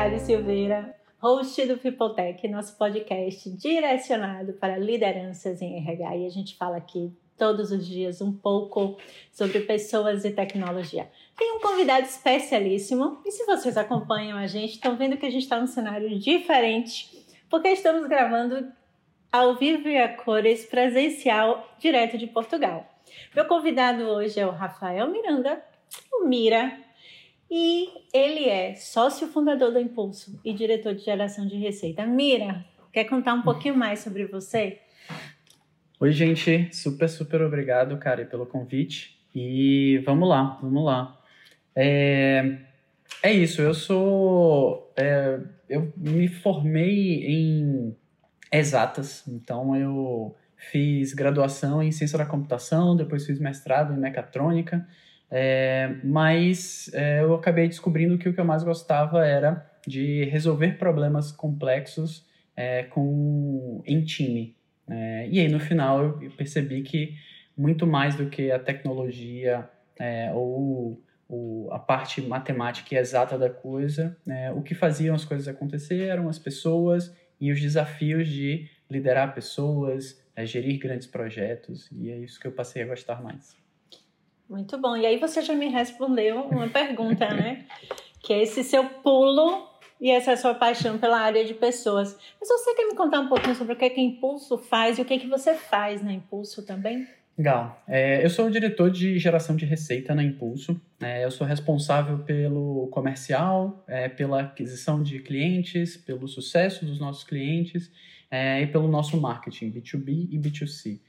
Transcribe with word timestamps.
Kari 0.00 0.18
Silveira, 0.18 0.96
host 1.18 1.62
do 1.66 1.76
Peopletech, 1.76 2.48
nosso 2.48 2.74
podcast 2.78 3.50
direcionado 3.50 4.54
para 4.54 4.78
lideranças 4.78 5.60
em 5.60 5.76
RH. 5.76 6.16
E 6.16 6.26
a 6.26 6.30
gente 6.30 6.56
fala 6.56 6.78
aqui 6.78 7.12
todos 7.36 7.70
os 7.70 7.86
dias 7.86 8.22
um 8.22 8.32
pouco 8.32 8.96
sobre 9.30 9.60
pessoas 9.60 10.24
e 10.24 10.30
tecnologia. 10.30 11.10
Tem 11.36 11.54
um 11.54 11.60
convidado 11.60 12.06
especialíssimo, 12.06 13.20
e 13.26 13.30
se 13.30 13.44
vocês 13.44 13.76
acompanham 13.76 14.38
a 14.38 14.46
gente, 14.46 14.72
estão 14.72 14.96
vendo 14.96 15.18
que 15.18 15.26
a 15.26 15.30
gente 15.30 15.42
está 15.42 15.60
num 15.60 15.66
cenário 15.66 16.18
diferente, 16.18 17.26
porque 17.50 17.68
estamos 17.68 18.08
gravando 18.08 18.72
ao 19.30 19.56
vivo 19.56 19.86
e 19.86 19.98
a 19.98 20.16
cores 20.16 20.64
presencial 20.64 21.76
direto 21.78 22.16
de 22.16 22.26
Portugal. 22.26 22.88
Meu 23.36 23.44
convidado 23.44 24.04
hoje 24.04 24.40
é 24.40 24.46
o 24.46 24.50
Rafael 24.50 25.10
Miranda, 25.10 25.62
o 26.10 26.24
Mira, 26.24 26.88
e 27.50 27.88
ele 28.14 28.48
é 28.48 28.74
sócio 28.74 29.26
fundador 29.26 29.72
do 29.72 29.80
Impulso 29.80 30.38
e 30.44 30.52
diretor 30.52 30.94
de 30.94 31.04
geração 31.04 31.46
de 31.46 31.56
receita. 31.56 32.06
Mira, 32.06 32.64
quer 32.92 33.04
contar 33.04 33.34
um 33.34 33.42
pouquinho 33.42 33.76
mais 33.76 33.98
sobre 33.98 34.26
você? 34.26 34.78
Oi, 35.98 36.12
gente, 36.12 36.74
super, 36.74 37.08
super 37.08 37.42
obrigado, 37.42 37.98
cara, 37.98 38.24
pelo 38.24 38.46
convite. 38.46 39.18
E 39.34 39.98
vamos 40.04 40.28
lá, 40.28 40.58
vamos 40.62 40.84
lá. 40.84 41.20
É, 41.74 42.58
é 43.22 43.32
isso, 43.32 43.60
eu 43.60 43.74
sou. 43.74 44.92
É, 44.96 45.40
eu 45.68 45.92
me 45.96 46.28
formei 46.28 47.24
em 47.26 47.96
exatas, 48.52 49.26
então 49.28 49.76
eu 49.76 50.34
fiz 50.56 51.12
graduação 51.12 51.82
em 51.82 51.92
ciência 51.92 52.18
da 52.18 52.26
computação, 52.26 52.96
depois 52.96 53.26
fiz 53.26 53.38
mestrado 53.38 53.94
em 53.94 53.98
mecatrônica, 53.98 54.86
é, 55.30 55.96
mas 56.02 56.90
é, 56.92 57.22
eu 57.22 57.34
acabei 57.34 57.68
descobrindo 57.68 58.18
que 58.18 58.28
o 58.28 58.34
que 58.34 58.40
eu 58.40 58.44
mais 58.44 58.64
gostava 58.64 59.24
era 59.24 59.70
de 59.86 60.24
resolver 60.24 60.78
problemas 60.78 61.30
complexos 61.30 62.26
é, 62.56 62.82
com, 62.84 63.82
em 63.86 64.02
time. 64.04 64.56
É, 64.88 65.28
e 65.28 65.38
aí 65.38 65.48
no 65.48 65.60
final 65.60 66.20
eu 66.20 66.30
percebi 66.32 66.82
que 66.82 67.14
muito 67.56 67.86
mais 67.86 68.16
do 68.16 68.28
que 68.28 68.50
a 68.50 68.58
tecnologia 68.58 69.68
é, 69.98 70.32
ou 70.32 71.00
o, 71.28 71.68
a 71.70 71.78
parte 71.78 72.20
matemática 72.20 72.94
e 72.94 72.98
exata 72.98 73.38
da 73.38 73.48
coisa, 73.48 74.16
né, 74.26 74.50
o 74.50 74.62
que 74.62 74.74
faziam 74.74 75.14
as 75.14 75.24
coisas 75.24 75.46
acontecer 75.46 76.08
eram 76.08 76.28
as 76.28 76.38
pessoas 76.38 77.14
e 77.40 77.52
os 77.52 77.60
desafios 77.60 78.28
de 78.28 78.68
liderar 78.90 79.32
pessoas, 79.32 80.20
é, 80.34 80.44
gerir 80.44 80.78
grandes 80.78 81.06
projetos, 81.06 81.88
e 81.92 82.10
é 82.10 82.18
isso 82.18 82.40
que 82.40 82.46
eu 82.46 82.52
passei 82.52 82.82
a 82.82 82.86
gostar 82.86 83.22
mais. 83.22 83.56
Muito 84.50 84.76
bom. 84.76 84.96
E 84.96 85.06
aí 85.06 85.16
você 85.16 85.40
já 85.42 85.54
me 85.54 85.68
respondeu 85.68 86.40
uma 86.40 86.68
pergunta, 86.68 87.32
né? 87.32 87.64
Que 88.20 88.32
é 88.32 88.42
esse 88.42 88.64
seu 88.64 88.84
pulo 88.84 89.68
e 90.00 90.10
essa 90.10 90.36
sua 90.36 90.54
paixão 90.54 90.98
pela 90.98 91.20
área 91.20 91.44
de 91.44 91.54
pessoas. 91.54 92.18
Mas 92.40 92.48
você 92.48 92.74
quer 92.74 92.88
me 92.88 92.96
contar 92.96 93.20
um 93.20 93.28
pouquinho 93.28 93.54
sobre 93.54 93.74
o 93.74 93.76
que 93.76 93.84
é 93.84 93.90
que 93.90 94.00
Impulso 94.00 94.58
faz 94.58 94.98
e 94.98 95.02
o 95.02 95.04
que 95.04 95.14
é 95.14 95.18
que 95.20 95.28
você 95.28 95.54
faz 95.54 96.02
na 96.02 96.12
Impulso 96.12 96.66
também? 96.66 97.06
Legal. 97.38 97.80
É, 97.86 98.24
eu 98.24 98.28
sou 98.28 98.46
o 98.46 98.50
diretor 98.50 98.90
de 98.90 99.20
geração 99.20 99.54
de 99.54 99.64
receita 99.64 100.16
na 100.16 100.24
Impulso. 100.24 100.78
É, 101.00 101.24
eu 101.24 101.30
sou 101.30 101.46
responsável 101.46 102.18
pelo 102.18 102.88
comercial, 102.88 103.84
é, 103.86 104.08
pela 104.08 104.40
aquisição 104.40 105.00
de 105.00 105.20
clientes, 105.20 105.96
pelo 105.96 106.26
sucesso 106.26 106.84
dos 106.84 106.98
nossos 106.98 107.22
clientes 107.22 107.88
é, 108.30 108.60
e 108.62 108.66
pelo 108.66 108.88
nosso 108.88 109.16
marketing, 109.18 109.70
B2B 109.70 110.28
e 110.30 110.38
B2C. 110.38 111.00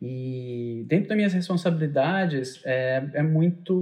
E 0.00 0.84
dentro 0.86 1.08
das 1.08 1.16
minhas 1.16 1.32
responsabilidades, 1.32 2.60
é, 2.64 3.04
é 3.14 3.22
muito. 3.22 3.74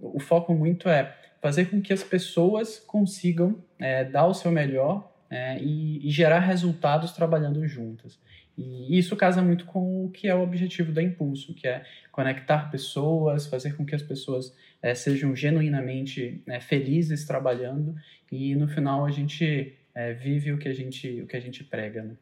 O 0.00 0.18
foco 0.18 0.54
muito 0.54 0.88
é 0.88 1.14
fazer 1.40 1.66
com 1.66 1.80
que 1.80 1.92
as 1.92 2.02
pessoas 2.02 2.78
consigam 2.78 3.62
é, 3.78 4.04
dar 4.04 4.26
o 4.26 4.34
seu 4.34 4.50
melhor 4.50 5.12
é, 5.30 5.58
e, 5.60 6.06
e 6.06 6.10
gerar 6.10 6.40
resultados 6.40 7.12
trabalhando 7.12 7.66
juntas. 7.66 8.18
E 8.56 8.98
isso 8.98 9.14
casa 9.14 9.40
muito 9.40 9.66
com 9.66 10.06
o 10.06 10.10
que 10.10 10.26
é 10.26 10.34
o 10.34 10.42
objetivo 10.42 10.90
da 10.90 11.00
Impulso, 11.00 11.54
que 11.54 11.68
é 11.68 11.84
conectar 12.10 12.70
pessoas, 12.70 13.46
fazer 13.46 13.76
com 13.76 13.86
que 13.86 13.94
as 13.94 14.02
pessoas 14.02 14.52
é, 14.82 14.94
sejam 14.94 15.36
genuinamente 15.36 16.42
é, 16.48 16.58
felizes 16.58 17.24
trabalhando 17.24 17.94
e 18.32 18.56
no 18.56 18.66
final 18.66 19.04
a 19.04 19.10
gente 19.12 19.76
é, 19.94 20.12
vive 20.12 20.52
o 20.52 20.58
que 20.58 20.68
a 20.68 20.74
gente, 20.74 21.22
o 21.22 21.26
que 21.28 21.36
a 21.36 21.40
gente 21.40 21.62
prega. 21.62 22.02
Né? 22.02 22.14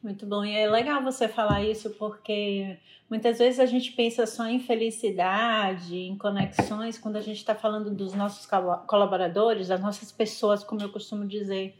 Muito 0.00 0.24
bom, 0.26 0.44
e 0.44 0.54
é 0.54 0.70
legal 0.70 1.02
você 1.02 1.26
falar 1.26 1.64
isso 1.64 1.90
porque 1.90 2.78
muitas 3.10 3.38
vezes 3.38 3.58
a 3.58 3.66
gente 3.66 3.90
pensa 3.92 4.26
só 4.26 4.46
em 4.46 4.60
felicidade, 4.60 5.96
em 5.96 6.16
conexões, 6.16 6.96
quando 6.96 7.16
a 7.16 7.20
gente 7.20 7.38
está 7.38 7.52
falando 7.52 7.90
dos 7.90 8.14
nossos 8.14 8.48
colaboradores, 8.86 9.68
das 9.68 9.80
nossas 9.80 10.12
pessoas, 10.12 10.62
como 10.62 10.80
eu 10.80 10.92
costumo 10.92 11.26
dizer. 11.26 11.74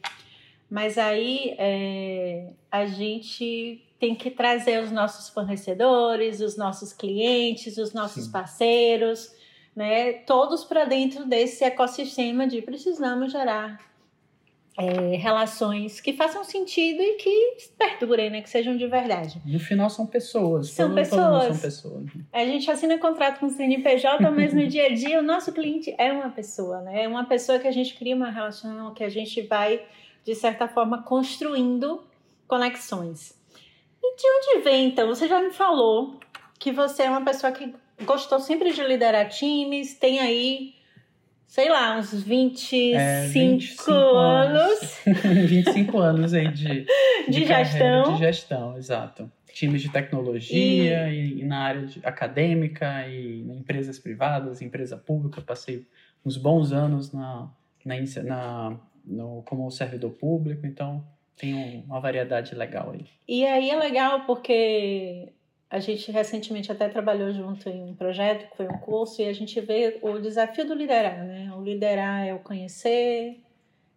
Mas 0.69 0.99
aí 0.99 1.55
é, 1.59 2.51
a 2.71 2.87
gente 2.87 3.85
tem 4.01 4.17
que 4.17 4.31
trazer 4.31 4.83
os 4.83 4.91
nossos 4.91 5.29
fornecedores, 5.29 6.41
os 6.41 6.57
nossos 6.57 6.93
clientes, 6.93 7.79
os 7.79 7.93
nossos 7.93 8.25
Sim. 8.25 8.33
parceiros, 8.33 9.33
né? 9.77 10.13
Todos 10.25 10.65
para 10.65 10.85
dentro 10.85 11.25
desse 11.25 11.63
ecossistema 11.63 12.49
de 12.49 12.63
precisamos 12.63 13.31
gerar 13.31 13.88
é, 14.79 15.17
relações 15.17 16.01
que 16.01 16.13
façam 16.13 16.45
sentido 16.45 17.03
e 17.03 17.15
que 17.15 17.57
perdurem, 17.77 18.31
né? 18.31 18.41
Que 18.41 18.49
sejam 18.49 18.77
de 18.77 18.87
verdade. 18.87 19.43
No 19.45 19.59
final 19.59 19.91
são 19.91 20.07
pessoas. 20.07 20.71
São 20.71 20.95
pessoas. 20.95 21.45
são 21.45 21.59
pessoas. 21.59 22.05
A 22.33 22.45
gente 22.45 22.71
assina 22.71 22.97
contrato 22.97 23.41
com 23.41 23.47
o 23.47 23.51
CNPJ, 23.51 24.31
mas 24.31 24.55
no 24.55 24.67
dia 24.67 24.87
a 24.87 24.95
dia 24.95 25.19
o 25.19 25.23
nosso 25.23 25.53
cliente 25.53 25.95
é 25.99 26.13
uma 26.13 26.31
pessoa, 26.31 26.81
né? 26.81 27.03
É 27.05 27.09
uma 27.09 27.25
pessoa 27.25 27.59
que 27.59 27.67
a 27.67 27.73
gente 27.73 27.95
cria 27.95 28.15
uma 28.15 28.31
relação, 28.31 28.95
que 28.95 29.03
a 29.03 29.09
gente 29.09 29.43
vai 29.43 29.83
de 30.29 30.35
certa 30.35 30.69
forma, 30.69 31.03
construindo 31.03 32.05
conexões. 32.47 33.35
E 34.03 34.17
de 34.17 34.25
onde 34.27 34.63
vem, 34.63 34.89
então? 34.89 35.09
Você 35.09 35.27
já 35.27 35.41
me 35.41 35.51
falou 35.51 36.21
que 36.59 36.71
você 36.71 37.05
é 37.05 37.11
uma 37.11 37.25
pessoa 37.25 37.51
que 37.51 37.75
gostou 38.05 38.39
sempre 38.39 38.73
de 38.73 38.83
liderar 38.83 39.31
times, 39.31 39.95
tem 39.95 40.21
aí, 40.21 40.75
sei 41.49 41.71
lá, 41.71 41.97
uns 41.97 42.13
25, 42.23 42.97
é, 43.01 43.27
25 43.27 43.91
anos. 43.91 44.71
anos. 45.07 45.25
25 45.51 45.99
anos 45.99 46.35
aí 46.35 46.53
de, 46.53 46.85
de, 47.27 47.31
de 47.31 47.47
gestão. 47.47 48.13
de 48.13 48.19
gestão, 48.19 48.77
exato. 48.77 49.33
Times 49.53 49.83
de 49.83 49.89
tecnologia 49.89 51.09
e, 51.09 51.41
e 51.41 51.45
na 51.45 51.61
área 51.61 51.87
de, 51.87 52.01
acadêmica 52.05 53.09
e 53.09 53.41
em 53.41 53.57
empresas 53.57 53.99
privadas, 53.99 54.61
empresa 54.61 54.97
pública. 54.97 55.41
Passei 55.41 55.87
uns 56.25 56.37
bons 56.37 56.71
anos 56.71 57.13
na, 57.13 57.51
na, 57.85 57.97
na 58.25 58.81
no, 59.05 59.43
como 59.45 59.69
servidor 59.71 60.13
público, 60.13 60.67
então 60.67 61.05
tem 61.35 61.83
uma 61.87 61.99
variedade 61.99 62.55
legal 62.55 62.91
aí. 62.93 63.07
E 63.27 63.45
aí 63.47 63.71
é 63.71 63.77
legal 63.77 64.27
porque 64.27 65.33
a 65.71 65.79
gente 65.79 66.11
recentemente 66.11 66.73
até 66.73 66.89
trabalhou 66.89 67.31
junto 67.33 67.69
em 67.69 67.83
um 67.83 67.95
projeto, 67.95 68.49
que 68.51 68.57
foi 68.57 68.67
um 68.67 68.79
curso, 68.79 69.21
e 69.21 69.27
a 69.27 69.33
gente 69.33 69.61
vê 69.61 69.99
o 70.03 70.19
desafio 70.19 70.67
do 70.67 70.75
liderar, 70.75 71.25
né? 71.25 71.53
O 71.55 71.63
liderar 71.63 72.27
é 72.27 72.33
o 72.33 72.39
conhecer, 72.39 73.39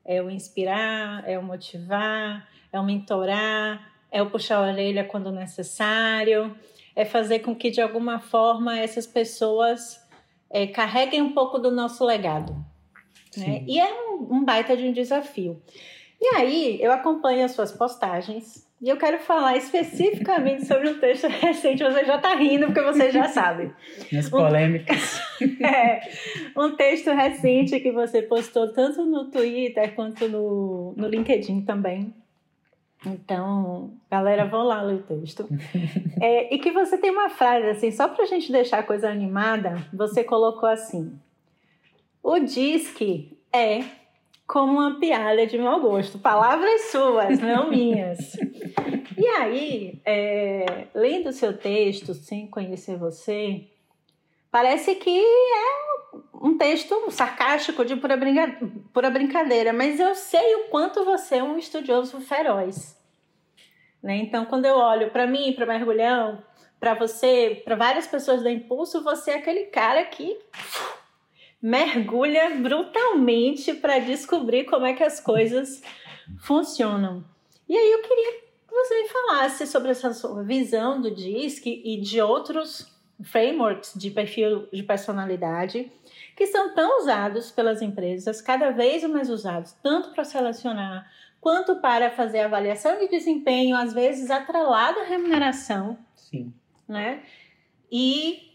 é 0.03 0.21
o 0.21 0.29
inspirar, 0.29 1.23
é 1.27 1.39
o 1.39 1.43
motivar, 1.43 2.47
é 2.73 2.79
o 2.79 2.83
mentorar, 2.83 3.89
é 4.11 4.21
o 4.21 4.29
puxar 4.29 4.57
a 4.57 4.71
orelha 4.71 5.05
quando 5.05 5.31
necessário, 5.31 6.53
é 6.93 7.05
fazer 7.05 7.39
com 7.39 7.55
que 7.55 7.71
de 7.71 7.81
alguma 7.81 8.19
forma 8.19 8.77
essas 8.77 9.07
pessoas 9.07 10.05
é, 10.49 10.67
carreguem 10.67 11.21
um 11.21 11.31
pouco 11.31 11.57
do 11.57 11.71
nosso 11.71 12.03
legado. 12.03 12.53
Né? 13.37 13.63
E 13.65 13.79
é 13.79 13.93
um, 13.93 14.27
um 14.29 14.43
baita 14.43 14.75
de 14.75 14.83
um 14.83 14.91
desafio. 14.91 15.61
E 16.19 16.35
aí, 16.35 16.77
eu 16.81 16.91
acompanho 16.91 17.45
as 17.45 17.53
suas 17.53 17.71
postagens 17.71 18.69
e 18.81 18.89
eu 18.89 18.97
quero 18.97 19.19
falar 19.19 19.55
especificamente 19.57 20.65
sobre 20.65 20.89
um 20.89 20.99
texto 20.99 21.27
recente. 21.29 21.83
Você 21.83 22.03
já 22.03 22.15
está 22.15 22.33
rindo 22.33 22.65
porque 22.65 22.81
você 22.81 23.11
já 23.11 23.27
sabe. 23.27 23.71
As 24.17 24.27
polêmicas. 24.27 25.21
Um, 25.39 25.45
é, 25.63 26.01
um 26.57 26.75
texto 26.75 27.11
recente 27.11 27.79
que 27.79 27.91
você 27.91 28.23
postou 28.23 28.73
tanto 28.73 29.05
no 29.05 29.29
Twitter 29.29 29.93
quanto 29.93 30.27
no, 30.27 30.95
no 30.97 31.07
LinkedIn 31.07 31.61
também. 31.61 32.11
Então, 33.05 33.93
galera, 34.09 34.45
vão 34.45 34.63
lá 34.63 34.81
ler 34.81 34.95
o 34.95 35.03
texto. 35.03 35.47
É, 36.23 36.53
e 36.53 36.59
que 36.59 36.69
você 36.69 36.99
tem 36.99 37.09
uma 37.09 37.29
frase 37.29 37.65
assim, 37.65 37.89
só 37.89 38.07
para 38.07 38.25
a 38.25 38.27
gente 38.27 38.51
deixar 38.51 38.77
a 38.77 38.83
coisa 38.83 39.09
animada, 39.09 39.83
você 39.91 40.23
colocou 40.23 40.69
assim: 40.69 41.19
o 42.21 42.37
disque 42.37 43.39
é 43.51 43.83
como 44.51 44.73
uma 44.73 44.99
piada 44.99 45.47
de 45.47 45.57
mau 45.57 45.79
gosto. 45.79 46.19
Palavras 46.19 46.91
suas, 46.91 47.39
não 47.39 47.69
minhas. 47.69 48.35
E 49.17 49.25
aí, 49.25 50.01
é, 50.03 50.87
lendo 50.93 51.29
o 51.29 51.33
seu 51.33 51.57
texto, 51.57 52.13
sem 52.13 52.47
conhecer 52.47 52.97
você, 52.97 53.69
parece 54.51 54.95
que 54.95 55.17
é 55.17 56.17
um 56.33 56.57
texto 56.57 57.09
sarcástico 57.11 57.85
de 57.85 57.95
pura, 57.95 58.17
brinca, 58.17 58.59
pura 58.93 59.09
brincadeira, 59.09 59.71
mas 59.71 60.01
eu 60.01 60.13
sei 60.15 60.55
o 60.55 60.69
quanto 60.69 61.05
você 61.05 61.37
é 61.37 61.43
um 61.43 61.57
estudioso 61.57 62.19
feroz. 62.19 62.99
Né? 64.03 64.17
Então, 64.17 64.43
quando 64.43 64.65
eu 64.65 64.75
olho 64.75 65.11
para 65.11 65.25
mim, 65.25 65.53
para 65.53 65.65
Mergulhão, 65.65 66.43
para 66.77 66.93
você, 66.93 67.61
para 67.63 67.77
várias 67.77 68.05
pessoas 68.05 68.43
da 68.43 68.51
Impulso, 68.51 69.01
você 69.01 69.31
é 69.31 69.35
aquele 69.35 69.67
cara 69.67 70.03
que 70.03 70.37
mergulha 71.61 72.57
brutalmente 72.57 73.73
para 73.73 73.99
descobrir 73.99 74.65
como 74.65 74.85
é 74.85 74.93
que 74.93 75.03
as 75.03 75.19
coisas 75.19 75.81
funcionam. 76.39 77.23
E 77.69 77.77
aí 77.77 77.91
eu 77.91 78.01
queria 78.01 78.33
que 78.33 78.73
você 78.73 79.03
me 79.03 79.09
falasse 79.09 79.67
sobre 79.67 79.91
essa 79.91 80.13
sua 80.13 80.43
visão 80.43 80.99
do 80.99 81.11
DISC 81.11 81.65
e 81.67 82.01
de 82.01 82.19
outros 82.21 82.91
frameworks 83.23 83.93
de 83.95 84.09
perfil 84.09 84.67
de 84.73 84.81
personalidade 84.81 85.91
que 86.35 86.47
são 86.47 86.73
tão 86.73 86.99
usados 86.99 87.51
pelas 87.51 87.81
empresas, 87.81 88.41
cada 88.41 88.71
vez 88.71 89.03
mais 89.03 89.29
usados, 89.29 89.73
tanto 89.83 90.11
para 90.11 90.23
selecionar 90.23 91.07
quanto 91.39 91.75
para 91.77 92.09
fazer 92.11 92.39
avaliação 92.39 92.97
de 92.99 93.07
desempenho, 93.07 93.75
às 93.75 93.93
vezes 93.93 94.29
atrelada 94.29 95.01
à 95.01 95.03
remuneração. 95.03 95.97
Sim. 96.15 96.53
Né? 96.87 97.23
E 97.91 98.50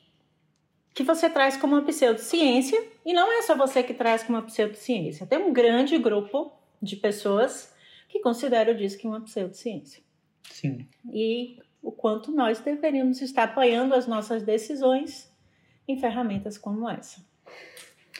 que 0.96 1.04
você 1.04 1.28
traz 1.28 1.58
como 1.58 1.74
uma 1.74 1.84
pseudociência, 1.84 2.82
e 3.04 3.12
não 3.12 3.30
é 3.30 3.42
só 3.42 3.54
você 3.54 3.82
que 3.82 3.92
traz 3.92 4.22
como 4.22 4.38
uma 4.38 4.44
pseudociência. 4.46 5.26
Tem 5.26 5.38
um 5.38 5.52
grande 5.52 5.98
grupo 5.98 6.50
de 6.80 6.96
pessoas 6.96 7.70
que 8.08 8.18
consideram 8.20 8.72
o 8.72 8.76
DISC 8.76 9.04
uma 9.04 9.20
pseudociência. 9.20 10.02
Sim. 10.50 10.86
E 11.12 11.58
o 11.82 11.92
quanto 11.92 12.32
nós 12.32 12.60
deveríamos 12.60 13.20
estar 13.20 13.42
apoiando 13.42 13.94
as 13.94 14.06
nossas 14.06 14.42
decisões 14.42 15.30
em 15.86 15.98
ferramentas 15.98 16.56
como 16.56 16.88
essa. 16.88 17.22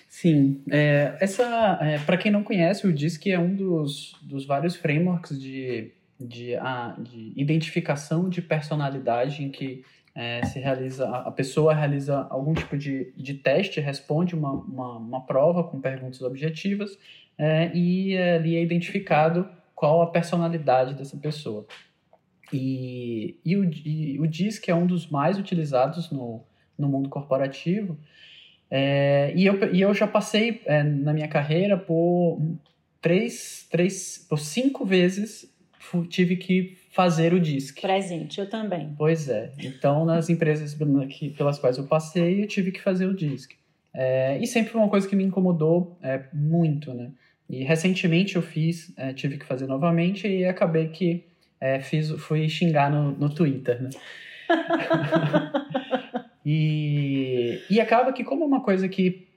Sim, 0.07 0.63
é, 0.71 1.17
essa, 1.19 1.79
é, 1.81 1.99
para 2.01 2.19
quem 2.19 2.31
não 2.31 2.45
conhece, 2.45 2.87
o 2.87 2.93
DISC 2.93 3.29
é 3.29 3.39
um 3.39 3.55
dos, 3.55 4.15
dos 4.21 4.45
vários 4.45 4.77
frameworks 4.77 5.41
de, 5.41 5.93
de, 6.21 6.55
a, 6.57 6.95
de 6.99 7.33
identificação 7.37 8.29
de 8.29 8.43
personalidade 8.43 9.43
em 9.43 9.51
que 9.51 9.83
é, 10.17 10.43
se 10.47 10.59
realiza, 10.59 11.07
a 11.09 11.31
pessoa 11.31 11.75
realiza 11.75 12.27
algum 12.31 12.55
tipo 12.55 12.79
de, 12.79 13.13
de 13.15 13.35
teste, 13.35 13.81
responde 13.81 14.35
uma, 14.35 14.51
uma, 14.51 14.97
uma 14.97 15.27
prova 15.27 15.63
com 15.63 15.79
perguntas 15.79 16.23
objetivas 16.23 16.99
é, 17.37 17.71
e 17.75 18.17
ali 18.17 18.57
é 18.57 18.63
identificado 18.63 19.47
qual 19.75 20.01
a 20.01 20.07
personalidade 20.07 20.95
dessa 20.95 21.19
pessoa. 21.19 21.67
E, 22.51 23.39
e, 23.45 23.57
o, 23.59 23.71
e 23.85 24.19
o 24.19 24.27
DISC 24.27 24.71
é 24.71 24.75
um 24.75 24.87
dos 24.87 25.07
mais 25.09 25.39
utilizados 25.39 26.11
no, 26.11 26.43
no 26.79 26.89
mundo 26.89 27.11
corporativo. 27.11 27.99
É, 28.71 29.35
e, 29.37 29.45
eu, 29.45 29.75
e 29.75 29.83
eu 29.83 29.93
já 29.93 30.07
passei 30.07 30.63
é, 30.65 30.83
na 30.83 31.13
minha 31.13 31.29
carreira 31.29 31.77
por 31.77 32.41
três, 33.03 33.67
três, 33.71 34.25
por 34.29 34.39
cinco 34.39 34.87
vezes 34.87 35.55
tive 36.09 36.37
que 36.37 36.77
fazer 36.97 37.35
o 37.35 37.39
DISC. 37.39 37.83
Presente, 37.83 38.41
eu 38.41 38.49
também. 38.49 38.95
Pois 38.97 39.29
é. 39.29 39.53
Então, 39.59 40.07
nas 40.07 40.31
empresas 40.31 40.75
que, 41.11 41.29
pelas 41.29 41.59
quais 41.59 41.77
eu 41.77 41.85
passei, 41.85 42.43
eu 42.43 42.49
tive 42.49 42.73
que 42.73 42.81
fazer 42.81 43.05
o 43.05 43.15
DISC. 43.15 43.55
É, 43.93 44.39
e 44.39 44.47
sempre 44.47 44.73
foi 44.73 44.81
uma 44.81 44.89
coisa 44.89 45.07
que 45.07 45.15
me 45.15 45.23
incomodou 45.23 45.99
é, 46.03 46.25
muito, 46.33 46.95
né? 46.95 47.11
E 47.51 47.63
recentemente 47.63 48.37
eu 48.37 48.43
fiz, 48.43 48.95
é, 48.97 49.13
tive 49.13 49.37
que 49.37 49.45
fazer 49.45 49.67
novamente 49.67 50.27
e 50.27 50.47
acabei 50.47 50.89
que 50.89 51.27
é, 51.61 51.81
fiz, 51.81 52.11
fui 52.13 52.49
xingar 52.49 52.91
no, 52.91 53.13
no 53.13 53.29
Twitter, 53.29 53.83
né? 53.83 53.91
e, 56.47 57.61
e 57.69 57.79
acaba 57.79 58.11
que 58.11 58.25
como 58.25 58.43
uma 58.43 58.63
coisa 58.63 58.89
que 58.89 59.29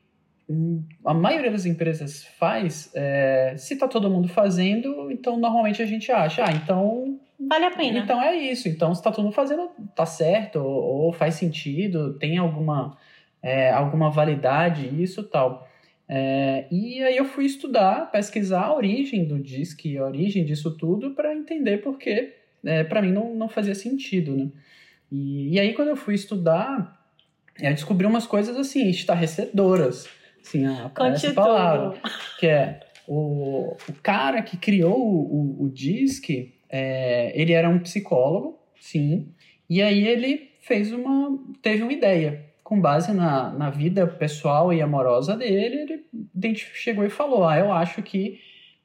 a 1.06 1.14
maioria 1.14 1.52
das 1.52 1.66
empresas 1.66 2.24
faz, 2.40 2.90
é, 2.96 3.54
se 3.58 3.76
tá 3.76 3.86
todo 3.88 4.10
mundo 4.10 4.30
fazendo, 4.30 5.12
então 5.12 5.38
normalmente 5.38 5.82
a 5.82 5.86
gente 5.86 6.10
acha, 6.10 6.46
ah, 6.46 6.54
então. 6.54 7.20
Vale 7.40 7.66
a 7.66 7.72
pena. 7.72 8.00
Então 8.00 8.22
é 8.22 8.36
isso. 8.36 8.68
Então, 8.68 8.94
se 8.94 9.02
tá 9.02 9.12
mundo 9.18 9.32
fazendo, 9.32 9.70
tá 9.96 10.06
certo, 10.06 10.58
ou, 10.58 11.06
ou 11.06 11.14
faz 11.14 11.36
sentido, 11.36 12.18
tem 12.20 12.38
alguma, 12.38 12.98
é, 13.42 13.72
alguma 13.72 14.10
validade, 14.10 14.90
isso 15.02 15.24
tal. 15.24 15.68
É, 16.08 16.66
e 16.72 17.02
aí 17.04 17.16
eu 17.16 17.26
fui 17.26 17.46
estudar, 17.46 18.12
pesquisar 18.12 18.64
a 18.64 18.76
origem 18.76 19.26
do 19.26 19.40
DISC, 19.40 19.98
a 19.98 20.06
origem 20.06 20.44
disso 20.44 20.76
tudo, 20.76 21.12
para 21.12 21.36
entender 21.36 21.78
porque 21.78 22.34
é, 22.66 22.84
para 22.84 23.02
mim 23.02 23.12
não, 23.12 23.36
não 23.36 23.48
fazia 23.48 23.76
sentido, 23.76 24.36
né? 24.36 24.50
E, 25.12 25.54
e 25.54 25.60
aí 25.60 25.74
quando 25.74 25.90
eu 25.90 25.96
fui 25.96 26.16
estudar, 26.16 27.00
eu 27.60 27.72
descobri 27.72 28.06
umas 28.06 28.26
coisas 28.26 28.58
assim, 28.58 28.90
estarrecedoras 28.90 30.10
Sim, 30.42 30.66
aparece 30.66 31.28
a 31.28 31.34
palavra. 31.34 32.02
Que 32.40 32.48
é 32.48 32.80
o, 33.08 33.76
o 33.88 33.94
cara 34.02 34.42
que 34.42 34.58
criou 34.58 34.98
o, 34.98 35.62
o, 35.62 35.64
o 35.66 35.70
DISC, 35.70 36.54
é, 36.70 37.32
ele 37.40 37.54
era 37.54 37.70
um 37.70 37.80
psicólogo, 37.80 38.60
sim, 38.80 39.34
e 39.70 39.82
aí 39.82 40.08
ele 40.08 40.50
fez 40.62 40.92
uma. 40.92 41.38
teve 41.62 41.84
uma 41.84 41.94
ideia. 41.94 42.48
Com 42.64 42.80
base 42.80 43.12
na, 43.12 43.52
na 43.52 43.72
vida 43.72 44.06
pessoal 44.06 44.72
e 44.72 44.80
amorosa 44.80 45.36
dele, 45.36 46.06
ele 46.36 46.56
chegou 46.56 47.04
e 47.04 47.10
falou: 47.10 47.48
Ah, 47.48 47.58
eu 47.58 47.72
acho 47.72 48.02
que 48.04 48.40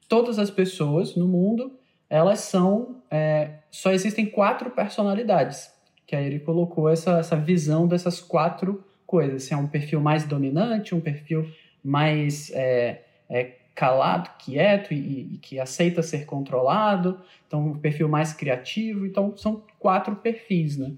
todas 0.09 0.39
as 0.39 0.49
pessoas 0.49 1.15
no 1.15 1.27
mundo 1.27 1.71
elas 2.09 2.39
são. 2.39 3.01
É, 3.11 3.59
só 3.69 3.91
existem 3.91 4.25
quatro 4.25 4.71
personalidades. 4.71 5.71
Que 6.07 6.15
aí 6.15 6.25
ele 6.25 6.39
colocou 6.39 6.89
essa, 6.89 7.19
essa 7.19 7.35
visão 7.35 7.87
dessas 7.87 8.19
quatro 8.19 8.83
coisas. 9.05 9.43
Se 9.43 9.53
é 9.53 9.57
um 9.57 9.67
perfil 9.67 9.99
mais 9.99 10.25
dominante, 10.25 10.95
um 10.95 11.01
perfil 11.01 11.47
mais 11.83 12.51
é, 12.53 13.03
é, 13.29 13.53
calado, 13.75 14.29
quieto 14.39 14.93
e, 14.93 15.33
e, 15.33 15.37
que 15.37 15.59
aceita 15.59 16.01
ser 16.01 16.25
controlado. 16.25 17.19
Então, 17.45 17.67
um 17.67 17.77
perfil 17.77 18.07
mais 18.07 18.33
criativo. 18.33 19.05
Então, 19.05 19.35
são 19.37 19.61
quatro 19.77 20.15
perfis, 20.15 20.77
né? 20.77 20.93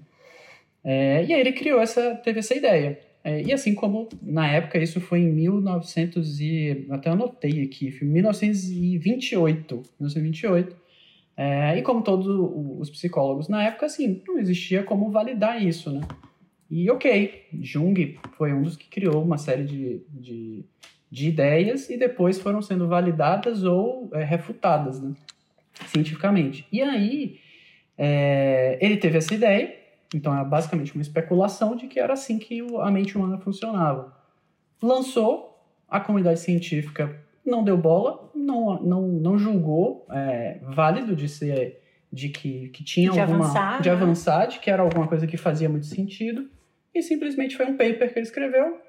É, 0.84 1.24
e 1.24 1.34
aí 1.34 1.40
ele 1.40 1.52
criou 1.52 1.80
essa, 1.80 2.14
teve 2.16 2.38
essa 2.38 2.54
ideia. 2.54 3.00
É, 3.24 3.42
e 3.42 3.52
assim 3.52 3.74
como 3.74 4.08
na 4.22 4.48
época 4.48 4.78
isso 4.78 5.00
foi 5.00 5.18
em 5.20 5.30
1900 5.32 6.40
e 6.40 6.86
até 6.88 7.10
anotei 7.10 7.62
aqui, 7.62 7.92
1928, 8.02 9.74
1928. 10.00 10.76
É, 11.36 11.76
e 11.78 11.82
como 11.82 12.02
todos 12.02 12.26
os 12.80 12.90
psicólogos 12.90 13.48
na 13.48 13.62
época, 13.62 13.86
assim, 13.86 14.22
não 14.26 14.38
existia 14.38 14.82
como 14.82 15.10
validar 15.10 15.62
isso, 15.62 15.90
né? 15.90 16.00
E 16.70 16.90
ok, 16.90 17.44
Jung 17.60 18.18
foi 18.36 18.52
um 18.52 18.62
dos 18.62 18.76
que 18.76 18.88
criou 18.88 19.22
uma 19.22 19.38
série 19.38 19.64
de, 19.64 20.02
de, 20.10 20.64
de 21.10 21.28
ideias 21.28 21.88
e 21.88 21.96
depois 21.96 22.38
foram 22.38 22.60
sendo 22.60 22.86
validadas 22.86 23.64
ou 23.64 24.10
é, 24.12 24.22
refutadas 24.22 25.00
né, 25.00 25.12
cientificamente. 25.86 26.66
E 26.70 26.82
aí 26.82 27.40
é, 27.96 28.78
ele 28.80 28.96
teve 28.96 29.18
essa 29.18 29.34
ideia, 29.34 29.74
então 30.14 30.38
é 30.38 30.44
basicamente 30.44 30.94
uma 30.94 31.02
especulação 31.02 31.74
de 31.74 31.86
que 31.86 31.98
era 31.98 32.12
assim 32.12 32.38
que 32.38 32.60
a 32.80 32.90
mente 32.90 33.16
humana 33.16 33.38
funcionava. 33.38 34.16
Lançou, 34.82 35.64
a 35.88 35.98
comunidade 35.98 36.40
científica 36.40 37.18
não 37.44 37.64
deu 37.64 37.76
bola, 37.76 38.30
não, 38.34 38.80
não, 38.82 39.08
não 39.08 39.38
julgou 39.38 40.06
é, 40.10 40.58
válido 40.62 41.16
de 41.16 41.28
ser 41.28 41.80
de 42.10 42.30
que, 42.30 42.68
que 42.70 42.82
tinha 42.82 43.10
de 43.10 43.20
alguma 43.20 43.44
avançar, 43.44 43.82
de 43.82 43.88
né? 43.88 43.94
avançar, 43.94 44.46
de 44.46 44.58
que 44.60 44.70
era 44.70 44.82
alguma 44.82 45.06
coisa 45.06 45.26
que 45.26 45.36
fazia 45.36 45.68
muito 45.68 45.86
sentido 45.86 46.48
e 46.94 47.02
simplesmente 47.02 47.56
foi 47.56 47.66
um 47.66 47.76
paper 47.76 48.12
que 48.12 48.18
ele 48.18 48.26
escreveu, 48.26 48.80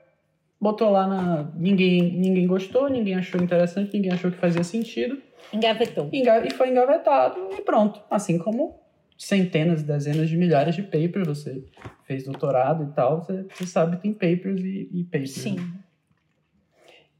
botou 0.60 0.90
lá 0.90 1.08
na. 1.08 1.52
Ninguém, 1.56 2.02
ninguém 2.14 2.46
gostou, 2.48 2.90
ninguém 2.90 3.16
achou 3.16 3.42
interessante, 3.42 3.94
ninguém 3.94 4.12
achou 4.12 4.32
que 4.32 4.38
fazia 4.38 4.64
sentido. 4.64 5.22
Engavetou. 5.54 6.10
Enga 6.12 6.46
e 6.46 6.52
foi 6.52 6.70
engavetado 6.70 7.50
e 7.58 7.62
pronto. 7.62 8.02
Assim 8.10 8.38
como 8.38 8.80
centenas, 9.18 9.84
dezenas 9.84 10.30
de 10.30 10.38
milhares 10.38 10.76
de 10.76 10.84
papers, 10.84 11.28
você 11.28 11.64
fez 12.04 12.24
doutorado 12.24 12.84
e 12.84 12.96
tal, 12.96 13.22
você, 13.22 13.46
você 13.54 13.66
sabe 13.66 13.98
tem 13.98 14.14
papers 14.14 14.62
e, 14.62 14.90
e 14.92 15.04
papers. 15.04 15.32
Sim. 15.32 15.56
Né? 15.56 15.68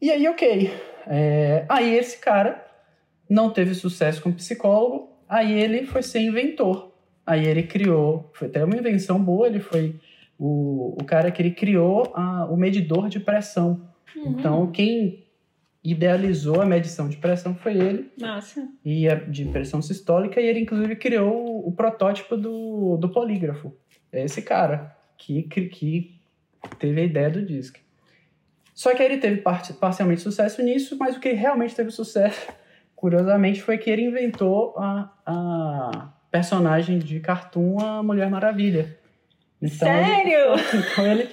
E 0.02 0.12
aí, 0.12 0.28
ok. 0.28 0.72
É, 1.08 1.66
aí 1.68 1.94
esse 1.96 2.18
cara 2.20 2.66
não 3.30 3.52
teve 3.52 3.76
sucesso 3.76 4.22
como 4.22 4.36
psicólogo, 4.36 5.12
aí 5.28 5.52
ele 5.52 5.86
foi 5.86 6.02
ser 6.02 6.22
inventor. 6.22 6.90
Aí 7.26 7.46
ele 7.46 7.64
criou, 7.64 8.32
foi 8.34 8.48
até 8.48 8.64
uma 8.64 8.76
invenção 8.76 9.22
boa, 9.22 9.48
ele 9.48 9.60
foi 9.60 9.96
o, 10.40 10.96
o 11.00 11.04
cara 11.04 11.30
que 11.30 11.42
ele 11.42 11.52
criou 11.52 12.12
a, 12.16 12.46
o 12.46 12.56
medidor 12.56 13.10
de 13.10 13.20
pressão. 13.20 13.90
Uhum. 14.16 14.32
Então, 14.32 14.72
quem 14.72 15.28
idealizou 15.84 16.62
a 16.62 16.66
medição 16.66 17.10
de 17.10 17.18
pressão 17.18 17.54
foi 17.54 17.78
ele. 17.78 18.12
Nossa. 18.18 18.68
E 18.84 19.08
a, 19.10 19.16
de 19.16 19.46
pressão 19.46 19.82
sistólica, 19.82 20.40
e 20.40 20.46
ele 20.46 20.62
inclusive 20.62 20.96
criou 20.96 21.46
o, 21.46 21.68
o 21.68 21.72
protótipo 21.74 22.38
do, 22.38 22.98
do 22.98 23.10
polígrafo. 23.10 23.76
É 24.12 24.24
esse 24.24 24.42
cara 24.42 24.96
que, 25.18 25.44
que 25.44 26.20
teve 26.80 27.02
a 27.02 27.04
ideia 27.04 27.30
do 27.30 27.46
disco. 27.46 27.80
Só 28.74 28.96
que 28.96 29.04
ele 29.04 29.18
teve 29.18 29.42
part, 29.42 29.74
parcialmente 29.74 30.22
sucesso 30.22 30.64
nisso, 30.64 30.98
mas 30.98 31.18
o 31.18 31.20
que 31.20 31.34
realmente 31.34 31.76
teve 31.76 31.92
sucesso, 31.92 32.48
curiosamente, 32.96 33.62
foi 33.62 33.78
que 33.78 33.90
ele 33.90 34.04
inventou 34.04 34.74
a, 34.78 35.12
a 35.26 36.14
personagem 36.32 36.98
de 36.98 37.20
cartoon, 37.20 37.80
a 37.82 38.02
Mulher 38.02 38.30
Maravilha. 38.30 38.98
Então, 39.62 39.88
Sério? 39.88 40.54
Ele, 40.54 40.84
então 40.92 41.08
ele, 41.08 41.30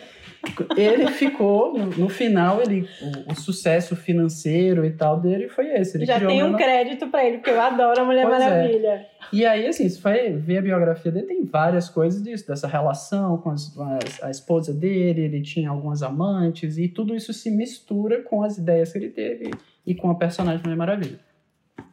ele 0.77 1.07
ficou, 1.13 1.73
no, 1.73 1.87
no 1.87 2.09
final, 2.09 2.61
ele, 2.61 2.89
o, 3.01 3.33
o, 3.33 3.35
sucesso 3.35 3.95
financeiro 3.95 4.85
e 4.85 4.91
tal 4.91 5.21
dele 5.21 5.49
foi 5.49 5.69
esse. 5.75 5.97
Ele 5.97 6.07
Já 6.07 6.19
tem 6.19 6.43
um 6.43 6.55
crédito 6.55 7.09
para 7.09 7.25
ele, 7.25 7.39
porque 7.39 7.51
eu 7.51 7.61
adoro 7.61 8.01
a 8.01 8.05
Mulher 8.05 8.27
pois 8.27 8.41
é. 8.41 8.49
Maravilha. 8.49 8.89
É. 8.89 9.07
E 9.33 9.45
aí, 9.45 9.67
assim, 9.67 9.89
se 9.89 10.01
vai 10.01 10.33
ver 10.33 10.59
a 10.59 10.63
biografia 10.63 11.11
dele, 11.11 11.27
tem 11.27 11.45
várias 11.45 11.89
coisas 11.89 12.23
disso, 12.23 12.47
dessa 12.47 12.67
relação 12.67 13.39
com 13.39 13.51
as, 13.51 13.77
a, 13.79 14.27
a 14.27 14.31
esposa 14.31 14.73
dele, 14.73 15.23
ele 15.23 15.43
tinha 15.43 15.71
algumas 15.71 16.03
amantes, 16.03 16.79
e 16.79 16.89
tudo 16.89 17.15
isso 17.15 17.33
se 17.33 17.51
mistura 17.51 18.23
com 18.23 18.43
as 18.43 18.59
ideias 18.59 18.93
que 18.93 18.99
ele 18.99 19.11
teve 19.11 19.51
e 19.87 19.95
com 19.95 20.11
a 20.11 20.15
personagem 20.15 20.63
Mulher 20.63 20.77
Maravilha. 20.77 21.21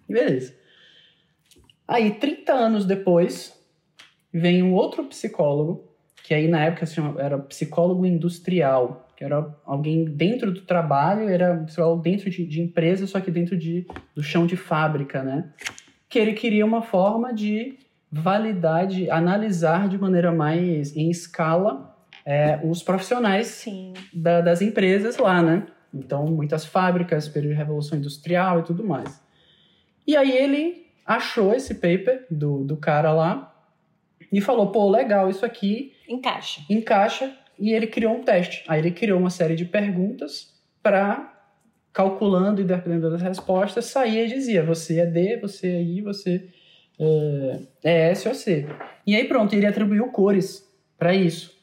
Beleza. 0.08 0.54
Aí, 1.88 2.12
30 2.12 2.54
anos 2.54 2.86
depois, 2.86 3.54
vem 4.32 4.64
um 4.64 4.74
outro 4.74 5.04
psicólogo, 5.06 5.93
que 6.24 6.34
aí 6.34 6.48
na 6.48 6.64
época 6.64 6.86
era 7.20 7.38
psicólogo 7.38 8.06
industrial, 8.06 9.10
que 9.16 9.26
era 9.26 9.54
alguém 9.66 10.06
dentro 10.06 10.54
do 10.54 10.62
trabalho, 10.62 11.28
era 11.28 11.58
psicólogo 11.66 12.02
dentro 12.02 12.30
de, 12.30 12.46
de 12.46 12.62
empresa, 12.62 13.06
só 13.06 13.20
que 13.20 13.30
dentro 13.30 13.58
de, 13.58 13.86
do 14.16 14.24
chão 14.24 14.48
de 14.48 14.56
fábrica, 14.56 15.22
né? 15.22 15.50
Que 16.08 16.18
ele 16.18 16.32
queria 16.32 16.66
uma 16.66 16.82
forma 16.82 17.34
de 17.34 17.78
validade, 18.10 19.10
analisar 19.10 19.90
de 19.90 19.98
maneira 19.98 20.32
mais 20.32 20.96
em 20.96 21.12
escala 21.12 21.94
é, 22.26 22.58
os 22.64 22.82
profissionais 22.82 23.66
da, 24.14 24.40
das 24.40 24.62
empresas 24.62 25.18
lá, 25.18 25.42
né? 25.42 25.66
Então, 25.94 26.26
muitas 26.26 26.66
fábricas, 26.66 27.28
período 27.28 27.52
de 27.52 27.58
revolução 27.58 27.98
industrial 27.98 28.62
e 28.62 28.64
tudo 28.64 28.84
mais. 28.84 29.22
E 30.08 30.16
aí 30.16 30.32
ele 30.32 30.88
achou 31.06 31.54
esse 31.54 31.76
paper 31.76 32.26
do, 32.32 32.64
do 32.64 32.78
cara 32.78 33.12
lá 33.12 33.53
e 34.34 34.42
falou: 34.42 34.72
pô, 34.72 34.90
legal, 34.90 35.30
isso 35.30 35.46
aqui. 35.46 35.94
Encaixa. 36.10 36.62
Encaixa. 36.68 37.32
E 37.60 37.72
ele 37.72 37.86
criou 37.86 38.16
um 38.16 38.24
teste. 38.24 38.64
Aí 38.68 38.80
ele 38.80 38.90
criou 38.90 39.20
uma 39.20 39.30
série 39.30 39.56
de 39.56 39.64
perguntas 39.64 40.52
para, 40.82 41.32
calculando 41.94 42.60
e 42.60 42.64
dependendo 42.64 43.12
das 43.12 43.22
respostas, 43.22 43.86
saía 43.86 44.26
e 44.26 44.28
dizia: 44.28 44.64
você 44.64 45.00
é 45.00 45.06
D, 45.06 45.38
você 45.38 45.68
é 45.68 45.84
I, 45.84 46.02
você 46.02 46.50
é, 47.00 47.60
é 47.84 48.10
S 48.10 48.28
ou 48.28 48.34
C. 48.34 48.66
E 49.06 49.16
aí 49.16 49.26
pronto, 49.26 49.54
ele 49.54 49.68
atribuiu 49.68 50.08
cores 50.08 50.68
para 50.98 51.14
isso. 51.14 51.54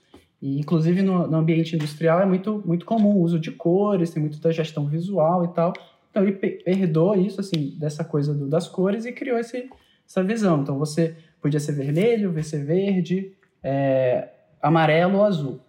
E, 0.40 0.60
inclusive 0.60 1.02
no, 1.02 1.26
no, 1.26 1.36
ambiente 1.38 1.74
industrial 1.74 2.20
é 2.20 2.24
muito, 2.24 2.62
muito 2.64 2.86
comum 2.86 3.16
o 3.16 3.22
uso 3.22 3.38
de 3.38 3.50
cores, 3.50 4.10
tem 4.10 4.22
muito 4.22 4.40
da 4.40 4.52
gestão 4.52 4.86
visual 4.86 5.44
e 5.44 5.48
tal. 5.48 5.72
Então 6.08 6.22
ele 6.22 6.62
herdou 6.64 7.16
isso, 7.16 7.40
assim, 7.40 7.76
dessa 7.78 8.04
coisa 8.04 8.32
do, 8.32 8.46
das 8.48 8.68
cores 8.68 9.04
e 9.04 9.12
criou 9.12 9.38
esse, 9.38 9.68
essa 10.08 10.22
visão. 10.22 10.62
Então 10.62 10.78
você 10.78 11.16
Podia 11.40 11.60
ser 11.60 11.72
vermelho, 11.72 12.42
ser 12.42 12.64
verde, 12.64 13.32
é, 13.62 14.28
amarelo 14.60 15.18
ou 15.18 15.24
azul. 15.24 15.60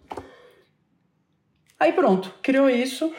Aí 1.78 1.92
pronto, 1.92 2.34
criou 2.42 2.68
isso. 2.68 3.12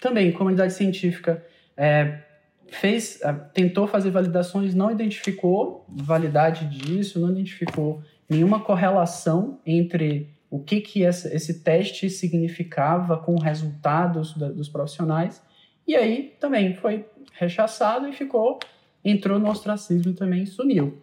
Também, 0.00 0.32
comunidade 0.32 0.72
científica 0.72 1.44
é, 1.76 2.20
fez, 2.68 3.20
é, 3.22 3.32
tentou 3.32 3.86
fazer 3.86 4.10
validações, 4.10 4.74
não 4.74 4.90
identificou 4.90 5.84
validade 5.88 6.66
disso, 6.66 7.20
não 7.20 7.30
identificou 7.30 8.02
nenhuma 8.28 8.60
correlação 8.60 9.60
entre 9.64 10.28
o 10.50 10.58
que, 10.58 10.80
que 10.80 11.02
esse 11.02 11.62
teste 11.62 12.10
significava 12.10 13.16
com 13.16 13.36
resultados 13.38 14.34
dos 14.34 14.68
profissionais. 14.68 15.42
E 15.86 15.94
aí 15.94 16.36
também 16.40 16.74
foi 16.74 17.06
rechaçado 17.32 18.08
e 18.08 18.12
ficou, 18.12 18.58
entrou 19.04 19.38
no 19.38 19.48
ostracismo 19.48 20.12
também 20.12 20.44
sumiu. 20.46 21.02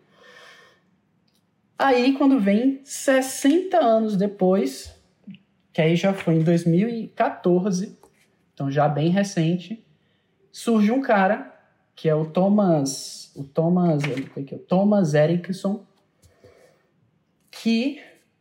Aí, 1.79 2.13
quando 2.17 2.39
vem 2.39 2.81
60 2.83 3.77
anos 3.77 4.17
depois, 4.17 4.95
que 5.71 5.79
aí 5.79 5.95
já 5.95 6.11
foi 6.11 6.35
em 6.35 6.43
2014, 6.43 7.97
então 8.51 8.71
já 8.71 8.89
bem 8.89 9.09
recente, 9.09 9.85
surge 10.51 10.91
um 10.91 11.01
cara 11.01 11.53
que 11.95 12.09
é 12.09 12.15
o 12.15 12.25
Thomas, 12.25 13.31
o 13.35 13.43
Thomas, 13.43 14.01
é 14.03 14.55
o 14.55 14.59
Thomas 14.59 15.13
Erickson, 15.13 15.85
que 17.51 17.99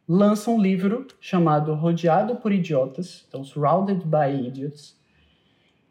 lança 0.08 0.50
um 0.50 0.60
livro 0.60 1.06
chamado 1.20 1.74
Rodeado 1.74 2.36
por 2.36 2.52
Idiotas, 2.52 3.24
então 3.28 3.44
Surrounded 3.44 4.02
by 4.04 4.46
Idiots, 4.46 4.96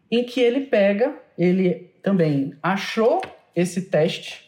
em 0.10 0.24
que 0.24 0.40
ele 0.40 0.62
pega, 0.62 1.20
ele 1.38 1.92
também 2.02 2.56
achou 2.62 3.22
esse 3.56 3.84
teste 3.84 4.45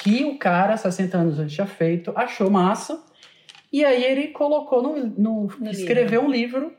que 0.00 0.24
o 0.24 0.38
cara, 0.38 0.76
60 0.76 1.16
anos 1.16 1.38
antes 1.38 1.54
tinha 1.54 1.66
feito, 1.66 2.10
achou 2.16 2.50
massa. 2.50 3.02
E 3.72 3.84
aí 3.84 4.02
ele 4.02 4.28
colocou 4.28 4.82
no. 4.82 4.96
no, 5.06 5.52
no 5.58 5.70
escreveu 5.70 6.22
livro. 6.22 6.26
um 6.26 6.30
livro 6.30 6.72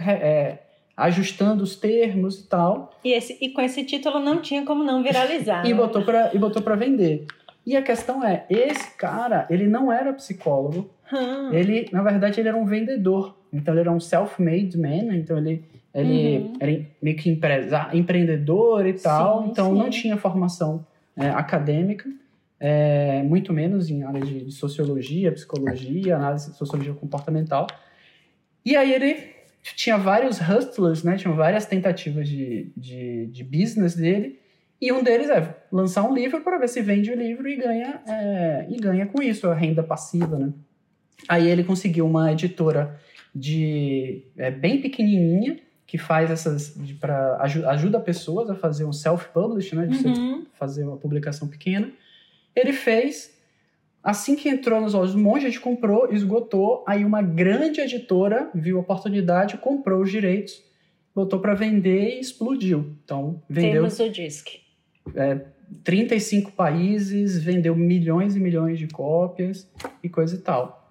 é, 0.00 0.58
ajustando 0.96 1.62
os 1.62 1.76
termos 1.76 2.40
e 2.40 2.48
tal. 2.48 2.92
E, 3.04 3.12
esse, 3.12 3.38
e 3.40 3.50
com 3.50 3.60
esse 3.60 3.84
título 3.84 4.18
não 4.18 4.42
tinha 4.42 4.64
como 4.64 4.82
não 4.82 5.02
viralizar. 5.02 5.64
e, 5.64 5.72
botou 5.72 6.02
pra, 6.02 6.34
e 6.34 6.38
botou 6.38 6.60
para 6.60 6.74
vender. 6.74 7.26
E 7.64 7.76
a 7.76 7.82
questão 7.82 8.22
é, 8.24 8.44
esse 8.50 8.96
cara, 8.96 9.46
ele 9.48 9.68
não 9.68 9.90
era 9.92 10.12
psicólogo. 10.12 10.90
Hum. 11.12 11.52
Ele, 11.52 11.88
na 11.92 12.02
verdade, 12.02 12.40
ele 12.40 12.48
era 12.48 12.58
um 12.58 12.66
vendedor. 12.66 13.36
Então 13.52 13.72
ele 13.74 13.80
era 13.80 13.92
um 13.92 14.00
self-made 14.00 14.76
man, 14.76 15.16
então 15.16 15.38
ele, 15.38 15.64
ele 15.94 16.38
uhum. 16.38 16.52
era 16.58 16.84
meio 17.00 17.16
que 17.16 17.30
empresa, 17.30 17.88
empreendedor 17.92 18.86
e 18.86 18.92
tal. 18.94 19.44
Sim, 19.44 19.50
então 19.50 19.70
sim. 19.70 19.78
não 19.78 19.88
tinha 19.88 20.16
formação 20.16 20.84
é, 21.16 21.28
acadêmica 21.28 22.08
é, 22.58 23.22
muito 23.22 23.52
menos 23.52 23.90
em 23.90 24.02
área 24.02 24.20
de, 24.20 24.44
de, 24.44 24.52
sociologia, 24.52 25.32
psicologia, 25.32 26.16
análise 26.16 26.50
de 26.50 26.56
sociologia 26.56 26.94
comportamental. 26.94 27.66
E 28.64 28.76
aí 28.76 28.92
ele 28.92 29.36
tinha 29.62 29.96
vários 29.96 30.38
hustlers, 30.38 31.02
né? 31.02 31.16
Tinham 31.16 31.34
várias 31.34 31.66
tentativas 31.66 32.28
de, 32.28 32.72
de, 32.76 33.26
de 33.26 33.44
business 33.44 33.94
dele. 33.94 34.40
E 34.80 34.92
um 34.92 35.02
deles 35.02 35.30
é 35.30 35.56
lançar 35.72 36.02
um 36.02 36.14
livro 36.14 36.42
para 36.42 36.58
ver 36.58 36.68
se 36.68 36.80
vende 36.82 37.10
o 37.10 37.16
livro 37.16 37.48
e 37.48 37.56
ganha, 37.56 38.00
é, 38.06 38.66
e 38.68 38.76
ganha 38.76 39.06
com 39.06 39.22
isso 39.22 39.48
a 39.48 39.54
renda 39.54 39.82
passiva, 39.82 40.38
né? 40.38 40.52
Aí 41.28 41.48
ele 41.48 41.64
conseguiu 41.64 42.06
uma 42.06 42.32
editora 42.32 42.98
de 43.34 44.24
é, 44.36 44.50
bem 44.50 44.80
pequenininha 44.80 45.58
que 45.86 45.96
faz 45.96 46.30
essas 46.30 46.76
para 47.00 47.38
ajuda 47.68 48.00
pessoas 48.00 48.50
a 48.50 48.54
fazer 48.54 48.84
um 48.84 48.92
self-publish, 48.92 49.74
né? 49.74 49.86
De 49.86 50.06
uhum. 50.06 50.46
fazer 50.52 50.84
uma 50.84 50.96
publicação 50.96 51.48
pequena. 51.48 51.90
Ele 52.56 52.72
fez, 52.72 53.30
assim 54.02 54.34
que 54.34 54.48
entrou 54.48 54.80
nos 54.80 54.94
olhos 54.94 55.14
um 55.14 55.22
monte 55.22 55.40
de 55.40 55.46
gente 55.48 55.60
comprou, 55.60 56.10
esgotou, 56.10 56.82
aí 56.88 57.04
uma 57.04 57.20
grande 57.20 57.82
editora 57.82 58.50
viu 58.54 58.78
a 58.78 58.80
oportunidade, 58.80 59.58
comprou 59.58 60.00
os 60.00 60.10
direitos, 60.10 60.64
botou 61.14 61.38
para 61.38 61.54
vender 61.54 62.16
e 62.16 62.20
explodiu. 62.20 62.96
Então, 63.04 63.42
vendeu... 63.48 63.82
Temos 63.82 64.00
o 64.00 64.08
disc. 64.08 64.48
É, 65.14 65.40
35 65.84 66.52
países, 66.52 67.38
vendeu 67.42 67.76
milhões 67.76 68.34
e 68.36 68.40
milhões 68.40 68.78
de 68.78 68.86
cópias 68.86 69.68
e 70.02 70.08
coisa 70.08 70.36
e 70.36 70.38
tal. 70.38 70.85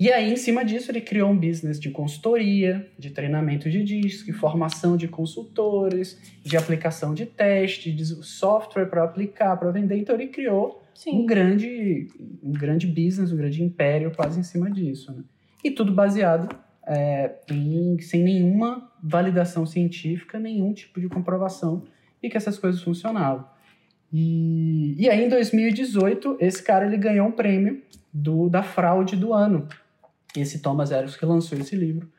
E 0.00 0.10
aí, 0.10 0.32
em 0.32 0.36
cima 0.36 0.64
disso, 0.64 0.90
ele 0.90 1.02
criou 1.02 1.28
um 1.28 1.36
business 1.36 1.78
de 1.78 1.90
consultoria, 1.90 2.90
de 2.98 3.10
treinamento 3.10 3.68
de 3.68 3.84
disco, 3.84 4.32
formação 4.32 4.96
de 4.96 5.06
consultores, 5.06 6.18
de 6.42 6.56
aplicação 6.56 7.12
de 7.12 7.26
teste, 7.26 7.92
de 7.92 8.06
software 8.06 8.86
para 8.86 9.04
aplicar, 9.04 9.58
para 9.58 9.70
vender. 9.70 9.98
Então, 9.98 10.14
ele 10.14 10.28
criou 10.28 10.82
Sim. 10.94 11.18
um 11.18 11.26
grande 11.26 12.08
um 12.42 12.50
grande 12.50 12.86
business, 12.86 13.30
um 13.30 13.36
grande 13.36 13.62
império 13.62 14.10
quase 14.16 14.40
em 14.40 14.42
cima 14.42 14.70
disso. 14.70 15.12
Né? 15.12 15.22
E 15.62 15.70
tudo 15.70 15.92
baseado 15.92 16.48
é, 16.86 17.34
em, 17.50 18.00
sem 18.00 18.22
nenhuma 18.22 18.90
validação 19.02 19.66
científica, 19.66 20.38
nenhum 20.40 20.72
tipo 20.72 20.98
de 20.98 21.10
comprovação 21.10 21.84
e 22.22 22.30
que 22.30 22.38
essas 22.38 22.58
coisas 22.58 22.80
funcionavam. 22.80 23.44
E, 24.10 24.96
e 24.98 25.10
aí, 25.10 25.26
em 25.26 25.28
2018, 25.28 26.38
esse 26.40 26.62
cara 26.62 26.86
ele 26.86 26.96
ganhou 26.96 27.28
um 27.28 27.32
prêmio 27.32 27.82
do, 28.10 28.48
da 28.48 28.62
fraude 28.62 29.14
do 29.14 29.34
ano. 29.34 29.68
Esse 30.36 30.60
Thomas 30.60 30.90
Eros 30.90 31.16
que 31.16 31.24
lançou 31.24 31.58
esse 31.58 31.74
livro. 31.74 32.10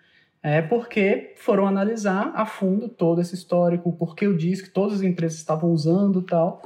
É 0.44 0.62
porque 0.62 1.34
foram 1.38 1.68
analisar 1.68 2.32
a 2.36 2.46
fundo 2.46 2.89
todo 2.89 3.22
esse 3.22 3.36
histórico, 3.36 3.89
o 3.89 3.94
porquê 3.94 4.25
eu 4.25 4.36
disse 4.36 4.63
que 4.63 4.70
todas 4.70 4.96
as 4.96 5.01
empresas 5.03 5.38
estavam 5.38 5.72
usando 5.72 6.22
tal. 6.22 6.63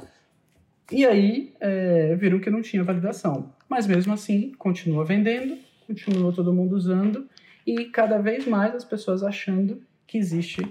E 0.90 1.04
aí 1.04 1.54
é, 1.60 2.14
viram 2.16 2.38
que 2.38 2.48
não 2.48 2.62
tinha 2.62 2.82
validação. 2.82 3.52
Mas 3.68 3.86
mesmo 3.86 4.12
assim, 4.12 4.52
continua 4.58 5.04
vendendo, 5.04 5.58
continua 5.86 6.32
todo 6.32 6.54
mundo 6.54 6.74
usando 6.74 7.28
e 7.66 7.86
cada 7.86 8.18
vez 8.18 8.46
mais 8.46 8.74
as 8.74 8.84
pessoas 8.84 9.22
achando 9.22 9.82
que 10.06 10.16
existe 10.16 10.66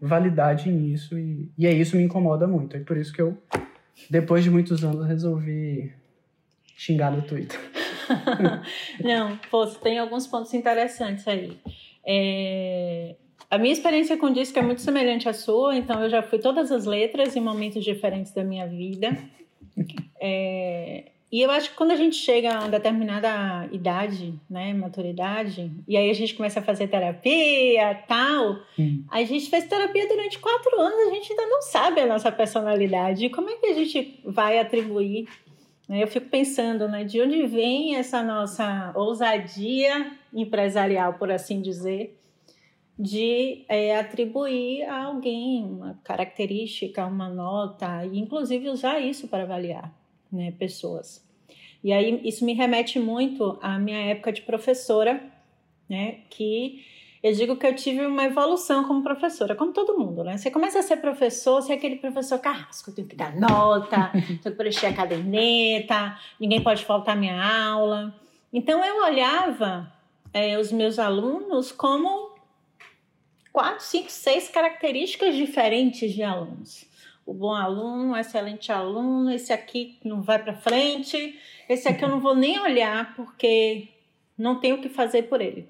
validade 0.00 0.70
nisso. 0.70 1.18
E, 1.18 1.50
e 1.56 1.66
é 1.66 1.72
isso 1.72 1.96
me 1.96 2.02
incomoda 2.02 2.46
muito. 2.46 2.76
É 2.76 2.80
por 2.80 2.96
isso 2.96 3.12
que 3.12 3.22
eu, 3.22 3.38
depois 4.10 4.44
de 4.44 4.50
muitos 4.50 4.84
anos, 4.84 5.06
resolvi 5.06 5.92
xingar 6.76 7.10
no 7.10 7.22
Twitter. 7.22 7.58
não, 9.02 9.36
pô, 9.50 9.66
tem 9.66 9.98
alguns 9.98 10.26
pontos 10.26 10.52
interessantes 10.54 11.26
aí. 11.26 11.56
É, 12.06 13.14
a 13.50 13.58
minha 13.58 13.72
experiência 13.72 14.16
com 14.16 14.32
disco 14.32 14.58
é 14.58 14.62
muito 14.62 14.80
semelhante 14.80 15.28
à 15.28 15.32
sua, 15.32 15.76
então 15.76 16.02
eu 16.02 16.10
já 16.10 16.22
fui 16.22 16.38
todas 16.38 16.70
as 16.70 16.84
letras 16.84 17.36
em 17.36 17.40
momentos 17.40 17.84
diferentes 17.84 18.32
da 18.32 18.44
minha 18.44 18.66
vida. 18.66 19.16
É, 20.22 21.12
e 21.32 21.40
eu 21.42 21.50
acho 21.50 21.70
que 21.70 21.76
quando 21.76 21.92
a 21.92 21.96
gente 21.96 22.16
chega 22.16 22.52
a 22.52 22.58
uma 22.58 22.68
determinada 22.68 23.68
idade, 23.70 24.34
né, 24.50 24.74
maturidade, 24.74 25.70
e 25.86 25.96
aí 25.96 26.10
a 26.10 26.12
gente 26.12 26.34
começa 26.34 26.58
a 26.58 26.62
fazer 26.62 26.88
terapia, 26.88 27.94
tal, 28.08 28.58
hum. 28.76 29.04
a 29.08 29.22
gente 29.22 29.48
fez 29.48 29.64
terapia 29.66 30.08
durante 30.08 30.40
quatro 30.40 30.80
anos, 30.80 31.08
a 31.08 31.14
gente 31.14 31.30
ainda 31.30 31.46
não 31.46 31.62
sabe 31.62 32.00
a 32.00 32.06
nossa 32.06 32.32
personalidade. 32.32 33.26
E 33.26 33.30
como 33.30 33.48
é 33.48 33.54
que 33.54 33.66
a 33.66 33.74
gente 33.74 34.20
vai 34.24 34.58
atribuir? 34.58 35.28
Né? 35.90 36.04
Eu 36.04 36.06
fico 36.06 36.28
pensando, 36.28 36.86
né, 36.86 37.02
de 37.02 37.20
onde 37.20 37.44
vem 37.48 37.96
essa 37.96 38.22
nossa 38.22 38.92
ousadia 38.94 40.12
empresarial, 40.32 41.14
por 41.14 41.32
assim 41.32 41.60
dizer, 41.60 42.16
de 42.96 43.64
é, 43.68 43.98
atribuir 43.98 44.84
a 44.84 45.06
alguém 45.06 45.64
uma 45.64 45.98
característica, 46.04 47.04
uma 47.04 47.28
nota, 47.28 48.06
e 48.06 48.20
inclusive 48.20 48.68
usar 48.68 49.00
isso 49.00 49.26
para 49.26 49.42
avaliar 49.42 49.92
né, 50.30 50.52
pessoas. 50.52 51.28
E 51.82 51.92
aí 51.92 52.20
isso 52.22 52.44
me 52.44 52.52
remete 52.52 53.00
muito 53.00 53.58
à 53.60 53.76
minha 53.76 53.98
época 53.98 54.32
de 54.32 54.42
professora, 54.42 55.20
né, 55.88 56.20
que 56.30 56.84
eu 57.22 57.32
digo 57.32 57.56
que 57.56 57.66
eu 57.66 57.74
tive 57.74 58.06
uma 58.06 58.24
evolução 58.24 58.84
como 58.84 59.02
professora, 59.02 59.54
como 59.54 59.72
todo 59.72 59.98
mundo, 59.98 60.24
né? 60.24 60.36
Você 60.36 60.50
começa 60.50 60.78
a 60.78 60.82
ser 60.82 60.96
professor, 60.96 61.60
você 61.60 61.72
é 61.72 61.76
aquele 61.76 61.96
professor 61.96 62.38
carrasco, 62.38 62.92
tem 62.92 63.06
que 63.06 63.16
dar 63.16 63.36
nota, 63.36 64.10
tenho 64.12 64.38
que 64.38 64.50
preencher 64.50 64.86
a 64.86 64.94
caderneta, 64.94 66.18
ninguém 66.38 66.62
pode 66.62 66.84
faltar 66.84 67.16
minha 67.16 67.42
aula. 67.42 68.14
Então 68.52 68.84
eu 68.84 69.04
olhava 69.04 69.92
é, 70.32 70.58
os 70.58 70.72
meus 70.72 70.98
alunos 70.98 71.70
como 71.70 72.34
quatro, 73.52 73.84
cinco, 73.84 74.10
seis 74.10 74.48
características 74.48 75.34
diferentes 75.34 76.12
de 76.12 76.22
alunos 76.22 76.90
o 77.30 77.32
bom 77.32 77.54
aluno, 77.54 78.12
o 78.12 78.16
excelente 78.16 78.72
aluno, 78.72 79.30
esse 79.30 79.52
aqui 79.52 80.00
não 80.04 80.20
vai 80.20 80.42
para 80.42 80.52
frente, 80.52 81.38
esse 81.68 81.86
aqui 81.86 82.04
eu 82.04 82.08
não 82.08 82.18
vou 82.18 82.34
nem 82.34 82.58
olhar 82.58 83.14
porque 83.14 83.86
não 84.36 84.58
tenho 84.58 84.76
o 84.76 84.80
que 84.80 84.88
fazer 84.88 85.22
por 85.24 85.40
ele. 85.40 85.68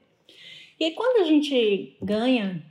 E 0.80 0.92
quando 0.92 1.20
a 1.20 1.24
gente 1.24 1.94
ganha 2.02 2.64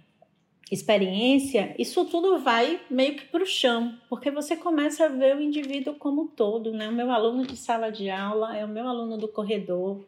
experiência, 0.71 1.75
isso 1.77 2.05
tudo 2.05 2.39
vai 2.39 2.81
meio 2.89 3.15
que 3.15 3.25
para 3.25 3.43
o 3.43 3.45
chão, 3.45 3.99
porque 4.09 4.31
você 4.31 4.55
começa 4.55 5.05
a 5.05 5.09
ver 5.09 5.37
o 5.37 5.41
indivíduo 5.41 5.93
como 5.93 6.23
um 6.23 6.27
todo, 6.27 6.71
né? 6.71 6.89
O 6.89 6.91
meu 6.91 7.11
aluno 7.11 7.45
de 7.45 7.55
sala 7.55 7.91
de 7.91 8.09
aula 8.09 8.57
é 8.57 8.65
o 8.65 8.67
meu 8.67 8.87
aluno 8.87 9.15
do 9.15 9.27
corredor. 9.27 10.03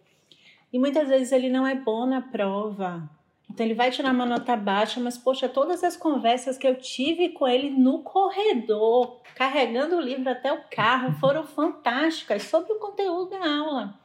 E 0.74 0.80
muitas 0.80 1.10
vezes 1.10 1.32
ele 1.32 1.48
não 1.48 1.68
é 1.68 1.76
bom 1.76 2.08
na 2.08 2.22
prova, 2.22 3.08
então 3.48 3.66
ele 3.66 3.76
vai 3.76 3.92
tirar 3.92 4.14
uma 4.14 4.26
nota 4.26 4.56
baixa, 4.56 5.00
mas 5.00 5.18
poxa, 5.18 5.48
todas 5.48 5.84
as 5.84 5.98
conversas 5.98 6.58
que 6.58 6.66
eu 6.66 6.76
tive 6.76 7.30
com 7.30 7.48
ele 7.48 7.70
no 7.70 8.02
corredor, 8.02 9.20
carregando 9.36 9.98
o 9.98 10.02
livro 10.02 10.28
até 10.28 10.52
o 10.52 10.64
carro, 10.72 11.14
foram 11.20 11.44
fantásticas 11.44 12.44
sobre 12.44 12.74
o 12.74 12.80
conteúdo 12.80 13.30
da 13.30 13.46
aula. 13.46 14.01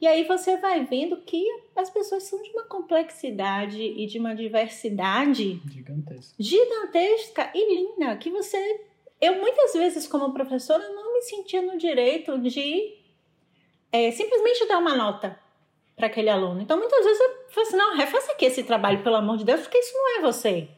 E 0.00 0.06
aí 0.06 0.24
você 0.24 0.56
vai 0.56 0.84
vendo 0.84 1.18
que 1.18 1.44
as 1.76 1.90
pessoas 1.90 2.22
são 2.22 2.40
de 2.42 2.50
uma 2.50 2.64
complexidade 2.64 3.82
e 3.82 4.06
de 4.06 4.18
uma 4.18 4.34
diversidade 4.34 5.60
gigantesca, 5.70 6.34
gigantesca 6.38 7.50
e 7.54 7.74
linda, 7.76 8.16
que 8.16 8.30
você 8.30 8.58
eu 9.20 9.36
muitas 9.36 9.74
vezes 9.74 10.08
como 10.08 10.32
professora 10.32 10.88
não 10.88 11.12
me 11.12 11.22
sentia 11.22 11.60
no 11.60 11.76
direito 11.76 12.38
de 12.38 12.96
é, 13.92 14.10
simplesmente 14.10 14.66
dar 14.66 14.78
uma 14.78 14.96
nota 14.96 15.38
para 15.94 16.06
aquele 16.06 16.30
aluno. 16.30 16.62
Então, 16.62 16.78
muitas 16.78 17.04
vezes 17.04 17.20
eu 17.20 17.30
falo 17.50 17.66
assim, 17.66 17.76
não, 17.76 17.96
refaça 17.96 18.32
aqui 18.32 18.46
esse 18.46 18.62
trabalho, 18.62 19.02
pelo 19.02 19.16
amor 19.16 19.36
de 19.36 19.44
Deus, 19.44 19.60
porque 19.60 19.76
isso 19.76 19.92
não 19.92 20.18
é 20.18 20.22
você. 20.22 20.68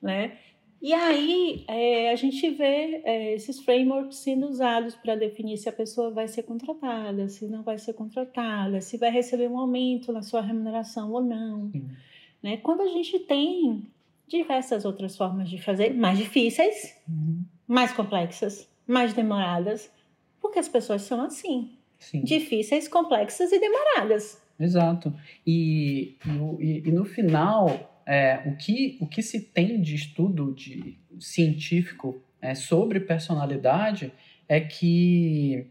Né? 0.00 0.38
E 0.80 0.94
aí 0.94 1.64
é, 1.66 2.10
a 2.10 2.16
gente 2.16 2.48
vê 2.50 3.02
é, 3.04 3.34
esses 3.34 3.60
frameworks 3.60 4.18
sendo 4.18 4.46
usados 4.46 4.94
para 4.94 5.16
definir 5.16 5.56
se 5.56 5.68
a 5.68 5.72
pessoa 5.72 6.10
vai 6.10 6.28
ser 6.28 6.44
contratada, 6.44 7.28
se 7.28 7.46
não 7.46 7.62
vai 7.62 7.78
ser 7.78 7.94
contratada, 7.94 8.80
se 8.80 8.96
vai 8.96 9.10
receber 9.10 9.48
um 9.48 9.58
aumento 9.58 10.12
na 10.12 10.22
sua 10.22 10.40
remuneração 10.40 11.10
ou 11.12 11.20
não. 11.20 11.72
Né? 12.42 12.58
Quando 12.58 12.82
a 12.82 12.88
gente 12.88 13.18
tem 13.20 13.82
diversas 14.28 14.84
outras 14.84 15.16
formas 15.16 15.50
de 15.50 15.60
fazer, 15.60 15.92
mais 15.94 16.16
difíceis, 16.18 16.96
uhum. 17.08 17.42
mais 17.66 17.92
complexas, 17.92 18.68
mais 18.86 19.12
demoradas, 19.12 19.90
porque 20.40 20.60
as 20.60 20.68
pessoas 20.68 21.02
são 21.02 21.22
assim. 21.22 21.72
Sim. 21.98 22.22
difíceis, 22.22 22.86
complexas 22.86 23.50
e 23.50 23.58
demoradas. 23.58 24.40
Exato. 24.58 25.12
E, 25.46 26.16
e, 26.60 26.82
e 26.86 26.92
no 26.92 27.04
final, 27.04 27.97
é, 28.08 28.40
o, 28.46 28.56
que, 28.56 28.96
o 29.02 29.06
que 29.06 29.20
se 29.20 29.38
tem 29.38 29.82
de 29.82 29.94
estudo 29.94 30.54
de, 30.54 30.96
científico 31.20 32.22
é, 32.40 32.54
sobre 32.54 33.00
personalidade 33.00 34.10
é 34.48 34.58
que, 34.58 35.66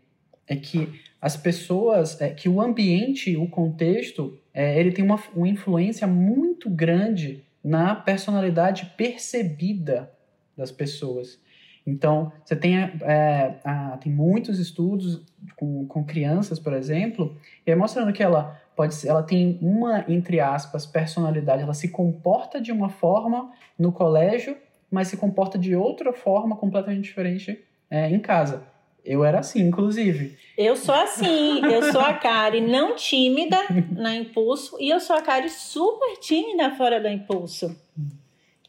é 0.46 0.56
que 0.56 0.88
as 1.20 1.36
pessoas, 1.36 2.22
é, 2.22 2.30
que 2.30 2.48
o 2.48 2.62
ambiente, 2.62 3.36
o 3.36 3.48
contexto, 3.48 4.38
é, 4.54 4.80
ele 4.80 4.92
tem 4.92 5.04
uma, 5.04 5.20
uma 5.36 5.48
influência 5.48 6.06
muito 6.06 6.70
grande 6.70 7.44
na 7.64 7.96
personalidade 7.96 8.94
percebida 8.96 10.12
das 10.56 10.72
pessoas. 10.72 11.40
Então, 11.88 12.32
você 12.46 12.56
tem, 12.56 12.78
é, 12.78 13.56
a, 13.64 13.98
tem 13.98 14.12
muitos 14.12 14.60
estudos 14.60 15.24
com, 15.56 15.88
com 15.88 16.04
crianças, 16.04 16.60
por 16.60 16.74
exemplo, 16.74 17.36
e 17.66 17.74
mostrando 17.74 18.14
que 18.14 18.22
ela 18.22 18.62
pode 18.78 18.94
ser, 18.94 19.10
ela 19.10 19.24
tem 19.24 19.58
uma, 19.60 20.06
entre 20.08 20.40
aspas, 20.40 20.86
personalidade, 20.86 21.64
ela 21.64 21.74
se 21.74 21.90
comporta 21.90 22.62
de 22.62 22.72
uma 22.72 22.90
forma 22.90 23.52
no 23.78 23.92
colégio, 23.92 24.56
mas 24.90 25.08
se 25.08 25.18
comporta 25.18 25.58
de 25.58 25.76
outra 25.76 26.14
forma 26.14 26.56
completamente 26.56 27.06
diferente 27.06 27.60
é, 27.90 28.08
em 28.10 28.20
casa. 28.20 28.64
Eu 29.04 29.26
era 29.26 29.40
assim, 29.40 29.62
inclusive. 29.62 30.38
Eu 30.56 30.76
sou 30.76 30.94
assim. 30.94 31.66
Eu 31.66 31.92
sou 31.92 32.02
a 32.02 32.14
Kari 32.14 32.62
não 32.62 32.96
tímida 32.96 33.58
na 33.92 34.16
impulso 34.16 34.78
e 34.80 34.90
eu 34.90 35.00
sou 35.00 35.16
a 35.16 35.22
Kari 35.22 35.50
super 35.50 36.18
tímida 36.20 36.76
fora 36.76 37.02
da 37.02 37.12
impulso. 37.12 37.76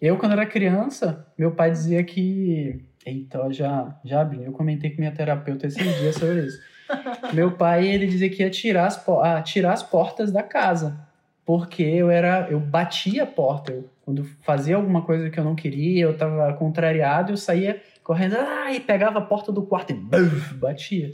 Eu, 0.00 0.16
quando 0.16 0.32
era 0.32 0.46
criança, 0.46 1.26
meu 1.36 1.50
pai 1.50 1.72
dizia 1.72 2.02
que 2.04 2.80
então, 3.04 3.52
já, 3.52 3.98
já 4.04 4.20
abri. 4.20 4.44
Eu 4.44 4.52
comentei 4.52 4.90
com 4.90 5.00
minha 5.00 5.12
terapeuta 5.12 5.66
esses 5.66 5.82
dias 5.98 6.14
sobre 6.16 6.46
isso. 6.46 6.60
Meu 7.32 7.52
pai, 7.52 7.86
ele 7.86 8.06
dizia 8.06 8.30
que 8.30 8.42
ia 8.42 8.50
tirar 8.50 8.86
as, 8.86 9.08
ah, 9.22 9.42
tirar 9.42 9.72
as 9.72 9.82
portas 9.82 10.32
da 10.32 10.42
casa. 10.42 11.06
Porque 11.44 11.82
eu 11.82 12.10
era, 12.10 12.48
eu 12.50 12.60
batia 12.60 13.22
a 13.22 13.26
porta. 13.26 13.72
Eu, 13.72 13.88
quando 14.02 14.24
fazia 14.42 14.76
alguma 14.76 15.02
coisa 15.02 15.30
que 15.30 15.38
eu 15.38 15.44
não 15.44 15.54
queria, 15.54 16.04
eu 16.04 16.12
estava 16.12 16.52
contrariado, 16.54 17.32
eu 17.32 17.36
saía 17.36 17.82
correndo 18.02 18.36
ah, 18.38 18.72
e 18.72 18.80
pegava 18.80 19.18
a 19.18 19.22
porta 19.22 19.52
do 19.52 19.62
quarto 19.62 19.92
e 19.92 19.94
buf, 19.94 20.54
batia. 20.54 21.10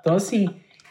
Então, 0.00 0.14
assim, 0.14 0.48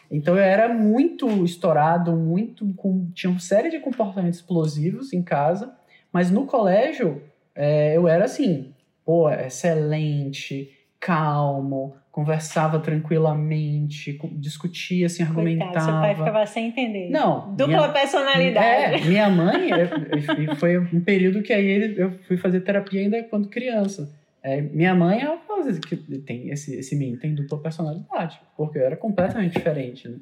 então 0.10 0.36
eu 0.36 0.44
era 0.44 0.72
muito 0.74 1.28
estourado, 1.44 2.16
muito 2.16 2.74
com, 2.76 3.10
tinha 3.14 3.30
uma 3.30 3.40
série 3.40 3.70
de 3.70 3.80
comportamentos 3.80 4.40
explosivos 4.40 5.14
em 5.14 5.22
casa, 5.22 5.76
mas 6.12 6.32
no 6.32 6.46
colégio 6.46 7.22
é, 7.56 7.98
eu 7.98 8.08
era 8.08 8.26
assim, 8.26 8.74
pô, 9.04 9.30
excelente, 9.30 10.77
calmo, 11.00 11.96
conversava 12.12 12.80
tranquilamente, 12.80 14.20
discutia, 14.34 15.06
assim, 15.06 15.24
argumentava. 15.24 15.72
Coitado, 15.72 15.92
seu 15.92 16.02
pai 16.02 16.16
ficava 16.16 16.46
sem 16.46 16.68
entender. 16.68 17.10
Não. 17.10 17.54
Dupla 17.56 17.68
minha, 17.68 17.90
personalidade. 17.90 19.04
É, 19.04 19.06
minha 19.06 19.30
mãe, 19.30 19.70
eu, 19.70 20.56
foi 20.56 20.78
um 20.78 21.02
período 21.02 21.44
que 21.44 21.54
aí 21.54 21.96
eu 21.98 22.12
fui 22.28 22.38
fazer 22.38 22.62
terapia 22.62 23.02
ainda 23.02 23.24
quando 23.24 23.50
criança. 23.50 24.12
É, 24.42 24.62
minha 24.62 24.96
mãe, 24.96 25.22
ela 25.22 25.38
fala 25.38 25.72
que 25.74 25.96
tem 25.96 26.50
esse, 26.50 26.76
esse 26.76 26.96
menino 26.96 27.20
tem 27.20 27.36
dupla 27.36 27.60
personalidade, 27.60 28.40
porque 28.56 28.78
eu 28.78 28.86
era 28.86 28.96
completamente 28.96 29.54
diferente, 29.54 30.08
né? 30.08 30.18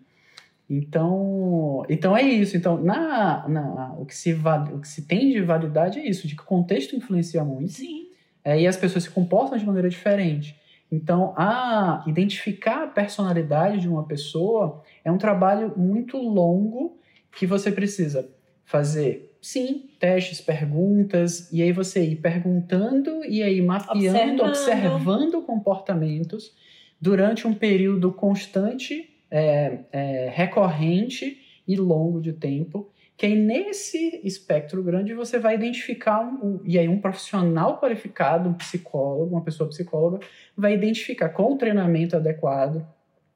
Então, 0.67 1.85
então 1.88 2.17
é 2.17 2.23
isso. 2.23 2.57
Então, 2.57 2.81
na, 2.81 3.47
na, 3.47 3.93
o, 3.99 4.05
que 4.05 4.15
se, 4.15 4.33
o 4.33 4.79
que 4.79 4.88
se 4.88 5.07
tem 5.07 5.31
de 5.31 5.41
validade 5.41 5.99
é 5.99 6.07
isso, 6.07 6.27
de 6.27 6.35
que 6.35 6.41
o 6.41 6.45
contexto 6.45 6.95
influencia 6.95 7.43
muito. 7.43 7.73
Sim 7.73 8.05
é, 8.45 8.61
e 8.61 8.67
as 8.67 8.77
pessoas 8.77 9.03
se 9.03 9.09
comportam 9.09 9.57
de 9.57 9.65
maneira 9.65 9.89
diferente. 9.89 10.55
Então, 10.91 11.33
a 11.35 12.03
identificar 12.07 12.83
a 12.83 12.87
personalidade 12.87 13.79
de 13.79 13.89
uma 13.89 14.03
pessoa 14.03 14.83
é 15.03 15.11
um 15.11 15.17
trabalho 15.17 15.73
muito 15.75 16.17
longo 16.17 16.97
que 17.35 17.45
você 17.45 17.71
precisa 17.71 18.29
fazer, 18.63 19.35
sim, 19.41 19.89
testes, 19.99 20.41
perguntas, 20.41 21.51
e 21.51 21.61
aí 21.61 21.71
você 21.71 22.03
ir 22.03 22.17
perguntando 22.17 23.25
e 23.25 23.43
aí 23.43 23.61
mapeando, 23.61 24.43
observando, 24.43 24.47
observando 24.47 25.41
comportamentos 25.41 26.53
durante 26.99 27.47
um 27.47 27.53
período 27.53 28.11
constante, 28.11 29.09
é, 29.29 29.79
é, 29.91 30.29
recorrente 30.33 31.41
e 31.67 31.75
longo 31.75 32.21
de 32.21 32.33
tempo 32.33 32.91
que 33.17 33.25
aí 33.25 33.36
nesse 33.36 34.19
espectro 34.23 34.84
grande 34.84 35.13
você 35.13 35.39
vai 35.39 35.56
identificar, 35.56 36.21
um, 36.21 36.60
e 36.65 36.78
aí 36.78 36.88
um 36.88 36.99
profissional 36.99 37.80
qualificado, 37.80 38.49
um 38.49 38.54
psicólogo, 38.54 39.34
uma 39.34 39.43
pessoa 39.43 39.69
psicóloga, 39.69 40.19
vai 40.56 40.73
identificar 40.73 41.30
com 41.30 41.54
o 41.54 41.58
treinamento 41.58 42.15
adequado 42.15 42.86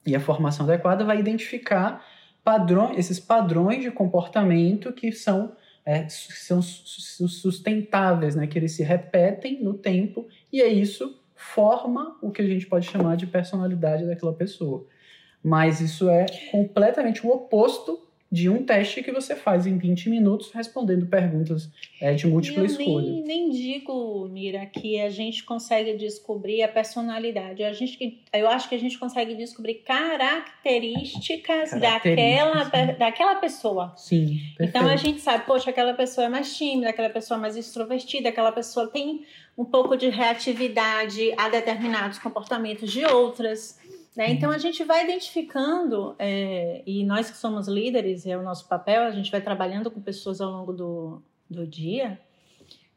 e 0.05 0.15
a 0.15 0.19
formação 0.19 0.65
adequada, 0.65 1.05
vai 1.05 1.19
identificar 1.19 2.05
padrões, 2.43 2.97
esses 2.97 3.19
padrões 3.19 3.81
de 3.81 3.91
comportamento 3.91 4.91
que 4.91 5.11
são, 5.11 5.53
é, 5.85 6.07
são 6.09 6.61
sustentáveis, 6.61 8.35
né? 8.35 8.47
que 8.47 8.57
eles 8.57 8.73
se 8.73 8.83
repetem 8.83 9.63
no 9.63 9.75
tempo, 9.75 10.27
e 10.51 10.61
é 10.61 10.67
isso 10.67 11.21
forma 11.35 12.17
o 12.21 12.31
que 12.31 12.41
a 12.41 12.45
gente 12.45 12.67
pode 12.67 12.85
chamar 12.85 13.15
de 13.15 13.25
personalidade 13.25 14.05
daquela 14.05 14.33
pessoa. 14.33 14.85
Mas 15.41 15.79
isso 15.79 16.09
é 16.09 16.25
completamente 16.51 17.25
o 17.25 17.29
oposto 17.29 18.08
de 18.31 18.47
um 18.47 18.63
teste 18.63 19.01
que 19.01 19.11
você 19.11 19.35
faz 19.35 19.65
em 19.65 19.77
20 19.77 20.09
minutos 20.09 20.51
respondendo 20.51 21.07
perguntas 21.07 21.69
é, 21.99 22.13
de 22.13 22.27
múltipla 22.27 22.61
eu 22.61 22.65
escolha. 22.65 23.11
Nem, 23.11 23.23
nem 23.23 23.49
digo, 23.49 24.27
Mira, 24.31 24.65
que 24.67 24.99
a 24.99 25.09
gente 25.09 25.43
consegue 25.43 25.97
descobrir 25.97 26.61
a 26.61 26.67
personalidade. 26.67 27.63
A 27.63 27.73
gente, 27.73 28.23
eu 28.31 28.47
acho 28.47 28.69
que 28.69 28.75
a 28.75 28.79
gente 28.79 28.99
consegue 28.99 29.33
descobrir 29.33 29.75
características, 29.85 31.71
Características, 31.71 31.81
daquela, 31.81 32.65
né? 32.65 32.95
daquela 32.99 33.35
pessoa. 33.35 33.93
Sim, 33.97 34.39
perfeito. 34.57 34.69
Então 34.69 34.87
a 34.87 34.95
gente 34.95 35.21
sabe, 35.21 35.45
poxa, 35.45 35.71
aquela 35.71 35.93
pessoa 35.95 36.25
é 36.25 36.29
mais 36.29 36.55
tímida, 36.55 36.89
aquela 36.89 37.09
pessoa 37.09 37.37
é 37.37 37.41
mais 37.41 37.57
extrovertida, 37.57 38.29
aquela 38.29 38.51
pessoa 38.51 38.87
tem 38.87 39.25
um 39.57 39.65
pouco 39.65 39.97
de 39.97 40.07
reatividade 40.07 41.33
a 41.35 41.49
determinados 41.49 42.19
comportamentos 42.19 42.91
de 42.91 43.03
outras. 43.05 43.79
Né? 44.15 44.31
Então 44.31 44.51
a 44.51 44.57
gente 44.57 44.83
vai 44.83 45.03
identificando, 45.03 46.15
é, 46.17 46.81
e 46.85 47.03
nós 47.03 47.29
que 47.29 47.37
somos 47.37 47.67
líderes, 47.67 48.25
é 48.25 48.37
o 48.37 48.41
nosso 48.41 48.67
papel, 48.67 49.03
a 49.03 49.11
gente 49.11 49.31
vai 49.31 49.41
trabalhando 49.41 49.91
com 49.91 50.01
pessoas 50.01 50.41
ao 50.41 50.51
longo 50.51 50.73
do, 50.73 51.21
do 51.49 51.65
dia 51.65 52.19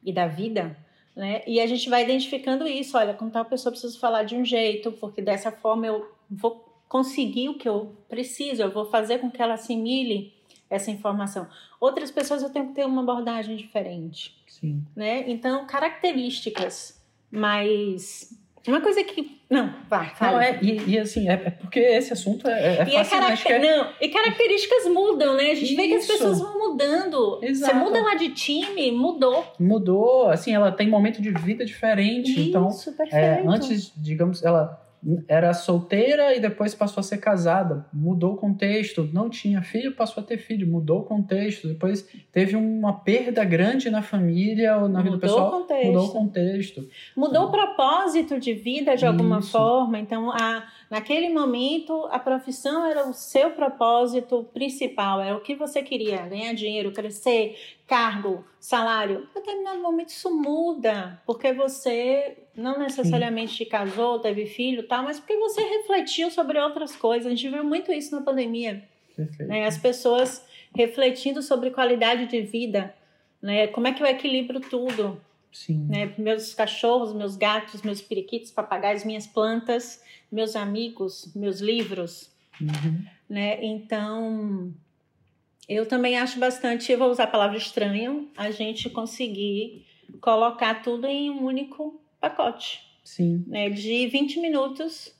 e 0.02 0.12
da 0.12 0.26
vida, 0.26 0.76
né? 1.14 1.42
E 1.46 1.60
a 1.60 1.66
gente 1.66 1.88
vai 1.88 2.02
identificando 2.02 2.66
isso, 2.66 2.96
olha, 2.96 3.14
com 3.14 3.28
tal 3.28 3.44
pessoa 3.44 3.70
eu 3.70 3.72
preciso 3.72 4.00
falar 4.00 4.24
de 4.24 4.34
um 4.34 4.44
jeito, 4.44 4.90
porque 4.92 5.20
dessa 5.20 5.52
forma 5.52 5.86
eu 5.86 6.10
vou 6.30 6.72
conseguir 6.88 7.48
o 7.50 7.54
que 7.58 7.68
eu 7.68 7.94
preciso, 8.08 8.62
eu 8.62 8.70
vou 8.70 8.86
fazer 8.86 9.18
com 9.18 9.30
que 9.30 9.40
ela 9.40 9.54
assimile 9.54 10.34
essa 10.68 10.90
informação. 10.90 11.46
Outras 11.78 12.10
pessoas 12.10 12.42
eu 12.42 12.50
tenho 12.50 12.68
que 12.68 12.74
ter 12.74 12.86
uma 12.86 13.02
abordagem 13.02 13.56
diferente, 13.56 14.34
Sim. 14.48 14.82
né? 14.96 15.30
Então, 15.30 15.66
características, 15.66 17.02
mas 17.30 18.41
uma 18.70 18.80
coisa 18.80 19.02
que 19.02 19.40
não, 19.50 19.74
vai, 19.88 20.06
Não, 20.08 20.14
fala. 20.14 20.44
é, 20.44 20.58
e, 20.62 20.90
e 20.92 20.98
assim, 20.98 21.28
é, 21.28 21.32
é 21.32 21.50
porque 21.50 21.78
esse 21.80 22.12
assunto 22.12 22.48
é, 22.48 22.52
é 22.78 22.84
E, 22.88 22.94
é 22.96 23.04
fascinante. 23.04 23.42
caracter... 23.44 23.52
é- 23.52 23.76
não, 23.76 23.88
e 24.00 24.08
características 24.08 24.86
mudam, 24.86 25.36
né? 25.36 25.50
A 25.50 25.54
gente 25.54 25.74
vê 25.74 25.88
que 25.88 25.94
as 25.94 26.04
Isso. 26.04 26.12
pessoas 26.12 26.40
vão 26.40 26.58
mudando. 26.58 27.38
Exato. 27.42 27.72
Você 27.72 27.78
muda 27.78 28.02
lá 28.02 28.14
de 28.14 28.30
time, 28.30 28.90
mudou. 28.92 29.44
Mudou, 29.58 30.28
assim, 30.28 30.54
ela 30.54 30.72
tem 30.72 30.88
momento 30.88 31.20
de 31.20 31.30
vida 31.30 31.64
diferente. 31.64 32.40
então, 32.40 32.68
Isso, 32.68 32.92
perfeito. 32.92 33.14
É, 33.16 33.42
antes, 33.46 33.92
digamos, 33.96 34.42
ela 34.42 34.81
era 35.26 35.52
solteira 35.52 36.34
e 36.34 36.38
depois 36.38 36.74
passou 36.74 37.00
a 37.00 37.04
ser 37.04 37.18
casada. 37.18 37.86
Mudou 37.92 38.34
o 38.34 38.36
contexto. 38.36 39.08
Não 39.12 39.28
tinha 39.28 39.60
filho, 39.60 39.96
passou 39.96 40.22
a 40.22 40.26
ter 40.26 40.38
filho. 40.38 40.66
Mudou 40.66 41.00
o 41.00 41.04
contexto. 41.04 41.66
Depois 41.66 42.08
teve 42.30 42.54
uma 42.54 43.00
perda 43.00 43.44
grande 43.44 43.90
na 43.90 44.00
família 44.00 44.76
ou 44.76 44.88
na 44.88 45.02
vida 45.02 45.16
Mudou 45.16 45.28
pessoal. 45.28 45.48
o 45.48 45.50
contexto. 45.50 45.86
Mudou 45.86 46.06
o 46.06 46.12
contexto. 46.12 46.88
Mudou 47.16 47.44
o 47.46 47.50
propósito 47.50 48.38
de 48.38 48.54
vida 48.54 48.96
de 48.96 49.04
alguma 49.04 49.40
Isso. 49.40 49.50
forma. 49.50 49.98
Então, 49.98 50.30
a, 50.30 50.68
naquele 50.88 51.28
momento, 51.30 52.06
a 52.12 52.18
profissão 52.20 52.86
era 52.86 53.08
o 53.08 53.12
seu 53.12 53.50
propósito 53.50 54.44
principal. 54.54 55.20
Era 55.20 55.36
o 55.36 55.40
que 55.40 55.56
você 55.56 55.82
queria: 55.82 56.28
ganhar 56.28 56.54
dinheiro, 56.54 56.92
crescer, 56.92 57.56
cargo, 57.88 58.44
salário. 58.60 59.26
Em 59.30 59.34
determinado 59.34 59.82
momento, 59.82 60.10
isso 60.10 60.30
muda. 60.30 61.20
Porque 61.26 61.52
você 61.52 62.41
não 62.56 62.78
necessariamente 62.78 63.54
te 63.56 63.64
casou, 63.64 64.18
teve 64.20 64.46
filho, 64.46 64.82
tal, 64.86 65.02
mas 65.04 65.18
porque 65.18 65.36
você 65.36 65.60
refletiu 65.62 66.30
sobre 66.30 66.58
outras 66.58 66.94
coisas. 66.94 67.26
A 67.26 67.30
gente 67.30 67.48
viu 67.48 67.64
muito 67.64 67.92
isso 67.92 68.14
na 68.14 68.22
pandemia. 68.22 68.82
Perfeito. 69.16 69.48
né? 69.48 69.66
As 69.66 69.76
pessoas 69.78 70.44
refletindo 70.74 71.42
sobre 71.42 71.70
qualidade 71.70 72.26
de 72.26 72.40
vida. 72.40 72.94
Né? 73.40 73.66
Como 73.68 73.86
é 73.86 73.92
que 73.92 74.02
eu 74.02 74.06
equilibro 74.06 74.60
tudo? 74.60 75.20
Sim. 75.52 75.86
né? 75.88 76.14
Meus 76.16 76.54
cachorros, 76.54 77.12
meus 77.12 77.36
gatos, 77.36 77.82
meus 77.82 78.00
periquitos, 78.00 78.50
papagaios, 78.50 79.04
minhas 79.04 79.26
plantas, 79.26 80.02
meus 80.30 80.56
amigos, 80.56 81.30
meus 81.34 81.60
livros, 81.60 82.30
Uhum. 82.60 83.04
né? 83.28 83.62
Então, 83.64 84.72
eu 85.68 85.84
também 85.86 86.16
acho 86.18 86.38
bastante, 86.38 86.90
eu 86.92 86.98
vou 86.98 87.10
usar 87.10 87.24
a 87.24 87.26
palavra 87.26 87.56
estranho, 87.56 88.30
a 88.36 88.50
gente 88.50 88.88
conseguir 88.90 89.84
colocar 90.20 90.82
tudo 90.82 91.06
em 91.06 91.28
um 91.30 91.44
único 91.44 92.00
pacote, 92.22 92.80
Sim. 93.04 93.44
né? 93.48 93.68
De 93.68 94.06
20 94.06 94.40
minutos 94.40 95.12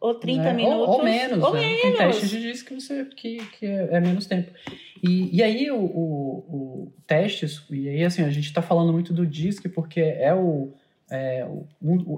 ou 0.00 0.14
30 0.14 0.42
né? 0.42 0.48
Ou- 0.50 0.54
minutos. 0.56 0.94
Ou, 0.96 1.02
menos. 1.04 1.44
Ou 1.44 1.54
né? 1.54 1.60
menos. 1.60 2.20
Tem 2.20 2.28
de 2.28 2.40
diz 2.40 2.62
que, 2.62 2.74
você, 2.74 3.04
que, 3.06 3.38
que 3.58 3.66
é, 3.66 3.88
é 3.92 4.00
menos 4.00 4.26
tempo. 4.26 4.50
E, 5.02 5.36
e 5.36 5.42
aí 5.42 5.70
o, 5.70 5.76
o, 5.76 6.38
o 6.48 6.92
testes, 7.06 7.62
e 7.70 7.88
aí 7.88 8.04
assim, 8.04 8.22
a 8.22 8.30
gente 8.30 8.46
está 8.46 8.62
falando 8.62 8.92
muito 8.92 9.12
do 9.12 9.26
DISC 9.26 9.68
porque 9.68 10.00
é 10.00 10.32
o. 10.34 10.72
É, 11.10 11.44
o, 11.44 11.66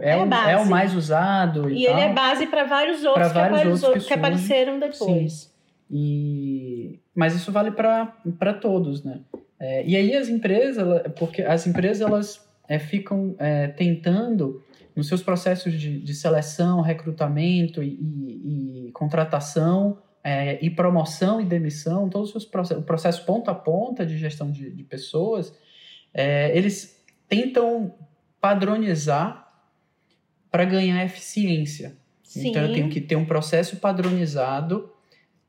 é, 0.01 0.11
É 0.13 0.17
o, 0.17 0.33
é 0.33 0.57
o 0.59 0.67
mais 0.67 0.95
usado 0.95 1.69
e, 1.69 1.79
E 1.79 1.87
ele 1.87 1.95
tal. 1.95 1.99
é 2.03 2.13
base 2.13 2.47
para 2.47 2.65
vários 2.65 3.05
outros, 3.05 3.29
que, 3.29 3.35
vários 3.35 3.59
apare- 3.59 3.69
outros 3.71 3.81
que 3.89 3.93
que 3.95 4.01
surgem. 4.01 4.17
apareceram 4.19 4.79
depois. 4.79 5.53
E, 5.91 7.01
mas 7.15 7.35
isso 7.35 7.51
vale 7.51 7.71
para 7.73 8.55
todos, 8.61 9.03
né? 9.05 9.21
É, 9.59 9.85
e 9.87 9.97
aí 9.97 10.15
as 10.15 10.29
empresas, 10.29 10.85
porque 11.19 11.43
as 11.43 11.67
empresas 11.67 12.01
elas 12.07 12.46
é, 12.69 12.79
ficam 12.79 13.35
é, 13.39 13.69
tentando 13.69 14.63
nos 14.95 15.09
seus 15.09 15.23
processos 15.23 15.73
de, 15.79 16.01
de 16.01 16.15
seleção, 16.15 16.81
recrutamento 16.81 17.83
e, 17.83 17.89
e- 17.89 18.87
e 18.89 18.93
contratação 18.93 19.99
é, 20.25 20.59
e 20.65 20.69
promoção 20.71 21.41
e 21.41 21.45
demissão, 21.45 22.09
todos 22.09 22.35
os 22.35 22.45
processos, 22.45 22.83
o 22.83 22.87
processo 22.87 23.25
ponta 23.25 23.53
a 23.53 23.55
ponta 23.55 24.05
de 24.05 24.19
gestão 24.19 24.51
de, 24.51 24.71
de 24.71 24.83
pessoas, 24.83 25.55
é, 26.13 26.57
eles 26.57 27.05
tentam 27.29 27.95
padronizar 28.41 29.47
para 30.51 30.65
ganhar 30.65 31.05
eficiência. 31.05 31.97
Sim. 32.25 32.49
Então 32.49 32.63
eu 32.63 32.73
tenho 32.73 32.89
que 32.89 33.01
ter 33.01 33.15
um 33.17 33.25
processo 33.25 33.77
padronizado, 33.77 34.91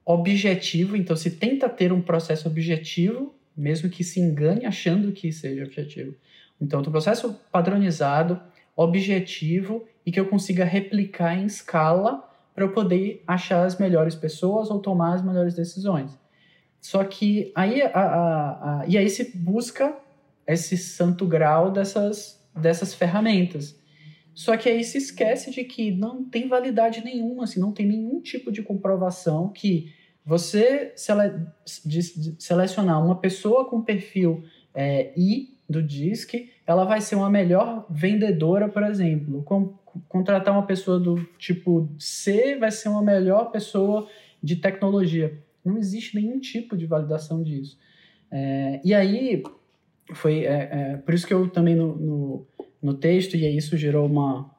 objetivo. 0.06 0.96
Então 0.96 1.16
se 1.16 1.32
tenta 1.32 1.68
ter 1.68 1.92
um 1.92 2.02
processo 2.02 2.48
objetivo, 2.48 3.34
mesmo 3.56 3.90
que 3.90 4.04
se 4.04 4.20
engane 4.20 4.66
achando 4.66 5.12
que 5.12 5.32
seja 5.32 5.64
objetivo. 5.64 6.14
Então, 6.60 6.80
um 6.80 6.84
processo 6.84 7.40
padronizado, 7.52 8.42
objetivo 8.76 9.86
e 10.06 10.12
que 10.12 10.20
eu 10.20 10.28
consiga 10.28 10.64
replicar 10.64 11.38
em 11.38 11.46
escala 11.46 12.28
para 12.54 12.64
eu 12.64 12.72
poder 12.72 13.24
achar 13.28 13.66
as 13.66 13.78
melhores 13.78 14.16
pessoas 14.16 14.70
ou 14.70 14.80
tomar 14.80 15.14
as 15.16 15.24
melhores 15.24 15.54
decisões. 15.54 16.18
Só 16.80 17.04
que 17.04 17.52
aí, 17.56 17.82
a, 17.82 17.90
a- 17.90 18.82
a- 18.82 18.86
e 18.88 18.98
aí 18.98 19.10
se 19.10 19.36
busca 19.38 19.96
esse 20.48 20.78
santo 20.78 21.26
grau 21.28 21.72
dessas, 21.72 22.42
dessas 22.56 22.94
ferramentas. 22.94 23.78
Só 24.34 24.56
que 24.56 24.70
aí 24.70 24.84
se 24.84 24.98
esquece 25.00 25.52
de 25.52 25.64
que 25.64 25.92
não 25.92 26.24
tem 26.24 26.48
validade 26.48 27.04
nenhuma, 27.04 27.44
assim, 27.44 27.60
não 27.60 27.72
tem 27.72 27.88
nenhum 27.88 28.22
tipo 28.22 28.52
de 28.52 28.62
comprovação 28.62 29.50
que 29.50 29.92
você 30.24 30.94
sele- 30.96 31.48
selecionar 32.40 33.04
uma 33.04 33.20
pessoa 33.20 33.66
com 33.68 33.82
perfil 33.82 34.44
é, 34.74 35.12
I 35.18 35.57
do 35.70 35.84
DISC, 35.84 36.50
ela 36.66 36.86
vai 36.86 37.02
ser 37.02 37.16
uma 37.16 37.30
melhor 37.30 37.86
vendedora, 37.90 38.70
por 38.70 38.84
exemplo. 38.84 39.44
Com- 39.44 39.74
contratar 40.08 40.54
uma 40.54 40.66
pessoa 40.66 41.00
do 41.00 41.24
tipo 41.38 41.90
C 42.00 42.56
vai 42.58 42.72
ser 42.72 42.90
uma 42.90 43.02
melhor 43.02 43.52
pessoa 43.52 44.08
de 44.42 44.56
tecnologia. 44.56 45.38
Não 45.64 45.78
existe 45.78 46.16
nenhum 46.16 46.40
tipo 46.40 46.78
de 46.78 46.86
validação 46.86 47.44
disso. 47.44 47.78
É, 48.32 48.80
e 48.84 48.94
aí, 48.94 49.44
foi 50.14 50.46
é, 50.46 50.70
é, 50.72 50.98
por 50.98 51.14
isso 51.14 51.28
que 51.28 51.34
eu 51.34 51.50
também 51.50 51.76
no, 51.76 51.96
no, 51.96 52.48
no 52.82 52.94
texto, 52.94 53.36
e 53.36 53.46
aí 53.46 53.58
isso 53.58 53.76
gerou 53.76 54.06
uma 54.06 54.56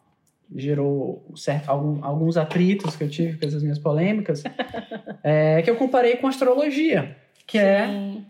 gerou 0.57 1.31
certo, 1.37 1.69
algum, 1.69 2.03
alguns 2.03 2.39
atritos 2.39 2.97
que 2.97 3.05
eu 3.05 3.11
tive 3.11 3.39
com 3.39 3.47
essas 3.47 3.63
minhas 3.63 3.79
polêmicas, 3.79 4.43
é, 5.23 5.61
que 5.61 5.69
eu 5.69 5.77
comparei 5.77 6.17
com 6.17 6.27
astrologia, 6.27 7.17
que 7.47 7.59
é, 7.59 7.87
Sim. 7.87 8.27
é 8.27 8.28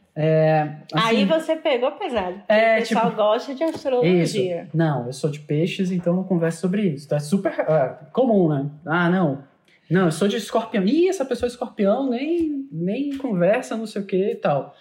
assim, 0.93 1.07
Aí 1.07 1.25
você 1.25 1.57
pegou 1.57 1.93
pesado. 1.93 2.43
É, 2.49 2.77
o 2.77 2.79
pessoal 2.81 3.05
tipo, 3.07 3.17
gosta 3.17 3.55
de 3.55 3.63
isso. 3.63 3.75
astrologia. 3.77 4.69
Não, 4.75 5.07
eu 5.07 5.13
sou 5.13 5.31
de 5.31 5.41
peixes, 5.41 5.91
então 5.91 6.17
não 6.17 6.25
converso 6.25 6.61
sobre 6.61 6.83
isso. 6.83 7.07
Então 7.07 7.19
é 7.19 7.21
super 7.21 7.53
é, 7.53 7.97
comum, 8.13 8.49
né? 8.49 8.71
Ah, 8.85 9.09
não. 9.09 9.45
Não, 9.89 10.07
eu 10.07 10.13
sou 10.13 10.29
de 10.29 10.37
escorpião. 10.37 10.85
Ih, 10.85 11.09
essa 11.09 11.25
pessoa 11.25 11.47
é 11.47 11.51
escorpião, 11.51 12.11
nem, 12.11 12.69
nem 12.71 13.17
conversa, 13.17 13.77
não 13.77 13.87
sei 13.87 14.03
o 14.03 14.07
que 14.07 14.33
e 14.33 14.35
tal. 14.35 14.75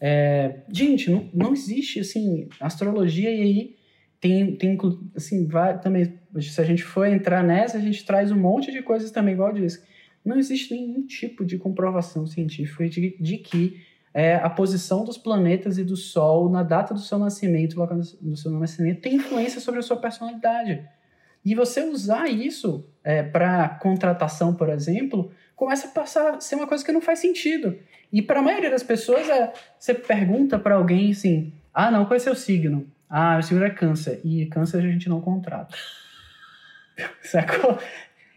É, 0.00 0.60
gente, 0.70 1.10
não, 1.10 1.28
não 1.32 1.52
existe, 1.52 2.00
assim, 2.00 2.48
astrologia 2.60 3.30
e 3.30 3.42
aí 3.42 3.76
tem, 4.20 4.54
tem 4.56 4.78
assim, 5.14 5.46
vai, 5.46 5.80
também, 5.80 6.18
se 6.40 6.60
a 6.60 6.64
gente 6.64 6.82
for 6.82 7.06
entrar 7.06 7.42
nessa, 7.42 7.78
a 7.78 7.80
gente 7.80 8.04
traz 8.04 8.30
um 8.30 8.36
monte 8.36 8.70
de 8.70 8.82
coisas 8.82 9.10
também, 9.10 9.34
igual 9.34 9.52
diz. 9.52 9.84
Não 10.24 10.38
existe 10.38 10.74
nenhum 10.74 11.06
tipo 11.06 11.44
de 11.44 11.56
comprovação 11.56 12.26
científica 12.26 12.88
de, 12.88 13.16
de 13.18 13.38
que 13.38 13.80
é, 14.16 14.36
a 14.36 14.48
posição 14.48 15.04
dos 15.04 15.18
planetas 15.18 15.76
e 15.76 15.84
do 15.84 15.94
Sol 15.94 16.48
na 16.48 16.62
data 16.62 16.94
do 16.94 17.00
seu 17.00 17.18
nascimento, 17.18 17.78
local 17.78 17.98
do 17.98 18.34
seu 18.34 18.50
nascimento, 18.52 19.02
tem 19.02 19.16
influência 19.16 19.60
sobre 19.60 19.80
a 19.80 19.82
sua 19.82 19.98
personalidade. 19.98 20.82
E 21.44 21.54
você 21.54 21.82
usar 21.82 22.26
isso 22.26 22.88
para 23.30 23.68
contratação, 23.68 24.54
por 24.54 24.70
exemplo, 24.70 25.30
começa 25.54 25.88
a 25.88 25.90
passar 25.90 26.36
a 26.36 26.40
ser 26.40 26.54
uma 26.54 26.66
coisa 26.66 26.82
que 26.82 26.90
não 26.92 27.02
faz 27.02 27.18
sentido. 27.18 27.78
E 28.10 28.22
para 28.22 28.40
a 28.40 28.42
maioria 28.42 28.70
das 28.70 28.82
pessoas, 28.82 29.28
é, 29.28 29.52
você 29.78 29.92
pergunta 29.92 30.58
para 30.58 30.76
alguém 30.76 31.10
assim: 31.10 31.52
ah, 31.74 31.90
não, 31.90 32.06
qual 32.06 32.16
é 32.16 32.18
seu 32.18 32.34
signo? 32.34 32.90
Ah, 33.10 33.34
meu 33.34 33.42
signo 33.42 33.64
é 33.66 33.70
câncer. 33.70 34.22
E 34.24 34.46
câncer 34.46 34.78
a 34.78 34.90
gente 34.90 35.10
não 35.10 35.20
contrata. 35.20 35.76
Sacou? 37.20 37.78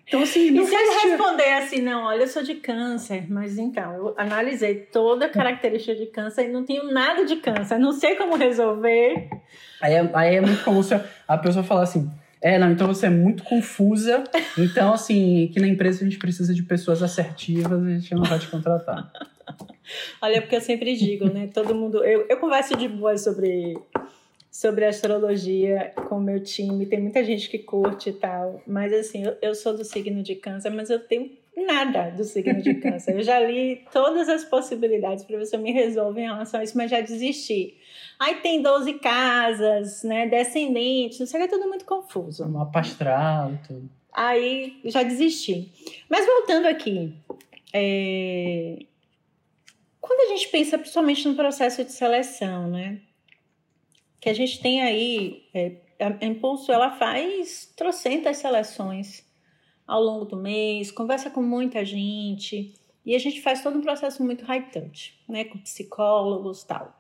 Então, 0.10 0.24
assim, 0.24 0.50
não 0.50 0.64
e 0.64 0.66
se 0.66 0.76
ele 0.76 1.08
responder 1.08 1.54
assim, 1.54 1.82
não, 1.82 2.06
olha, 2.06 2.24
eu 2.24 2.28
sou 2.28 2.42
de 2.42 2.56
câncer, 2.56 3.32
mas 3.32 3.60
então, 3.60 3.94
eu 3.94 4.16
analisei 4.18 4.74
toda 4.74 5.28
a 5.28 5.30
característica 5.30 5.94
de 5.94 6.08
câncer 6.08 6.46
e 6.46 6.52
não 6.52 6.66
tenho 6.66 6.92
nada 6.92 7.24
de 7.26 7.36
câncer, 7.36 7.78
não 7.78 7.92
sei 7.92 8.16
como 8.16 8.36
resolver. 8.36 9.30
Aí 9.80 9.94
é, 9.94 10.10
aí 10.16 10.36
é 10.38 10.42
muito 10.42 10.64
comum 10.64 10.82
se 10.82 11.00
a 11.28 11.38
pessoa 11.38 11.64
falar 11.64 11.84
assim, 11.84 12.10
é, 12.42 12.58
não, 12.58 12.72
então 12.72 12.88
você 12.88 13.06
é 13.06 13.10
muito 13.12 13.44
confusa, 13.44 14.24
então, 14.58 14.94
assim, 14.94 15.46
aqui 15.46 15.60
na 15.60 15.68
empresa 15.68 16.02
a 16.02 16.10
gente 16.10 16.18
precisa 16.18 16.56
de 16.56 16.64
pessoas 16.64 17.04
assertivas, 17.04 17.72
a 17.72 17.90
gente 17.92 18.16
não 18.16 18.24
vai 18.24 18.40
te 18.40 18.48
contratar. 18.48 19.12
Olha, 20.20 20.42
porque 20.42 20.56
eu 20.56 20.62
sempre 20.62 20.96
digo, 20.96 21.32
né, 21.32 21.50
todo 21.54 21.76
mundo, 21.76 22.04
eu, 22.04 22.26
eu 22.28 22.38
converso 22.38 22.76
de 22.76 22.88
boa 22.88 23.16
sobre 23.16 23.78
sobre 24.60 24.84
astrologia 24.84 25.94
com 26.10 26.18
o 26.18 26.22
meu 26.22 26.44
time. 26.44 26.86
Tem 26.86 27.00
muita 27.00 27.24
gente 27.24 27.50
que 27.50 27.60
curte 27.60 28.10
e 28.10 28.14
tal, 28.14 28.62
mas 28.68 28.92
assim, 28.92 29.24
eu, 29.24 29.38
eu 29.42 29.56
sou 29.56 29.74
do 29.74 29.86
signo 29.86 30.22
de 30.22 30.36
câncer, 30.36 30.70
mas 30.70 30.90
eu 30.90 31.00
tenho 31.00 31.32
nada 31.56 32.10
do 32.10 32.26
signo 32.26 32.62
de 32.62 32.74
câncer. 32.76 33.16
Eu 33.16 33.24
já 33.24 33.40
li 33.40 33.86
todas 33.90 34.28
as 34.28 34.44
possibilidades 34.44 35.24
para 35.24 35.38
ver 35.38 35.46
se 35.46 35.56
eu 35.56 35.62
me 35.62 35.72
resolvo 35.72 36.20
em 36.20 36.24
relação 36.24 36.60
a 36.60 36.64
isso, 36.66 36.76
mas 36.76 36.92
já 36.92 37.00
desisti. 37.00 37.78
Aí 38.20 38.36
tem 38.42 38.62
12 38.62 38.96
casas, 38.96 40.04
né, 40.04 40.28
descendentes, 40.28 41.22
não 41.22 41.26
sei, 41.26 41.44
é 41.44 41.48
tudo 41.48 41.66
muito 41.70 41.86
confuso. 41.86 42.46
Mapa 42.50 42.82
astral 42.82 43.54
e 43.54 43.58
tudo. 43.66 43.90
Aí 44.12 44.78
já 44.84 45.04
desisti. 45.04 45.72
Mas 46.10 46.26
voltando 46.26 46.66
aqui, 46.66 47.14
é... 47.74 48.78
quando 50.02 50.30
a 50.30 50.36
gente 50.36 50.50
pensa 50.50 50.78
principalmente 50.78 51.26
no 51.30 51.36
processo 51.36 51.82
de 51.82 51.94
seleção, 51.94 52.70
né? 52.70 53.00
Que 54.20 54.30
a 54.30 54.34
gente 54.34 54.62
tem 54.62 54.82
aí, 54.82 55.48
é, 55.54 55.78
a 56.00 56.26
Impulso, 56.26 56.72
ela 56.72 56.92
faz 56.92 57.72
trocentas 57.76 58.38
seleções 58.38 59.26
ao 59.88 60.02
longo 60.02 60.26
do 60.26 60.38
mês, 60.38 60.92
conversa 60.92 61.30
com 61.30 61.42
muita 61.42 61.84
gente, 61.84 62.74
e 63.06 63.16
a 63.16 63.20
gente 63.20 63.42
faz 63.42 63.64
todo 63.64 63.78
um 63.78 63.82
processo 63.82 64.24
muito 64.24 64.46
touch, 64.72 65.20
né, 65.28 65.46
com 65.46 65.58
psicólogos 65.58 66.64
tal. 66.64 66.96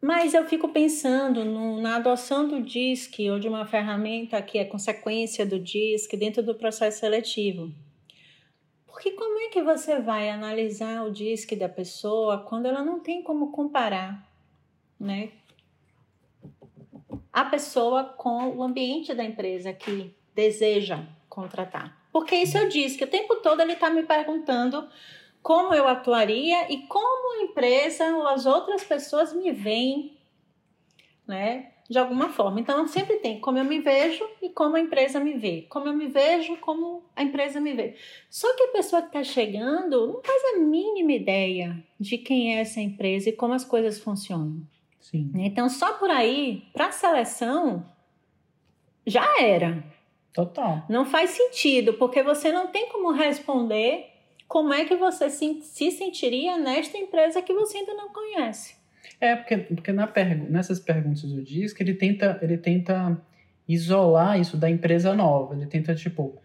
Mas 0.00 0.34
eu 0.34 0.44
fico 0.48 0.68
pensando 0.70 1.44
no, 1.44 1.80
na 1.80 1.94
adoção 1.94 2.48
do 2.48 2.60
DISC 2.60 3.30
ou 3.30 3.38
de 3.38 3.46
uma 3.46 3.64
ferramenta 3.64 4.42
que 4.42 4.58
é 4.58 4.64
consequência 4.64 5.46
do 5.46 5.60
DISC 5.60 6.16
dentro 6.16 6.42
do 6.42 6.56
processo 6.56 6.98
seletivo. 6.98 7.72
Porque 8.84 9.12
como 9.12 9.38
é 9.38 9.48
que 9.48 9.62
você 9.62 10.00
vai 10.00 10.28
analisar 10.28 11.04
o 11.04 11.10
DISC 11.12 11.54
da 11.54 11.68
pessoa 11.68 12.38
quando 12.38 12.66
ela 12.66 12.82
não 12.82 12.98
tem 12.98 13.22
como 13.22 13.52
comparar, 13.52 14.28
né? 14.98 15.30
A 17.32 17.44
pessoa 17.44 18.04
com 18.04 18.56
o 18.56 18.62
ambiente 18.62 19.14
da 19.14 19.24
empresa 19.24 19.72
que 19.72 20.14
deseja 20.34 21.04
contratar. 21.28 21.96
Porque 22.12 22.36
isso 22.36 22.58
eu 22.58 22.68
disse 22.68 22.98
que 22.98 23.04
o 23.04 23.10
tempo 23.10 23.36
todo 23.36 23.62
ele 23.62 23.72
está 23.72 23.88
me 23.88 24.02
perguntando 24.02 24.86
como 25.42 25.74
eu 25.74 25.88
atuaria 25.88 26.70
e 26.70 26.86
como 26.86 27.40
a 27.40 27.44
empresa 27.44 28.04
ou 28.16 28.28
as 28.28 28.44
outras 28.44 28.84
pessoas 28.84 29.32
me 29.32 29.50
veem, 29.50 30.16
né? 31.26 31.72
De 31.88 31.98
alguma 31.98 32.28
forma. 32.28 32.60
Então 32.60 32.86
sempre 32.86 33.16
tem 33.16 33.40
como 33.40 33.58
eu 33.58 33.64
me 33.64 33.80
vejo 33.80 34.28
e 34.40 34.50
como 34.50 34.76
a 34.76 34.80
empresa 34.80 35.18
me 35.18 35.34
vê. 35.34 35.66
Como 35.68 35.88
eu 35.88 35.94
me 35.94 36.06
vejo, 36.06 36.56
como 36.58 37.02
a 37.16 37.22
empresa 37.22 37.60
me 37.60 37.72
vê. 37.72 37.96
Só 38.28 38.54
que 38.54 38.64
a 38.64 38.72
pessoa 38.72 39.02
que 39.02 39.08
está 39.08 39.24
chegando 39.24 40.06
não 40.06 40.22
faz 40.22 40.54
a 40.54 40.58
mínima 40.58 41.12
ideia 41.12 41.82
de 41.98 42.18
quem 42.18 42.56
é 42.56 42.60
essa 42.60 42.80
empresa 42.80 43.30
e 43.30 43.32
como 43.32 43.54
as 43.54 43.64
coisas 43.64 43.98
funcionam. 43.98 44.62
Sim. 45.02 45.30
Então, 45.34 45.68
só 45.68 45.94
por 45.94 46.08
aí, 46.08 46.64
para 46.72 46.86
a 46.86 46.92
seleção, 46.92 47.84
já 49.06 49.26
era. 49.38 49.84
Total. 50.32 50.84
Não 50.88 51.04
faz 51.04 51.30
sentido, 51.30 51.92
porque 51.94 52.22
você 52.22 52.50
não 52.50 52.68
tem 52.68 52.88
como 52.88 53.12
responder 53.12 54.06
como 54.48 54.72
é 54.72 54.84
que 54.84 54.96
você 54.96 55.28
se, 55.28 55.60
se 55.62 55.90
sentiria 55.90 56.56
nesta 56.56 56.96
empresa 56.96 57.42
que 57.42 57.52
você 57.52 57.78
ainda 57.78 57.94
não 57.94 58.10
conhece. 58.10 58.76
É, 59.20 59.36
porque, 59.36 59.56
porque 59.58 59.92
na 59.92 60.06
pergu 60.06 60.50
nessas 60.50 60.80
perguntas 60.80 61.22
do 61.22 61.42
DISC, 61.42 61.78
ele 61.80 61.94
tenta, 61.94 62.38
ele 62.40 62.56
tenta 62.56 63.20
isolar 63.68 64.40
isso 64.40 64.56
da 64.56 64.70
empresa 64.70 65.14
nova. 65.14 65.54
Ele 65.54 65.66
tenta, 65.66 65.94
tipo, 65.94 66.40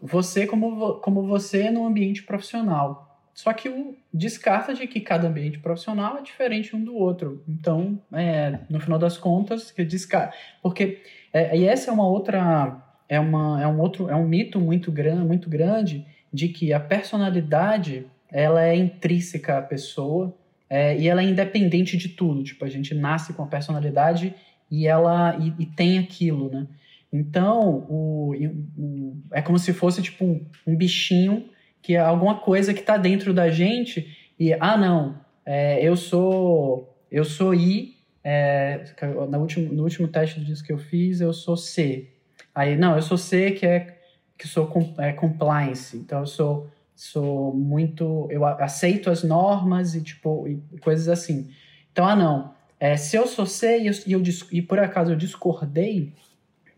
você 0.00 0.46
como, 0.46 0.96
como 1.00 1.26
você 1.26 1.70
no 1.70 1.86
ambiente 1.86 2.22
profissional. 2.22 3.09
Só 3.34 3.52
que 3.52 3.68
o 3.68 3.96
descarta 4.12 4.74
de 4.74 4.86
que 4.86 5.00
cada 5.00 5.28
ambiente 5.28 5.58
profissional 5.58 6.18
é 6.18 6.22
diferente 6.22 6.74
um 6.74 6.82
do 6.84 6.94
outro. 6.94 7.42
Então, 7.48 8.00
é, 8.12 8.58
no 8.68 8.80
final 8.80 8.98
das 8.98 9.16
contas, 9.16 9.70
que 9.70 9.84
descarta. 9.84 10.36
Porque 10.62 11.00
é, 11.32 11.56
e 11.56 11.64
essa 11.64 11.90
é 11.90 11.94
uma 11.94 12.06
outra 12.06 12.82
é 13.08 13.18
uma 13.18 13.62
é 13.62 13.66
um 13.66 13.80
outro 13.80 14.08
é 14.08 14.14
um 14.14 14.26
mito 14.26 14.60
muito 14.60 14.92
grande 14.92 15.26
muito 15.26 15.48
grande 15.48 16.06
de 16.32 16.48
que 16.48 16.72
a 16.72 16.78
personalidade 16.78 18.06
ela 18.30 18.64
é 18.64 18.76
intrínseca 18.76 19.58
à 19.58 19.62
pessoa 19.62 20.36
é, 20.68 20.96
e 20.96 21.08
ela 21.08 21.22
é 21.22 21.24
independente 21.24 21.96
de 21.96 22.08
tudo. 22.10 22.44
Tipo, 22.44 22.64
a 22.64 22.68
gente 22.68 22.94
nasce 22.94 23.32
com 23.32 23.42
a 23.42 23.46
personalidade 23.46 24.34
e 24.70 24.86
ela 24.86 25.36
e, 25.36 25.62
e 25.62 25.66
tem 25.66 25.98
aquilo, 25.98 26.48
né? 26.48 26.66
Então, 27.12 27.86
o, 27.88 28.32
o, 28.78 29.16
é 29.32 29.42
como 29.42 29.58
se 29.58 29.72
fosse 29.72 30.00
tipo 30.00 30.24
um, 30.24 30.46
um 30.64 30.76
bichinho 30.76 31.48
que 31.82 31.94
é 31.94 31.98
alguma 31.98 32.36
coisa 32.36 32.74
que 32.74 32.80
está 32.80 32.96
dentro 32.96 33.32
da 33.32 33.50
gente 33.50 34.16
e 34.38 34.52
ah 34.54 34.76
não 34.76 35.18
é, 35.44 35.82
eu 35.82 35.96
sou 35.96 36.96
eu 37.10 37.24
sou 37.24 37.54
I 37.54 37.96
é, 38.22 38.84
no 39.28 39.38
último 39.38 39.72
no 39.72 39.82
último 39.82 40.08
teste 40.08 40.40
disso 40.44 40.64
que 40.64 40.72
eu 40.72 40.78
fiz 40.78 41.20
eu 41.20 41.32
sou 41.32 41.56
C. 41.56 42.08
Aí 42.54 42.76
não 42.76 42.94
eu 42.94 43.02
sou 43.02 43.16
C 43.16 43.52
que 43.52 43.66
é 43.66 43.98
que 44.36 44.46
sou 44.46 44.70
é, 44.98 45.12
compliance. 45.12 45.96
Então 45.96 46.20
eu 46.20 46.26
sou 46.26 46.70
sou 46.94 47.54
muito 47.54 48.28
eu 48.30 48.44
aceito 48.44 49.10
as 49.10 49.22
normas 49.22 49.94
e 49.94 50.02
tipo 50.02 50.46
e 50.46 50.78
coisas 50.78 51.08
assim. 51.08 51.50
Então 51.90 52.06
ah 52.06 52.16
não 52.16 52.54
é, 52.78 52.96
se 52.96 53.16
eu 53.16 53.26
sou 53.26 53.46
C 53.46 53.80
e, 53.80 53.86
eu, 53.86 53.94
e, 54.06 54.12
eu, 54.12 54.22
e 54.52 54.62
por 54.62 54.78
acaso 54.78 55.12
eu 55.12 55.16
discordei 55.16 56.12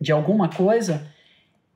de 0.01 0.13
alguma 0.13 0.49
coisa 0.49 1.07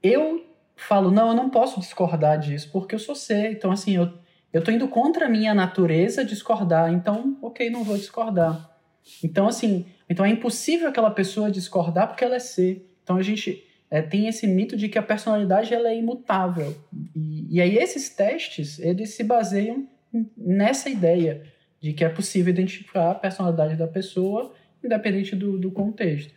eu 0.02 0.44
falo, 0.76 1.10
não, 1.10 1.30
eu 1.30 1.34
não 1.34 1.50
posso 1.50 1.80
discordar 1.80 2.38
disso, 2.38 2.70
porque 2.72 2.94
eu 2.94 2.98
sou 2.98 3.14
C. 3.14 3.50
Então, 3.50 3.70
assim, 3.72 3.96
eu, 3.96 4.12
eu 4.52 4.62
tô 4.62 4.70
indo 4.70 4.86
contra 4.88 5.26
a 5.26 5.28
minha 5.28 5.54
natureza 5.54 6.24
discordar. 6.24 6.92
Então, 6.92 7.36
ok, 7.42 7.70
não 7.70 7.82
vou 7.82 7.96
discordar. 7.96 8.70
Então, 9.22 9.48
assim, 9.48 9.86
então 10.08 10.24
é 10.24 10.28
impossível 10.28 10.88
aquela 10.88 11.10
pessoa 11.10 11.50
discordar 11.50 12.08
porque 12.08 12.24
ela 12.24 12.36
é 12.36 12.40
C. 12.40 12.84
Então, 13.02 13.16
a 13.16 13.22
gente 13.22 13.64
é, 13.90 14.02
tem 14.02 14.28
esse 14.28 14.46
mito 14.46 14.76
de 14.76 14.88
que 14.88 14.98
a 14.98 15.02
personalidade 15.02 15.72
ela 15.72 15.88
é 15.88 15.96
imutável. 15.96 16.76
E, 17.14 17.56
e 17.56 17.60
aí, 17.60 17.76
esses 17.78 18.08
testes, 18.10 18.78
eles 18.78 19.10
se 19.10 19.24
baseiam 19.24 19.88
nessa 20.36 20.88
ideia 20.88 21.42
de 21.80 21.92
que 21.92 22.04
é 22.04 22.08
possível 22.08 22.52
identificar 22.52 23.10
a 23.10 23.14
personalidade 23.14 23.76
da 23.76 23.86
pessoa 23.86 24.52
independente 24.82 25.34
do, 25.34 25.58
do 25.58 25.70
contexto. 25.70 26.32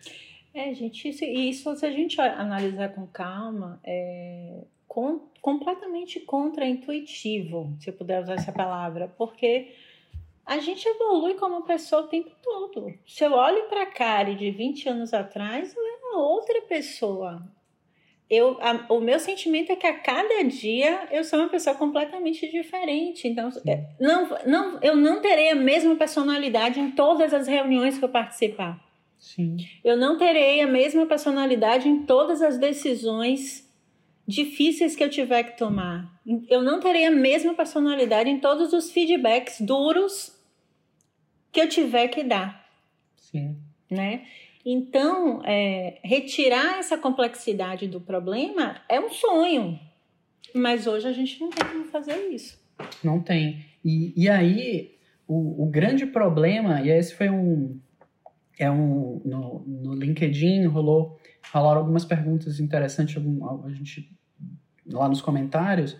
É, 0.60 0.74
gente, 0.74 1.08
isso, 1.08 1.24
isso 1.24 1.76
se 1.78 1.86
a 1.86 1.92
gente 1.92 2.20
analisar 2.20 2.90
com 2.90 3.08
calma, 3.08 3.80
é 3.82 4.60
com, 4.90 5.22
completamente 5.42 6.20
contra-intuitivo, 6.20 7.74
se 7.80 7.90
eu 7.90 7.94
puder 7.94 8.22
usar 8.24 8.34
essa 8.34 8.52
palavra, 8.52 9.08
porque 9.18 9.72
a 10.46 10.58
gente 10.58 10.86
evolui 10.86 11.36
como 11.36 11.64
pessoa 11.64 12.02
o 12.02 12.08
tempo 12.08 12.32
todo. 12.42 12.94
Se 13.08 13.24
eu 13.24 13.32
olho 13.32 13.70
para 13.70 13.84
a 13.84 13.86
Kari 13.86 14.36
de 14.36 14.52
20 14.52 14.90
anos 14.90 15.14
atrás, 15.14 15.74
ela 15.74 15.88
era 15.88 16.18
outra 16.18 16.62
pessoa. 16.64 17.42
Eu, 18.30 18.58
a, 18.60 18.94
o 18.94 19.00
meu 19.00 19.20
sentimento 19.20 19.72
é 19.72 19.78
que 19.78 19.88
a 19.88 19.98
cada 19.98 20.44
dia 20.44 21.08
eu 21.10 21.24
sou 21.24 21.40
uma 21.40 21.50
pessoa 21.50 21.76
completamente 21.76 22.52
diferente. 22.52 23.28
Então, 23.28 23.50
é, 23.66 23.86
não, 23.98 24.28
não, 24.46 24.80
eu 24.82 24.96
não 24.96 25.22
terei 25.22 25.52
a 25.52 25.56
mesma 25.56 25.96
personalidade 25.96 26.82
em 26.82 26.92
todas 26.92 27.34
as 27.34 27.48
reuniões 27.48 27.98
que 27.98 28.04
eu 28.04 28.10
participar. 28.10 28.89
Sim. 29.20 29.58
Eu 29.84 29.98
não 29.98 30.18
terei 30.18 30.62
a 30.62 30.68
mesma 30.68 31.06
personalidade 31.06 31.90
em 31.90 32.04
todas 32.04 32.42
as 32.42 32.58
decisões 32.58 33.70
difíceis 34.26 34.96
que 34.96 35.04
eu 35.04 35.10
tiver 35.10 35.44
que 35.44 35.58
tomar. 35.58 36.22
Eu 36.48 36.62
não 36.62 36.80
terei 36.80 37.06
a 37.06 37.12
mesma 37.12 37.54
personalidade 37.54 38.30
em 38.30 38.40
todos 38.40 38.72
os 38.72 38.92
feedbacks 38.92 39.60
duros 39.60 40.36
que 41.52 41.60
eu 41.60 41.68
tiver 41.68 42.08
que 42.08 42.24
dar. 42.24 42.66
Sim. 43.18 43.58
Né? 43.90 44.26
Então, 44.66 45.42
é, 45.44 46.00
retirar 46.04 46.80
essa 46.80 46.98
complexidade 46.98 47.88
do 47.88 48.00
problema 48.00 48.82
é 48.88 49.00
um 49.00 49.10
sonho. 49.10 49.80
Mas 50.54 50.88
hoje 50.88 51.08
a 51.08 51.12
gente 51.14 51.40
não 51.42 51.50
tem 51.50 51.66
como 51.66 51.86
fazer 51.86 52.30
isso. 52.32 52.60
Não 53.04 53.20
tem. 53.22 53.66
E, 53.84 54.14
e 54.16 54.30
aí, 54.30 54.96
o, 55.28 55.64
o 55.64 55.66
grande 55.66 56.06
problema, 56.06 56.82
e 56.82 56.90
esse 56.90 57.16
foi 57.16 57.30
um, 57.30 57.80
é 58.60 58.70
um 58.70 59.22
no, 59.26 59.64
no 59.66 59.94
LinkedIn 59.96 60.66
rolou 60.68 61.18
rolaram 61.52 61.80
algumas 61.80 62.06
perguntas 62.06 62.60
interessantes 62.60 63.16
a 63.18 63.70
gente 63.70 64.12
lá 64.86 65.08
nos 65.08 65.22
comentários 65.22 65.98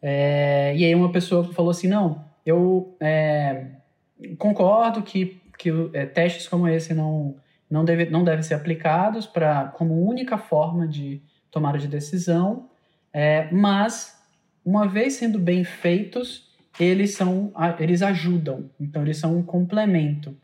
é, 0.00 0.76
e 0.76 0.84
aí 0.84 0.94
uma 0.94 1.10
pessoa 1.10 1.42
falou 1.52 1.70
assim 1.70 1.88
não 1.88 2.24
eu 2.44 2.96
é, 3.00 3.66
concordo 4.38 5.02
que 5.02 5.40
que 5.58 5.70
é, 5.92 6.06
testes 6.06 6.46
como 6.46 6.68
esse 6.68 6.94
não 6.94 7.36
não 7.68 7.84
deve 7.84 8.06
não 8.06 8.22
devem 8.22 8.42
ser 8.42 8.54
aplicados 8.54 9.26
para 9.26 9.68
como 9.68 10.06
única 10.06 10.38
forma 10.38 10.86
de 10.86 11.22
tomada 11.50 11.78
de 11.78 11.88
decisão, 11.88 12.68
é, 13.12 13.50
mas 13.50 14.22
uma 14.64 14.86
vez 14.86 15.14
sendo 15.14 15.38
bem 15.38 15.64
feitos, 15.64 16.54
eles 16.78 17.14
são 17.14 17.52
eles 17.78 18.02
ajudam, 18.02 18.70
então 18.78 19.02
eles 19.02 19.18
são 19.18 19.36
um 19.36 19.42
complemento. 19.42 20.36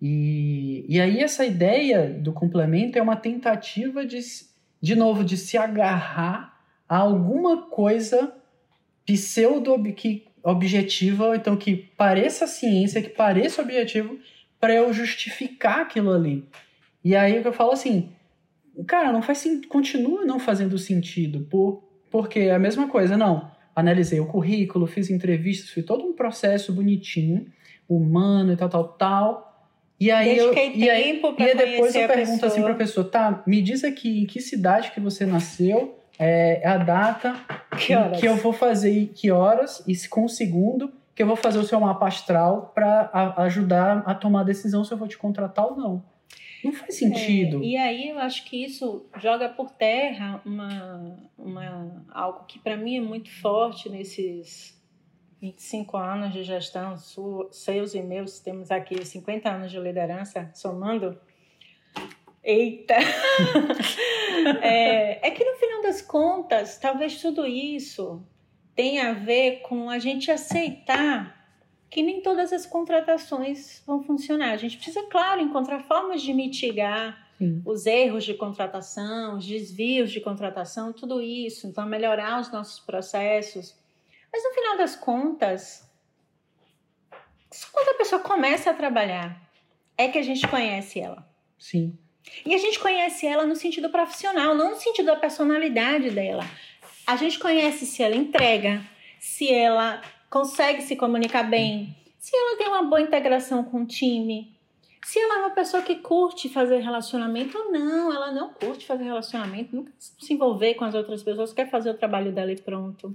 E, 0.00 0.84
e 0.88 1.00
aí 1.00 1.20
essa 1.20 1.44
ideia 1.44 2.10
do 2.10 2.32
complemento 2.32 2.98
é 2.98 3.02
uma 3.02 3.16
tentativa 3.16 4.04
de, 4.04 4.20
de 4.80 4.94
novo, 4.94 5.24
de 5.24 5.36
se 5.36 5.56
agarrar 5.56 6.60
a 6.88 6.98
alguma 6.98 7.62
coisa 7.62 8.32
pseudo 9.04 9.82
que 9.92 10.26
objetiva, 10.42 11.34
então 11.34 11.56
que 11.56 11.74
pareça 11.96 12.46
ciência, 12.46 13.02
que 13.02 13.08
pareça 13.08 13.62
objetivo, 13.62 14.18
para 14.60 14.74
eu 14.74 14.92
justificar 14.92 15.80
aquilo 15.80 16.12
ali. 16.12 16.44
E 17.02 17.16
aí 17.16 17.42
eu 17.42 17.52
falo 17.52 17.72
assim, 17.72 18.10
cara, 18.86 19.12
não 19.12 19.22
faz 19.22 19.44
continua 19.68 20.24
não 20.24 20.38
fazendo 20.38 20.78
sentido, 20.78 21.46
por, 21.50 21.82
porque 22.10 22.40
é 22.40 22.54
a 22.54 22.58
mesma 22.58 22.88
coisa, 22.88 23.16
não. 23.16 23.50
Analisei 23.74 24.20
o 24.20 24.26
currículo, 24.26 24.86
fiz 24.86 25.10
entrevistas, 25.10 25.70
fiz 25.70 25.84
todo 25.84 26.04
um 26.04 26.14
processo 26.14 26.72
bonitinho, 26.72 27.46
humano 27.88 28.52
e 28.52 28.56
tal, 28.56 28.68
tal, 28.68 28.88
tal. 28.88 29.55
E 29.98 30.10
aí 30.10 30.36
eu, 30.36 30.52
e 30.52 30.58
aí, 30.58 30.78
e 30.78 30.90
aí 30.90 31.56
depois 31.56 31.94
eu 31.94 32.06
pergunto 32.06 32.44
assim 32.44 32.60
para 32.62 32.72
a 32.72 32.76
pessoa, 32.76 33.08
tá, 33.08 33.42
me 33.46 33.62
diz 33.62 33.82
aqui 33.82 34.22
em 34.22 34.26
que 34.26 34.40
cidade 34.40 34.90
que 34.90 35.00
você 35.00 35.24
nasceu, 35.24 35.98
é, 36.18 36.66
a 36.66 36.76
data 36.76 37.34
que, 37.78 37.94
que, 38.18 38.26
eu 38.26 38.36
vou 38.36 38.52
fazer, 38.52 39.12
que 39.14 39.30
horas 39.30 39.82
e 39.86 40.08
com 40.08 40.24
o 40.24 40.28
segundo 40.28 40.92
que 41.14 41.22
eu 41.22 41.26
vou 41.26 41.36
fazer 41.36 41.58
o 41.58 41.64
seu 41.64 41.80
mapa 41.80 42.06
astral 42.06 42.72
para 42.74 43.10
ajudar 43.38 44.02
a 44.06 44.14
tomar 44.14 44.42
a 44.42 44.44
decisão 44.44 44.84
se 44.84 44.92
eu 44.92 44.98
vou 44.98 45.08
te 45.08 45.16
contratar 45.16 45.64
ou 45.64 45.76
não. 45.76 46.04
Não 46.62 46.72
faz 46.72 46.96
sentido. 46.96 47.62
É, 47.62 47.66
e 47.66 47.76
aí 47.76 48.08
eu 48.10 48.18
acho 48.18 48.44
que 48.44 48.62
isso 48.62 49.06
joga 49.18 49.48
por 49.48 49.70
terra 49.70 50.42
uma, 50.44 51.16
uma, 51.38 52.04
algo 52.10 52.44
que 52.46 52.58
para 52.58 52.76
mim 52.76 52.98
é 52.98 53.00
muito 53.00 53.30
forte 53.30 53.88
nesses 53.88 54.75
25 55.46 55.96
anos 55.96 56.32
de 56.32 56.42
gestão, 56.42 56.96
seus 57.52 57.94
e 57.94 58.02
meus, 58.02 58.40
temos 58.40 58.70
aqui 58.72 59.04
50 59.04 59.48
anos 59.48 59.70
de 59.70 59.78
liderança, 59.78 60.50
somando. 60.52 61.16
Eita! 62.42 62.94
é, 64.60 65.28
é 65.28 65.30
que 65.30 65.44
no 65.44 65.56
final 65.56 65.82
das 65.82 66.02
contas, 66.02 66.78
talvez 66.78 67.20
tudo 67.20 67.46
isso 67.46 68.20
tenha 68.74 69.10
a 69.10 69.12
ver 69.12 69.60
com 69.62 69.88
a 69.88 70.00
gente 70.00 70.30
aceitar 70.30 71.34
que 71.88 72.02
nem 72.02 72.20
todas 72.20 72.52
as 72.52 72.66
contratações 72.66 73.82
vão 73.86 74.02
funcionar. 74.02 74.50
A 74.50 74.56
gente 74.56 74.76
precisa, 74.76 75.04
claro, 75.04 75.40
encontrar 75.40 75.80
formas 75.84 76.22
de 76.22 76.34
mitigar 76.34 77.28
Sim. 77.38 77.62
os 77.64 77.86
erros 77.86 78.24
de 78.24 78.34
contratação, 78.34 79.36
os 79.38 79.46
desvios 79.46 80.10
de 80.10 80.20
contratação, 80.20 80.92
tudo 80.92 81.22
isso, 81.22 81.68
então 81.68 81.86
melhorar 81.86 82.40
os 82.40 82.50
nossos 82.50 82.80
processos. 82.80 83.76
Mas 84.32 84.42
no 84.44 84.50
final 84.50 84.76
das 84.76 84.96
contas, 84.96 85.88
quando 87.72 87.88
a 87.88 87.94
pessoa 87.94 88.20
começa 88.20 88.70
a 88.70 88.74
trabalhar, 88.74 89.40
é 89.96 90.08
que 90.08 90.18
a 90.18 90.22
gente 90.22 90.46
conhece 90.46 91.00
ela. 91.00 91.26
Sim. 91.58 91.98
E 92.44 92.54
a 92.54 92.58
gente 92.58 92.78
conhece 92.78 93.26
ela 93.26 93.46
no 93.46 93.56
sentido 93.56 93.88
profissional, 93.88 94.54
não 94.54 94.70
no 94.70 94.76
sentido 94.76 95.06
da 95.06 95.16
personalidade 95.16 96.10
dela. 96.10 96.44
A 97.06 97.16
gente 97.16 97.38
conhece 97.38 97.86
se 97.86 98.02
ela 98.02 98.16
entrega, 98.16 98.82
se 99.18 99.52
ela 99.52 100.02
consegue 100.28 100.82
se 100.82 100.96
comunicar 100.96 101.44
bem, 101.44 101.96
se 102.18 102.36
ela 102.36 102.58
tem 102.58 102.66
uma 102.66 102.82
boa 102.82 103.00
integração 103.00 103.62
com 103.62 103.82
o 103.82 103.86
time, 103.86 104.56
se 105.04 105.20
ela 105.20 105.34
é 105.34 105.38
uma 105.42 105.50
pessoa 105.50 105.84
que 105.84 105.94
curte 105.94 106.48
fazer 106.48 106.78
relacionamento 106.78 107.56
ou 107.56 107.70
não, 107.70 108.12
ela 108.12 108.32
não 108.32 108.52
curte 108.52 108.84
fazer 108.84 109.04
relacionamento, 109.04 109.76
nunca 109.76 109.92
se 109.98 110.34
envolver 110.34 110.74
com 110.74 110.84
as 110.84 110.96
outras 110.96 111.22
pessoas, 111.22 111.52
quer 111.52 111.70
fazer 111.70 111.90
o 111.90 111.96
trabalho 111.96 112.32
dela 112.32 112.50
e 112.50 112.60
pronto. 112.60 113.12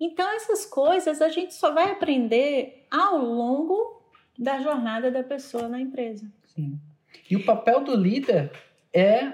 Então, 0.00 0.28
essas 0.34 0.64
coisas 0.64 1.20
a 1.20 1.28
gente 1.28 1.54
só 1.54 1.72
vai 1.72 1.90
aprender 1.90 2.86
ao 2.90 3.18
longo 3.18 4.02
da 4.38 4.60
jornada 4.60 5.10
da 5.10 5.22
pessoa 5.22 5.68
na 5.68 5.80
empresa. 5.80 6.30
Sim. 6.44 6.78
E 7.28 7.36
o 7.36 7.44
papel 7.44 7.82
do 7.82 7.96
líder 7.96 8.52
é 8.92 9.32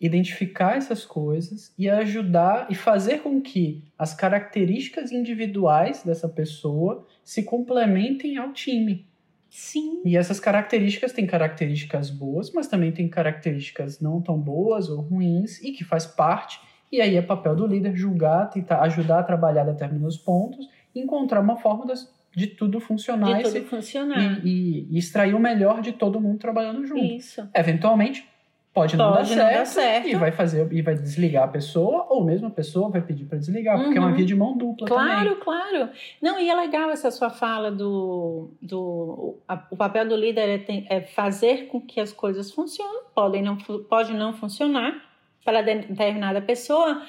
identificar 0.00 0.76
essas 0.76 1.04
coisas 1.04 1.74
e 1.78 1.88
ajudar 1.88 2.66
e 2.70 2.74
fazer 2.74 3.18
com 3.18 3.40
que 3.40 3.84
as 3.98 4.14
características 4.14 5.12
individuais 5.12 6.02
dessa 6.02 6.28
pessoa 6.28 7.06
se 7.22 7.42
complementem 7.42 8.38
ao 8.38 8.52
time. 8.52 9.06
Sim. 9.50 10.00
E 10.04 10.16
essas 10.16 10.38
características 10.40 11.12
têm 11.12 11.26
características 11.26 12.08
boas, 12.08 12.52
mas 12.52 12.68
também 12.68 12.92
têm 12.92 13.08
características 13.08 14.00
não 14.00 14.22
tão 14.22 14.38
boas 14.38 14.88
ou 14.88 15.00
ruins 15.00 15.60
e 15.62 15.72
que 15.72 15.84
faz 15.84 16.06
parte. 16.06 16.60
E 16.90 17.00
aí 17.00 17.16
é 17.16 17.22
papel 17.22 17.54
do 17.54 17.66
líder 17.66 17.94
julgar, 17.94 18.50
tentar 18.50 18.80
ajudar 18.82 19.20
a 19.20 19.22
trabalhar 19.22 19.64
determinados 19.64 20.16
pontos 20.16 20.68
e 20.94 21.00
encontrar 21.00 21.40
uma 21.40 21.56
forma 21.56 21.86
das, 21.86 22.12
de 22.34 22.46
tudo 22.46 22.80
funcionar, 22.80 23.38
de 23.38 23.44
tudo 23.44 23.58
e, 23.58 23.62
funcionar. 23.62 24.44
E, 24.44 24.86
e, 24.90 24.98
extrair 24.98 25.34
o 25.34 25.38
melhor 25.38 25.80
de 25.80 25.92
todo 25.92 26.20
mundo 26.20 26.38
trabalhando 26.38 26.84
junto. 26.84 27.04
Isso. 27.04 27.48
Eventualmente, 27.54 28.28
Pode, 28.72 28.96
não, 28.96 29.10
dar, 29.10 29.18
não 29.18 29.24
certo, 29.24 29.58
dar, 29.58 29.66
certo, 29.66 30.08
e 30.08 30.14
vai 30.14 30.30
fazer 30.30 30.72
e 30.72 30.80
vai 30.80 30.94
desligar 30.94 31.42
a 31.42 31.48
pessoa 31.48 32.06
ou 32.08 32.24
mesmo 32.24 32.46
a 32.46 32.50
pessoa 32.50 32.88
vai 32.88 33.02
pedir 33.02 33.24
para 33.24 33.36
desligar 33.36 33.76
uhum. 33.76 33.82
porque 33.82 33.98
é 33.98 34.00
uma 34.00 34.10
uhum. 34.10 34.14
via 34.14 34.24
de 34.24 34.36
mão 34.36 34.56
dupla 34.56 34.86
claro 34.86 35.30
também. 35.30 35.42
claro 35.42 35.88
não 36.22 36.38
e 36.38 36.48
é 36.48 36.54
legal 36.54 36.88
essa 36.88 37.10
sua 37.10 37.30
fala 37.30 37.72
do, 37.72 38.52
do 38.62 39.38
a, 39.48 39.66
o 39.72 39.76
papel 39.76 40.08
do 40.08 40.14
líder 40.14 40.48
é, 40.48 40.58
tem, 40.58 40.86
é, 40.88 41.00
fazer 41.00 41.66
com 41.66 41.80
que 41.80 42.00
as 42.00 42.12
coisas 42.12 42.52
funcionem 42.52 43.02
podem 43.12 43.42
não 43.42 43.56
pode 43.56 44.12
não 44.12 44.32
funcionar 44.34 45.09
para 45.44 45.62
determinada 45.62 46.40
pessoa 46.40 47.06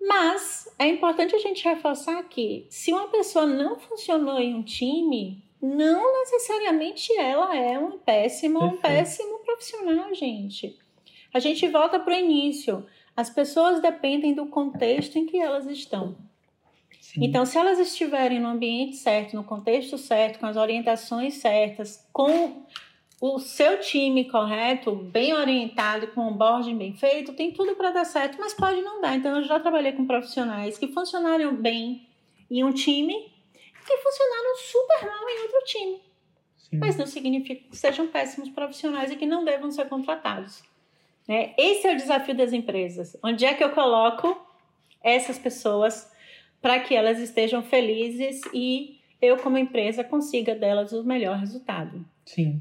mas 0.00 0.72
é 0.78 0.86
importante 0.86 1.34
a 1.34 1.38
gente 1.38 1.64
reforçar 1.64 2.22
que 2.24 2.66
se 2.70 2.92
uma 2.92 3.08
pessoa 3.08 3.46
não 3.46 3.78
funcionou 3.78 4.38
em 4.38 4.54
um 4.54 4.62
time 4.62 5.42
não 5.60 6.20
necessariamente 6.20 7.12
ela 7.18 7.56
é 7.56 7.78
uma 7.78 7.98
péssima 7.98 8.60
ou 8.60 8.66
um 8.66 8.76
péssimo 8.76 9.38
profissional 9.40 10.14
gente 10.14 10.78
a 11.32 11.38
gente 11.38 11.66
volta 11.68 12.00
para 12.00 12.14
o 12.14 12.18
início. 12.18 12.86
As 13.16 13.28
pessoas 13.28 13.80
dependem 13.80 14.34
do 14.34 14.46
contexto 14.46 15.16
em 15.18 15.26
que 15.26 15.36
elas 15.36 15.66
estão. 15.66 16.16
Sim. 17.00 17.24
Então, 17.24 17.44
se 17.44 17.58
elas 17.58 17.78
estiverem 17.78 18.40
no 18.40 18.48
ambiente 18.48 18.96
certo, 18.96 19.34
no 19.34 19.44
contexto 19.44 19.96
certo, 19.98 20.38
com 20.38 20.46
as 20.46 20.56
orientações 20.56 21.34
certas, 21.34 22.06
com 22.12 22.62
o 23.20 23.38
seu 23.38 23.80
time 23.80 24.30
correto, 24.30 24.94
bem 24.94 25.32
orientado, 25.32 26.06
com 26.08 26.20
o 26.20 26.28
onboarding 26.28 26.76
bem 26.76 26.94
feito, 26.94 27.32
tem 27.32 27.52
tudo 27.52 27.74
para 27.74 27.90
dar 27.90 28.04
certo, 28.04 28.38
mas 28.38 28.54
pode 28.54 28.80
não 28.80 29.00
dar. 29.00 29.16
Então, 29.16 29.36
eu 29.36 29.44
já 29.44 29.58
trabalhei 29.58 29.92
com 29.92 30.06
profissionais 30.06 30.78
que 30.78 30.88
funcionaram 30.88 31.54
bem 31.54 32.06
em 32.50 32.62
um 32.62 32.72
time 32.72 33.32
que 33.84 33.96
funcionaram 33.96 34.56
super 34.56 35.06
mal 35.06 35.28
em 35.28 35.42
outro 35.42 35.64
time. 35.64 36.00
Sim. 36.58 36.78
Mas 36.78 36.96
não 36.96 37.06
significa 37.06 37.68
que 37.68 37.76
sejam 37.76 38.06
péssimos 38.06 38.50
profissionais 38.50 39.10
e 39.10 39.16
que 39.16 39.26
não 39.26 39.44
devam 39.44 39.70
ser 39.70 39.88
contratados. 39.88 40.62
Né? 41.26 41.54
Esse 41.58 41.88
é 41.88 41.94
o 41.94 41.96
desafio 41.96 42.34
das 42.34 42.52
empresas. 42.52 43.16
Onde 43.22 43.44
é 43.44 43.54
que 43.54 43.64
eu 43.64 43.70
coloco 43.70 44.40
essas 45.02 45.38
pessoas 45.38 46.10
para 46.60 46.78
que 46.80 46.94
elas 46.94 47.18
estejam 47.18 47.62
felizes 47.62 48.42
e 48.52 49.00
eu, 49.20 49.36
como 49.38 49.58
empresa, 49.58 50.04
consiga 50.04 50.54
delas 50.54 50.92
o 50.92 51.02
melhor 51.02 51.38
resultado? 51.38 52.04
Sim. 52.24 52.60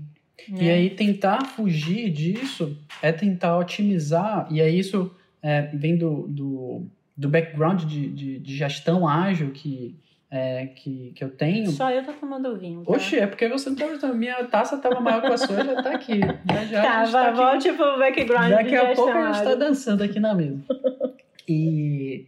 Né? 0.49 0.63
E 0.63 0.69
aí, 0.69 0.89
tentar 0.89 1.45
fugir 1.45 2.09
disso 2.09 2.77
é 3.01 3.11
tentar 3.11 3.57
otimizar, 3.57 4.47
e 4.51 4.61
aí 4.61 4.79
isso 4.79 5.13
é, 5.41 5.63
vem 5.73 5.97
do, 5.97 6.27
do, 6.27 6.87
do 7.15 7.29
background 7.29 7.83
de, 7.83 8.09
de, 8.09 8.39
de 8.39 8.55
gestão 8.55 9.07
ágil 9.07 9.51
que 9.51 9.95
é, 10.29 10.67
que, 10.67 11.13
que 11.15 11.23
eu 11.23 11.29
tenho. 11.29 11.71
Só 11.71 11.89
eu 11.89 12.03
tô 12.03 12.11
tomando 12.13 12.57
vinho. 12.57 12.83
Tá? 12.83 12.91
Oxe, 12.91 13.17
é 13.17 13.27
porque 13.27 13.47
você 13.47 13.69
não 13.69 13.97
tá. 13.97 14.13
Minha 14.13 14.43
taça 14.45 14.77
tava 14.77 14.99
maior 14.99 15.21
que 15.21 15.27
a 15.27 15.37
sua, 15.37 15.63
já 15.63 15.81
tá 15.81 15.91
aqui. 15.91 16.19
Já, 16.19 16.65
já 16.65 16.81
tá, 16.81 17.05
vai, 17.05 17.25
tá 17.25 17.31
volte 17.31 17.71
pro 17.73 17.97
background. 17.97 18.51
Daqui 18.51 18.75
a 18.75 18.93
pouco 18.93 19.11
a 19.11 19.31
gente 19.31 19.43
tá 19.43 19.55
dançando 19.55 20.03
aqui 20.03 20.19
na 20.19 20.33
mesa. 20.33 20.63
E 21.49 22.27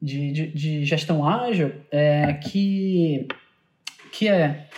de, 0.00 0.30
de, 0.30 0.46
de 0.46 0.84
gestão 0.84 1.26
ágil 1.26 1.72
é 1.90 2.34
que, 2.34 3.26
que 4.12 4.28
é 4.28 4.68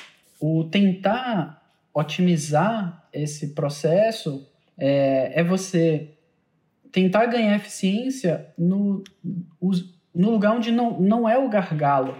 o 0.41 0.65
tentar 0.65 1.66
otimizar 1.97 3.09
esse 3.11 3.55
processo 3.55 4.47
é, 4.77 5.41
é 5.41 5.43
você 5.43 6.13
tentar 6.93 7.25
ganhar 7.25 7.57
eficiência 7.57 8.53
no, 8.59 9.03
no 10.15 10.31
lugar 10.31 10.55
onde 10.55 10.71
não, 10.71 11.01
não 11.01 11.27
é 11.27 11.39
o 11.39 11.49
gargalo. 11.49 12.15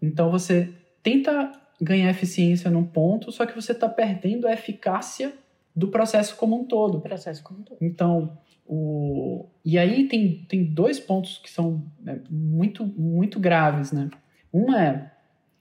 Então 0.00 0.28
você 0.28 0.74
tenta 1.04 1.52
ganhar 1.80 2.10
eficiência 2.10 2.68
num 2.68 2.84
ponto, 2.84 3.30
só 3.30 3.46
que 3.46 3.54
você 3.54 3.70
está 3.70 3.88
perdendo 3.88 4.48
a 4.48 4.52
eficácia 4.52 5.32
do 5.74 5.86
processo 5.86 6.34
como 6.36 6.60
um 6.60 6.64
todo. 6.64 7.00
Processo 7.00 7.44
como 7.44 7.60
um 7.60 7.62
todo. 7.62 7.78
Então, 7.80 8.36
o... 8.66 9.46
e 9.64 9.78
aí 9.78 10.08
tem, 10.08 10.44
tem 10.48 10.64
dois 10.64 10.98
pontos 10.98 11.38
que 11.38 11.50
são 11.50 11.84
é, 12.04 12.18
muito, 12.28 12.84
muito 12.84 13.38
graves, 13.38 13.92
né? 13.92 14.10
Um 14.52 14.74
é, 14.74 15.12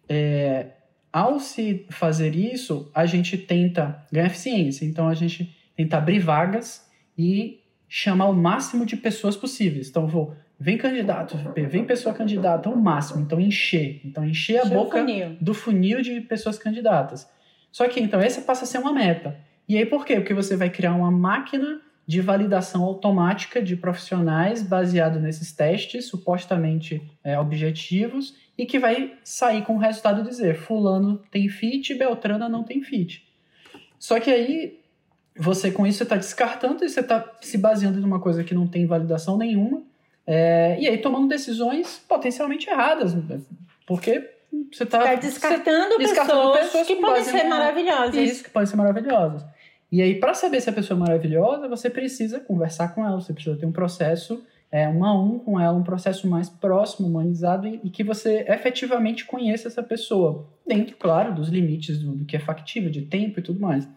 é, 0.10 0.68
ao 1.12 1.40
se 1.40 1.86
fazer 1.90 2.36
isso, 2.36 2.90
a 2.94 3.06
gente 3.06 3.38
tenta 3.38 4.06
ganhar 4.12 4.28
eficiência. 4.28 4.86
Então, 4.86 5.08
a 5.08 5.14
gente 5.14 5.56
tenta 5.76 5.98
abrir 5.98 6.20
vagas 6.20 6.90
e 7.18 7.60
chamar 7.88 8.28
o 8.28 8.34
máximo 8.34 8.86
de 8.86 8.96
pessoas 8.96 9.36
possíveis. 9.36 9.90
Então, 9.90 10.08
vou, 10.08 10.34
vem 10.60 10.78
candidato, 10.78 11.38
vem 11.68 11.84
pessoa 11.84 12.16
candidata 12.16 12.70
ao 12.70 12.76
máximo. 12.76 13.22
Então, 13.22 13.40
encher. 13.40 14.00
Então, 14.06 14.26
encher 14.26 14.60
a 14.60 14.62
Encher 14.62 14.72
o 14.72 14.84
boca 14.84 15.00
funil. 15.00 15.38
do 15.42 15.54
funil 15.54 16.02
de 16.02 16.22
pessoas 16.22 16.58
candidatas. 16.58 17.30
Só 17.72 17.88
que, 17.88 18.00
então, 18.00 18.20
essa 18.20 18.42
passa 18.42 18.64
a 18.64 18.68
ser 18.68 18.78
uma 18.78 18.94
meta. 18.94 19.38
E 19.68 19.78
aí, 19.78 19.86
por 19.86 20.06
quê? 20.06 20.16
Porque 20.16 20.34
você 20.34 20.56
vai 20.56 20.70
criar 20.70 20.94
uma 20.94 21.12
máquina 21.12 21.82
de 22.08 22.20
validação 22.20 22.84
automática 22.84 23.62
de 23.62 23.76
profissionais 23.76 24.62
baseado 24.62 25.20
nesses 25.20 25.54
testes 25.54 26.06
supostamente 26.08 27.02
é, 27.24 27.40
objetivos 27.40 28.36
e 28.62 28.66
que 28.68 28.78
vai 28.78 29.16
sair 29.24 29.64
com 29.64 29.74
o 29.74 29.80
resultado 29.80 30.22
dizer 30.22 30.56
fulano 30.56 31.20
tem 31.32 31.50
fit, 31.50 31.96
Beltrana 31.96 32.48
não 32.48 32.64
tem 32.64 32.84
fit. 32.84 33.28
Só 33.98 34.20
que 34.20 34.30
aí 34.30 34.80
você 35.36 35.72
com 35.72 35.88
isso 35.88 36.04
está 36.04 36.16
descartando 36.16 36.86
e 36.86 36.90
você 36.90 37.00
está 37.00 37.28
se 37.42 37.58
baseando 37.58 38.00
numa 38.00 38.20
coisa 38.20 38.44
que 38.44 38.54
não 38.54 38.68
tem 38.68 38.86
validação 38.86 39.36
nenhuma 39.36 39.82
é, 40.28 40.78
e 40.80 40.88
aí 40.88 41.00
tomando 41.00 41.28
decisões 41.28 42.06
potencialmente 42.08 42.70
erradas, 42.70 43.16
porque 43.88 44.30
você 44.72 44.84
está 44.84 45.00
Tá 45.00 45.16
descartando, 45.16 45.98
descartando 45.98 46.52
pessoas, 46.52 46.66
pessoas 46.66 46.88
que 46.88 46.96
podem 46.98 47.24
ser 47.24 47.44
maravilhosas. 47.46 48.16
isso, 48.16 48.44
que 48.44 48.52
podem 48.52 48.68
ser 48.68 48.76
maravilhosas. 48.76 49.44
E 49.92 50.04
aí, 50.04 50.20
para 50.20 50.36
saber 50.36 50.62
se 50.62 50.70
a 50.70 50.74
pessoa 50.74 50.98
é 50.98 51.00
maravilhosa, 51.00 51.68
você 51.68 51.90
precisa 51.90 52.40
conversar 52.40 52.94
com 52.94 53.04
ela, 53.04 53.20
você 53.20 53.34
precisa 53.34 53.58
ter 53.58 53.66
um 53.66 53.72
processo 53.72 54.46
é, 54.72 54.88
um 54.88 55.04
a 55.04 55.14
um 55.14 55.38
com 55.38 55.60
ela, 55.60 55.78
um 55.78 55.84
processo 55.84 56.28
mais 56.28 56.50
próximo, 56.50 57.08
humanizado, 57.08 57.68
e, 57.68 57.82
e 57.84 57.90
que 57.90 58.04
você 58.04 58.46
efetivamente 58.48 59.26
conheça 59.26 59.68
essa 59.68 59.84
pessoa, 59.84 60.48
dentro, 60.66 60.96
claro, 60.96 61.36
dos 61.36 61.50
limites 61.50 62.00
do, 62.00 62.14
do 62.14 62.26
que 62.26 62.38
é 62.38 62.40
factível, 62.40 62.90
de 62.90 63.02
tempo 63.02 63.40
e 63.40 63.44
tudo 63.44 63.60
mais. 63.60 63.88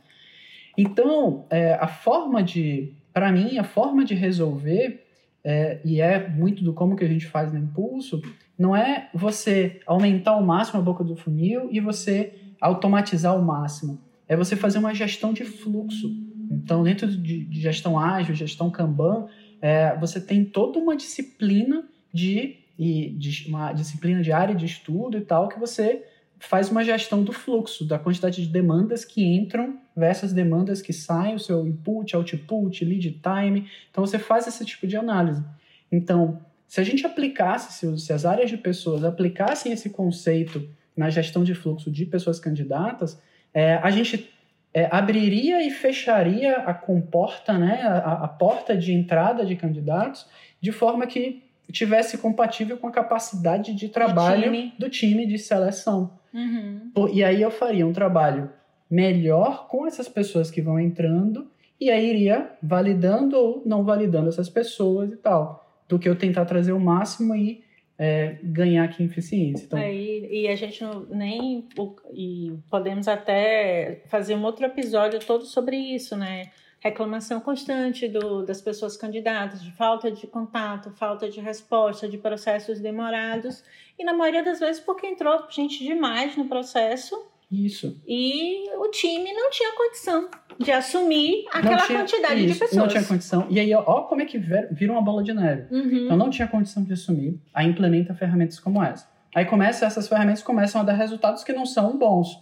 Então, 0.76 1.46
é, 1.48 1.74
a 1.74 1.86
forma 1.86 2.42
de, 2.42 2.92
para 3.12 3.30
mim, 3.30 3.58
a 3.58 3.64
forma 3.64 4.04
de 4.04 4.14
resolver, 4.14 5.06
é, 5.44 5.80
e 5.84 6.00
é 6.00 6.28
muito 6.28 6.64
do 6.64 6.72
como 6.72 6.96
que 6.96 7.04
a 7.04 7.08
gente 7.08 7.26
faz 7.26 7.52
no 7.52 7.58
Impulso, 7.58 8.20
não 8.58 8.74
é 8.74 9.08
você 9.14 9.80
aumentar 9.86 10.32
ao 10.32 10.42
máximo 10.42 10.80
a 10.80 10.82
boca 10.82 11.04
do 11.04 11.14
funil 11.14 11.68
e 11.70 11.78
você 11.78 12.34
automatizar 12.60 13.32
ao 13.32 13.42
máximo. 13.42 14.00
É 14.28 14.36
você 14.36 14.56
fazer 14.56 14.78
uma 14.78 14.94
gestão 14.94 15.32
de 15.32 15.44
fluxo. 15.44 16.10
Então, 16.50 16.82
dentro 16.82 17.06
de, 17.06 17.44
de 17.44 17.60
gestão 17.60 17.98
ágil, 17.98 18.34
gestão 18.34 18.70
Kanban, 18.70 19.26
é, 19.64 19.96
você 19.96 20.20
tem 20.20 20.44
toda 20.44 20.78
uma 20.78 20.94
disciplina 20.94 21.88
de, 22.12 22.58
de 22.78 23.46
uma 23.48 23.72
disciplina 23.72 24.20
de 24.20 24.30
área 24.30 24.54
de 24.54 24.66
estudo 24.66 25.16
e 25.16 25.22
tal 25.22 25.48
que 25.48 25.58
você 25.58 26.04
faz 26.38 26.70
uma 26.70 26.84
gestão 26.84 27.24
do 27.24 27.32
fluxo, 27.32 27.82
da 27.82 27.98
quantidade 27.98 28.42
de 28.42 28.48
demandas 28.52 29.06
que 29.06 29.24
entram 29.24 29.78
versus 29.96 30.34
demandas 30.34 30.82
que 30.82 30.92
saem, 30.92 31.36
o 31.36 31.38
seu 31.38 31.66
input, 31.66 32.14
output, 32.14 32.84
lead 32.84 33.22
time. 33.22 33.66
Então 33.90 34.04
você 34.04 34.18
faz 34.18 34.46
esse 34.46 34.66
tipo 34.66 34.86
de 34.86 34.98
análise. 34.98 35.42
Então, 35.90 36.42
se 36.68 36.78
a 36.78 36.84
gente 36.84 37.06
aplicasse, 37.06 37.88
se 37.98 38.12
as 38.12 38.26
áreas 38.26 38.50
de 38.50 38.58
pessoas 38.58 39.02
aplicassem 39.02 39.72
esse 39.72 39.88
conceito 39.88 40.68
na 40.94 41.08
gestão 41.08 41.42
de 41.42 41.54
fluxo 41.54 41.90
de 41.90 42.04
pessoas 42.04 42.38
candidatas, 42.38 43.18
é, 43.54 43.76
a 43.76 43.90
gente 43.90 44.30
é, 44.74 44.88
abriria 44.90 45.64
e 45.64 45.70
fecharia 45.70 46.56
a 46.58 46.74
comporta, 46.74 47.56
né, 47.56 47.82
a, 47.82 48.24
a 48.24 48.28
porta 48.28 48.76
de 48.76 48.92
entrada 48.92 49.46
de 49.46 49.54
candidatos, 49.54 50.26
de 50.60 50.72
forma 50.72 51.06
que 51.06 51.44
tivesse 51.70 52.18
compatível 52.18 52.76
com 52.76 52.88
a 52.88 52.92
capacidade 52.92 53.72
de 53.72 53.88
trabalho 53.88 54.42
time. 54.42 54.74
do 54.78 54.90
time 54.90 55.26
de 55.26 55.38
seleção. 55.38 56.18
Uhum. 56.32 56.90
E 57.12 57.22
aí 57.22 57.40
eu 57.40 57.50
faria 57.50 57.86
um 57.86 57.92
trabalho 57.92 58.50
melhor 58.90 59.68
com 59.68 59.86
essas 59.86 60.08
pessoas 60.08 60.50
que 60.50 60.60
vão 60.60 60.78
entrando 60.78 61.48
e 61.80 61.90
aí 61.90 62.10
iria 62.10 62.50
validando 62.62 63.36
ou 63.36 63.62
não 63.64 63.84
validando 63.84 64.28
essas 64.28 64.48
pessoas 64.48 65.12
e 65.12 65.16
tal, 65.16 65.66
do 65.88 65.98
que 65.98 66.08
eu 66.08 66.16
tentar 66.16 66.44
trazer 66.44 66.72
o 66.72 66.80
máximo 66.80 67.34
e 67.34 67.63
é, 67.99 68.36
ganhar 68.42 68.84
aqui 68.84 69.03
em 69.03 69.07
eficiência. 69.07 69.64
Então, 69.64 69.78
Aí, 69.78 70.28
e 70.30 70.49
a 70.49 70.57
gente 70.57 70.82
nem. 71.09 71.66
E 72.12 72.53
podemos 72.70 73.09
até 73.09 74.03
fazer 74.07 74.34
um 74.34 74.45
outro 74.45 74.66
episódio 74.66 75.20
todo 75.20 75.45
sobre 75.45 75.76
isso, 75.76 76.16
né? 76.16 76.51
Reclamação 76.80 77.40
constante 77.40 78.07
do, 78.09 78.45
das 78.45 78.61
pessoas 78.61 78.97
candidatas, 78.97 79.62
de 79.62 79.72
falta 79.72 80.11
de 80.11 80.26
contato, 80.26 80.90
falta 80.90 81.30
de 81.30 81.40
resposta, 81.40 82.09
de 82.09 82.18
processos 82.18 82.78
demorados. 82.78 83.64
E 83.99 84.05
na 84.05 84.12
maioria 84.12 84.45
das 84.45 84.61
vezes 84.61 84.82
porque 84.82 85.07
entrou 85.07 85.47
gente 85.51 85.82
demais 85.82 86.36
no 86.36 86.47
processo 86.47 87.34
isso. 87.51 88.01
e 88.07 88.68
o 88.78 88.88
time 88.90 89.32
não 89.32 89.51
tinha 89.51 89.72
condição 89.76 90.28
de 90.59 90.70
assumir 90.72 91.45
aquela 91.53 91.78
tinha- 91.78 91.99
quantidade 92.01 92.40
de 92.45 92.51
isso, 92.51 92.61
pessoas. 92.61 92.76
Não 92.80 92.88
tinha 92.88 93.05
condição. 93.05 93.47
E 93.51 93.59
aí, 93.61 93.74
ó, 93.74 94.03
como 94.03 94.22
é 94.22 94.24
que 94.24 94.38
vira 94.38 94.92
uma 94.92 95.03
bola 95.03 95.22
de 95.22 95.32
neve. 95.32 95.66
Uhum. 95.74 96.05
Então 96.05 96.16
não 96.16 96.30
tinha 96.30 96.47
condição 96.49 96.82
de 96.84 96.92
assumir, 96.92 97.40
aí 97.53 97.66
implementa 97.68 98.14
ferramentas 98.14 98.59
como 98.61 98.82
essa. 98.82 99.09
Aí 99.34 99.45
começa, 99.45 99.84
essas 99.84 100.07
ferramentas 100.07 100.42
começam 100.45 100.80
a 100.80 100.84
dar 100.84 100.92
resultados 100.92 101.42
que 101.42 101.53
não 101.53 101.66
são 101.66 101.99
bons. 101.99 102.38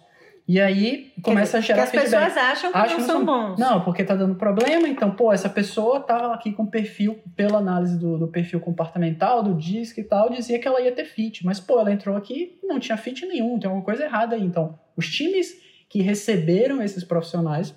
E 0.47 0.61
aí 0.61 1.13
começa 1.23 1.59
a 1.59 1.61
que 1.61 1.67
gerar 1.69 1.85
as 1.85 1.91
feedback. 1.91 2.11
pessoas 2.11 2.37
acham 2.37 2.73
que 2.73 2.77
Acham 2.79 2.91
não 2.91 2.97
que 3.07 3.11
são 3.13 3.17
são- 3.17 3.25
bons. 3.25 3.59
Não, 3.59 3.81
porque 3.85 4.03
tá 4.05 4.15
dando 4.17 4.35
problema, 4.35 4.89
então, 4.89 5.13
pô, 5.13 5.33
essa 5.33 5.49
pessoa 5.49 6.01
tava 6.01 6.35
aqui 6.35 6.53
com 6.53 6.67
perfil, 6.67 7.21
pela 7.37 7.59
análise 7.59 7.97
do, 7.99 8.19
do 8.19 8.27
perfil 8.29 8.59
comportamental, 8.61 9.43
do 9.43 9.55
DISC 9.55 9.99
e 9.99 10.05
tal, 10.05 10.31
dizia 10.31 10.59
que 10.59 10.67
ela 10.67 10.81
ia 10.81 10.91
ter 10.93 11.05
fit. 11.05 11.45
Mas, 11.47 11.61
pô, 11.61 11.79
ela 11.79 11.93
entrou 11.93 12.17
aqui 12.17 12.59
e 12.63 12.67
não 12.67 12.81
tinha 12.81 12.97
fit 12.97 13.25
nenhum, 13.25 13.59
tem 13.59 13.69
alguma 13.69 13.85
coisa 13.85 14.05
errada 14.05 14.35
aí. 14.35 14.43
Então, 14.43 14.79
os 14.97 15.09
times 15.09 15.55
que 15.89 16.03
receberam 16.03 16.83
esses 16.83 17.05
profissionais 17.05 17.73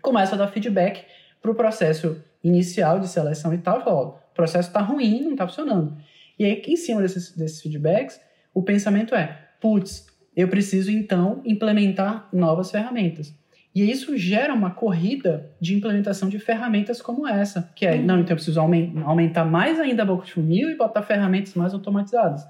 começam 0.00 0.34
a 0.36 0.38
dar 0.44 0.48
feedback 0.52 1.04
pro 1.42 1.54
processo 1.54 2.22
inicial 2.42 3.00
de 3.00 3.08
seleção 3.08 3.52
e 3.52 3.58
tal, 3.58 3.80
e 3.80 3.84
falam, 3.84 3.98
ó, 3.98 4.06
o 4.08 4.34
processo 4.34 4.72
tá 4.72 4.80
ruim, 4.80 5.22
não 5.22 5.34
tá 5.36 5.46
funcionando. 5.48 5.96
E 6.38 6.44
aí, 6.44 6.62
em 6.66 6.76
cima 6.76 7.00
desses, 7.02 7.32
desses 7.36 7.60
feedbacks, 7.60 8.20
o 8.52 8.62
pensamento 8.62 9.14
é, 9.14 9.36
putz, 9.60 10.06
eu 10.36 10.48
preciso 10.48 10.90
então 10.90 11.40
implementar 11.44 12.28
novas 12.32 12.70
ferramentas. 12.70 13.34
E 13.74 13.90
isso 13.90 14.16
gera 14.16 14.54
uma 14.54 14.70
corrida 14.70 15.50
de 15.60 15.74
implementação 15.74 16.28
de 16.28 16.38
ferramentas 16.38 17.02
como 17.02 17.26
essa, 17.26 17.72
que 17.74 17.84
é, 17.84 17.94
Uhum. 17.96 18.02
não, 18.04 18.14
então 18.20 18.30
eu 18.32 18.36
preciso 18.36 18.60
aumen- 18.60 18.92
aumentar 19.04 19.44
mais 19.44 19.80
ainda 19.80 20.02
a 20.02 20.06
boca 20.06 20.24
de 20.26 20.32
funil 20.32 20.70
e 20.70 20.76
botar 20.76 21.02
ferramentas 21.02 21.54
mais 21.54 21.74
automatizadas. 21.74 22.46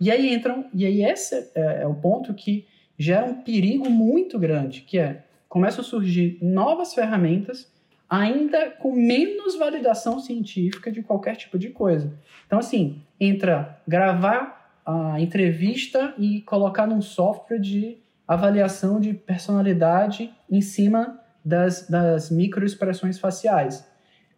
E 0.00 0.10
aí 0.10 0.34
entram, 0.34 0.64
e 0.74 0.84
aí 0.84 1.04
esse 1.04 1.50
é, 1.54 1.82
é 1.82 1.86
o 1.86 1.94
ponto 1.94 2.34
que 2.34 2.66
gera 2.98 3.24
um 3.26 3.34
perigo 3.42 3.88
muito 3.88 4.36
grande, 4.38 4.80
que 4.80 4.98
é, 4.98 5.22
começam 5.48 5.80
a 5.80 5.84
surgir 5.84 6.38
novas 6.42 6.92
ferramentas 6.94 7.72
ainda 8.10 8.70
com 8.70 8.92
menos 8.92 9.56
validação 9.56 10.18
científica 10.20 10.90
de 10.90 11.02
qualquer 11.02 11.36
tipo 11.36 11.56
de 11.58 11.70
coisa. 11.70 12.12
Então, 12.46 12.58
assim, 12.58 13.00
entra 13.18 13.78
gravar 13.86 14.63
a 14.84 15.20
entrevista 15.20 16.14
e 16.18 16.40
colocar 16.42 16.86
num 16.86 17.00
software 17.00 17.58
de 17.58 17.98
avaliação 18.26 19.00
de 19.00 19.14
personalidade 19.14 20.32
em 20.50 20.60
cima 20.60 21.20
das, 21.44 21.88
das 21.88 22.30
microexpressões 22.30 23.18
faciais. 23.18 23.86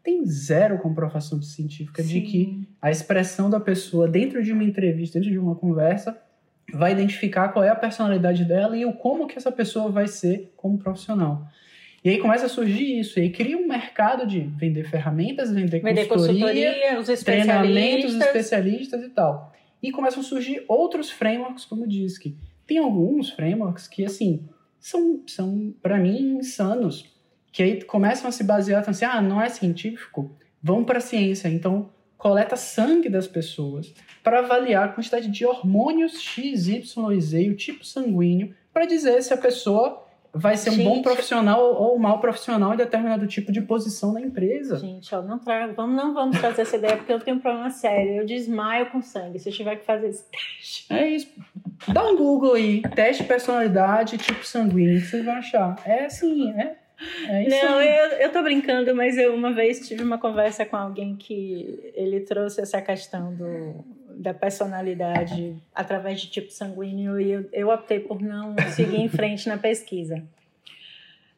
Tem 0.03 0.25
zero 0.25 0.79
comprovação 0.79 1.43
científica 1.43 2.03
de 2.03 2.21
que 2.21 2.69
a 2.81 2.91
expressão 2.91 3.51
da 3.51 3.59
pessoa 3.59 4.07
dentro 4.07 4.43
de 4.43 4.53
uma 4.53 4.63
entrevista, 4.63 5.19
dentro 5.19 5.33
de 5.33 5.39
uma 5.39 5.57
conversa, 5.57 6.17
vai 6.73 6.93
identificar 6.93 7.49
qual 7.49 7.65
é 7.65 7.69
a 7.69 7.75
personalidade 7.75 8.45
dela 8.45 8.77
e 8.77 8.85
o 8.85 8.93
como 8.93 9.27
que 9.27 9.37
essa 9.37 9.51
pessoa 9.51 9.91
vai 9.91 10.07
ser 10.07 10.53
como 10.57 10.79
profissional. 10.79 11.47
E 12.05 12.11
aí 12.11 12.19
começa 12.19 12.47
a 12.47 12.49
surgir 12.49 13.01
isso, 13.01 13.19
e 13.19 13.23
aí 13.23 13.31
cria 13.31 13.59
um 13.59 13.67
mercado 13.67 14.27
de 14.27 14.39
vender 14.41 14.85
ferramentas, 14.85 15.51
vender, 15.51 15.81
Vender 15.81 16.07
consultoria, 16.07 16.95
consultoria, 16.95 17.01
os 17.01 17.23
treinamentos 17.25 18.15
especialistas. 18.15 18.27
especialistas 18.27 19.03
e 19.03 19.09
tal. 19.09 19.56
E 19.87 19.93
começam 19.93 20.21
a 20.21 20.25
surgir 20.25 20.65
outros 20.67 21.11
frameworks, 21.11 21.65
como 21.65 21.85
o 21.85 21.87
DISC. 21.87 22.37
Tem 22.67 22.79
alguns 22.79 23.31
frameworks 23.31 23.87
que, 23.87 24.05
assim, 24.05 24.49
são, 24.81 25.23
são 25.27 25.73
para 25.81 25.99
mim, 25.99 26.39
insanos. 26.39 27.15
Que 27.53 27.63
aí 27.63 27.85
começam 27.85 28.29
a 28.29 28.33
se 28.33 28.43
basear, 28.43 28.81
então, 28.81 28.91
assim, 28.91 29.05
ah, 29.05 29.23
não 29.23 29.41
é 29.41 29.49
científico, 29.49 30.35
vão 30.63 30.83
para 30.83 30.99
a 30.99 31.01
ciência. 31.01 31.49
Então, 31.49 31.91
coleta 32.17 32.57
sangue 32.57 33.09
das 33.09 33.29
pessoas 33.29 33.95
para 34.23 34.41
avaliar 34.41 34.87
a 34.87 34.93
quantidade 34.93 35.29
de 35.29 35.47
hormônios 35.47 36.21
X, 36.21 36.67
Y 36.67 37.13
e 37.13 37.21
Z, 37.21 37.49
o 37.51 37.57
tipo 37.57 37.85
sanguíneo, 37.85 38.55
para 38.73 38.87
dizer 38.87 39.23
se 39.23 39.33
a 39.33 39.39
pessoa 39.39 40.06
vai 40.37 40.57
ser 40.57 40.71
um 40.71 40.85
bom 40.85 40.95
Gente. 40.97 41.05
profissional 41.05 41.61
ou 41.61 41.97
um 41.97 41.99
mau 41.99 42.21
profissional 42.21 42.75
em 42.75 42.77
determinado 42.77 43.27
tipo 43.27 43.51
de 43.51 43.61
posição 43.63 44.13
na 44.13 44.21
empresa. 44.21 44.77
Gente, 44.79 45.15
ó, 45.15 45.23
não 45.23 45.39
trago, 45.39 45.75
vamos, 45.75 45.97
não 45.97 46.15
vamos 46.15 46.39
trazer 46.39 46.63
essa 46.63 46.77
ideia 46.77 46.97
porque 46.97 47.13
eu 47.13 47.21
tenho 47.21 47.37
um 47.37 47.41
problema 47.41 47.71
sério. 47.71 48.13
Eu 48.13 48.27
desmaio 48.27 48.87
com 48.87 49.01
sangue. 49.01 49.39
Se 49.39 49.49
eu 49.49 49.53
tiver 49.53 49.77
que 49.77 49.85
fazer 49.85 50.09
esse 50.09 50.25
teste. 50.31 50.93
É 50.93 51.09
isso. 51.09 51.29
Dá 51.89 52.07
um 52.07 52.17
Google 52.17 52.55
aí, 52.55 52.83
teste 52.95 53.23
de 53.23 53.29
personalidade, 53.29 54.19
tipo 54.19 54.45
sanguíneo, 54.45 55.01
que 55.01 55.07
vocês 55.07 55.25
vão 55.25 55.35
achar. 55.35 55.77
É 55.85 56.05
assim, 56.07 56.53
é, 56.53 56.77
é 57.29 57.43
isso. 57.47 57.67
Não, 57.67 57.79
aí. 57.79 57.89
eu, 57.89 58.07
eu 58.19 58.33
tô 58.33 58.43
brincando, 58.43 58.95
mas 58.95 59.19
eu 59.19 59.35
uma 59.35 59.53
vez 59.53 59.87
tive 59.87 60.03
uma 60.03 60.19
conversa 60.19 60.65
com 60.65 60.77
alguém 60.77 61.17
que 61.17 61.93
ele 61.95 62.21
trouxe 62.21 62.61
essa 62.61 62.81
questão 62.81 63.35
do, 63.35 63.85
da 64.17 64.33
personalidade 64.33 65.57
através 65.75 66.21
de 66.21 66.29
tipo 66.29 66.51
sanguíneo 66.51 67.21
e 67.21 67.31
eu, 67.31 67.49
eu 67.53 67.69
optei 67.69 68.01
por 68.01 68.21
não 68.21 68.57
seguir 68.75 69.01
em 69.01 69.09
frente 69.09 69.49
na 69.49 69.59
pesquisa. 69.59 70.23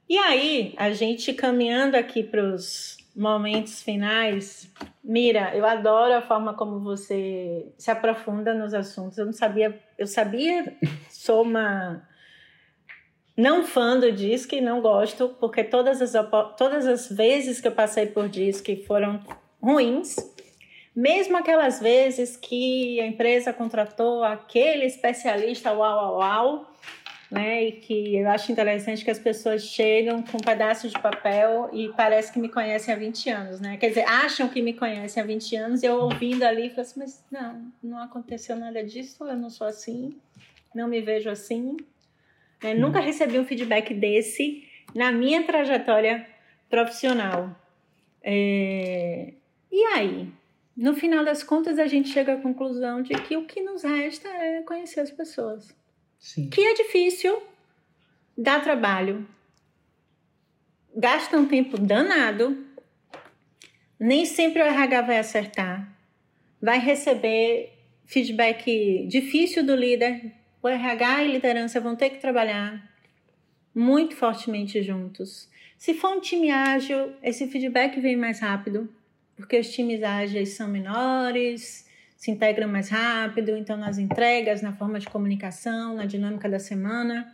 E 0.09 0.17
aí, 0.17 0.75
a 0.77 0.91
gente 0.93 1.35
caminhando 1.35 1.95
aqui 1.97 2.23
para 2.23 2.43
os 2.43 2.97
momentos 3.15 3.83
finais, 3.83 4.71
Mira, 5.09 5.57
eu 5.57 5.65
adoro 5.65 6.13
a 6.13 6.21
forma 6.21 6.53
como 6.53 6.81
você 6.81 7.73
se 7.79 7.91
aprofunda 7.91 8.53
nos 8.53 8.75
assuntos. 8.75 9.17
Eu 9.17 9.25
não 9.25 9.33
sabia, 9.33 9.81
eu 9.97 10.07
sabia, 10.07 10.77
sou 11.09 11.41
uma 11.41 12.07
não 13.35 13.65
fã 13.65 13.99
do 13.99 14.13
Disque, 14.13 14.61
não 14.61 14.83
gosto, 14.83 15.31
porque 15.41 15.65
todas 15.65 16.03
as, 16.03 16.13
todas 16.59 16.87
as 16.87 17.09
vezes 17.09 17.59
que 17.59 17.69
eu 17.69 17.73
passei 17.73 18.05
por 18.05 18.29
Disque 18.29 18.85
foram 18.87 19.19
ruins. 19.63 20.17
Mesmo 20.99 21.37
aquelas 21.37 21.79
vezes 21.79 22.37
que 22.37 23.01
a 23.01 23.07
empresa 23.07 23.53
contratou 23.53 24.25
aquele 24.25 24.85
especialista 24.85 25.73
uau, 25.73 25.97
uau, 25.97 26.19
uau, 26.19 26.73
né? 27.31 27.63
E 27.63 27.73
que 27.73 28.17
eu 28.17 28.29
acho 28.29 28.51
interessante 28.51 29.05
que 29.05 29.11
as 29.13 29.19
pessoas 29.21 29.63
chegam 29.63 30.21
com 30.25 30.39
um 30.39 30.41
pedaço 30.41 30.89
de 30.89 30.99
papel 30.99 31.71
e 31.73 31.89
parece 31.91 32.33
que 32.33 32.41
me 32.41 32.49
conhecem 32.49 32.93
há 32.93 32.97
20 32.97 33.31
anos, 33.31 33.61
né? 33.61 33.77
Quer 33.77 33.91
dizer, 33.91 34.09
acham 34.09 34.49
que 34.49 34.61
me 34.61 34.73
conhecem 34.73 35.23
há 35.23 35.27
20 35.27 35.55
anos, 35.55 35.83
eu 35.85 36.01
ouvindo 36.01 36.43
ali, 36.43 36.69
falo 36.71 36.81
assim, 36.81 36.99
mas 36.99 37.25
não, 37.31 37.73
não 37.81 38.03
aconteceu 38.03 38.57
nada 38.57 38.83
disso, 38.83 39.25
eu 39.25 39.37
não 39.37 39.51
sou 39.51 39.69
assim, 39.69 40.17
não 40.75 40.89
me 40.89 41.01
vejo 41.01 41.31
assim. 41.31 41.77
Né? 42.61 42.75
Nunca 42.75 42.99
recebi 42.99 43.39
um 43.39 43.45
feedback 43.45 43.95
desse 43.95 44.65
na 44.93 45.13
minha 45.13 45.45
trajetória 45.45 46.27
profissional. 46.69 47.55
É... 48.21 49.33
E 49.71 49.85
aí? 49.95 50.37
No 50.79 50.95
final 50.95 51.25
das 51.25 51.43
contas, 51.43 51.77
a 51.77 51.89
gente 51.89 52.09
chega 52.09 52.35
à 52.35 52.37
conclusão 52.37 53.03
de 53.03 53.13
que 53.23 53.37
o 53.37 53.45
que 53.45 53.61
nos 53.61 53.83
resta 53.83 54.29
é 54.29 54.63
conhecer 54.63 55.01
as 55.01 55.11
pessoas. 55.11 55.75
Sim. 56.21 56.49
Que 56.49 56.61
é 56.61 56.75
difícil, 56.75 57.43
dá 58.37 58.61
trabalho, 58.61 59.27
gasta 60.95 61.37
um 61.37 61.47
tempo 61.47 61.77
danado, 61.77 62.65
nem 63.99 64.25
sempre 64.25 64.63
o 64.63 64.67
RH 64.67 65.03
vai 65.03 65.19
acertar, 65.19 65.99
vai 66.63 66.79
receber 66.79 67.73
feedback 68.07 69.05
difícil 69.09 69.67
do 69.67 69.75
líder. 69.75 70.33
O 70.63 70.69
RH 70.69 71.25
e 71.25 71.33
liderança 71.33 71.81
vão 71.81 71.97
ter 71.97 72.11
que 72.11 72.21
trabalhar 72.21 72.89
muito 73.75 74.15
fortemente 74.15 74.81
juntos. 74.85 75.49
Se 75.77 75.93
for 75.93 76.17
um 76.17 76.21
time 76.21 76.53
ágil, 76.53 77.15
esse 77.21 77.49
feedback 77.49 77.99
vem 77.99 78.17
mais 78.17 78.39
rápido, 78.39 78.89
porque 79.39 79.59
os 79.59 79.71
times 79.71 80.03
ágeis 80.03 80.51
são 80.51 80.69
menores, 80.69 81.89
se 82.17 82.31
integram 82.33 82.69
mais 82.69 82.89
rápido, 82.89 83.57
então 83.57 83.77
nas 83.77 83.97
entregas, 83.97 84.61
na 84.61 84.73
forma 84.73 84.99
de 84.99 85.09
comunicação, 85.09 85.95
na 85.95 86.05
dinâmica 86.05 86.49
da 86.49 86.59
semana. 86.59 87.33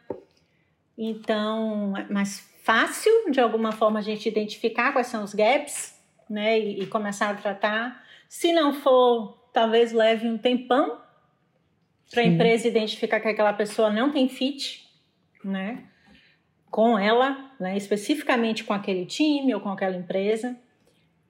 Então, 0.97 1.97
é 1.97 2.05
mais 2.13 2.41
fácil, 2.63 3.11
de 3.31 3.41
alguma 3.41 3.73
forma, 3.73 3.99
a 3.99 4.03
gente 4.03 4.29
identificar 4.29 4.93
quais 4.93 5.07
são 5.07 5.25
os 5.25 5.35
gaps, 5.35 5.99
né, 6.29 6.59
e, 6.59 6.83
e 6.83 6.87
começar 6.87 7.31
a 7.31 7.35
tratar. 7.35 8.05
Se 8.29 8.53
não 8.53 8.75
for, 8.75 9.49
talvez 9.53 9.93
leve 9.93 10.29
um 10.29 10.37
tempão 10.37 11.01
para 12.11 12.23
a 12.23 12.27
empresa 12.27 12.69
identificar 12.69 13.21
que 13.21 13.29
aquela 13.29 13.53
pessoa 13.55 13.91
não 13.91 14.13
tem 14.13 14.29
fit, 14.29 14.87
né, 15.43 15.85
com 16.71 16.99
ela, 16.99 17.51
né, 17.59 17.77
especificamente 17.77 18.65
com 18.65 18.75
aquele 18.75 19.07
time 19.07 19.55
ou 19.55 19.61
com 19.61 19.71
aquela 19.71 19.97
empresa. 19.97 20.59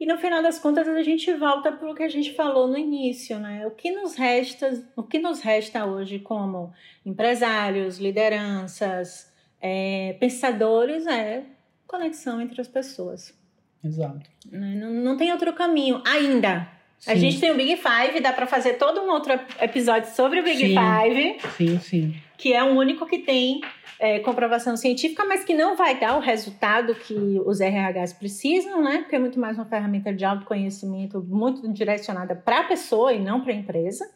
E 0.05 0.07
no 0.07 0.19
final 0.19 0.43
das 0.43 0.59
contas 0.59 0.87
a 0.87 1.03
gente 1.03 1.33
volta 1.33 1.73
para 1.73 1.91
o 1.91 1.95
que 1.95 2.03
a 2.03 2.09
gente 2.11 2.35
falou 2.35 2.69
no 2.69 2.77
início, 2.77 3.39
né? 3.39 3.67
O 3.67 3.71
que 3.71 3.91
nos 3.91 4.15
resta, 4.15 4.85
o 4.95 5.03
que 5.03 5.19
nos 5.19 5.41
resta 5.41 5.87
hoje 5.87 6.19
como 6.19 6.75
empresários, 7.07 7.97
lideranças, 7.97 9.33
é, 9.63 10.15
pensadores 10.21 11.07
é 11.07 11.45
conexão 11.87 12.39
entre 12.39 12.61
as 12.61 12.69
pessoas. 12.69 13.35
Exato. 13.83 14.29
Né? 14.53 14.75
Não, 14.75 14.93
não 14.93 15.17
tem 15.17 15.33
outro 15.33 15.55
caminho 15.55 16.03
ainda. 16.07 16.69
Sim. 16.99 17.11
A 17.11 17.15
gente 17.15 17.41
tem 17.41 17.51
o 17.51 17.55
Big 17.55 17.75
Five, 17.79 18.21
dá 18.21 18.35
para 18.35 18.47
fazer 18.47 18.75
todo 18.75 19.01
um 19.01 19.09
outro 19.09 19.33
episódio 19.59 20.11
sobre 20.11 20.41
o 20.41 20.45
Big 20.45 20.59
sim. 20.59 20.75
Five. 20.75 21.41
Sim, 21.57 21.81
sim. 21.81 22.15
Que 22.45 22.53
é 22.53 22.63
o 22.63 22.77
único 22.77 23.07
que 23.07 23.21
tem 23.21 23.63
é, 23.99 24.19
comprovação 24.19 24.77
científica, 24.77 25.25
mas 25.25 25.43
que 25.47 25.55
não 25.55 25.79
vai 25.79 25.99
dar 25.99 26.15
o 26.19 26.21
resultado 26.21 26.95
que 26.95 27.41
os 27.47 27.59
RHs 27.59 28.13
precisam, 28.13 28.85
né? 28.85 28.99
Porque 28.99 29.17
é 29.17 29.19
muito 29.19 29.41
mais 29.41 29.57
uma 29.57 29.65
ferramenta 29.65 30.13
de 30.13 30.27
autoconhecimento 30.27 31.23
muito 31.23 31.67
direcionada 31.73 32.37
para 32.37 32.61
a 32.61 32.65
pessoa 32.65 33.15
e 33.15 33.19
não 33.19 33.41
para 33.41 33.51
a 33.51 33.57
empresa. 33.57 34.15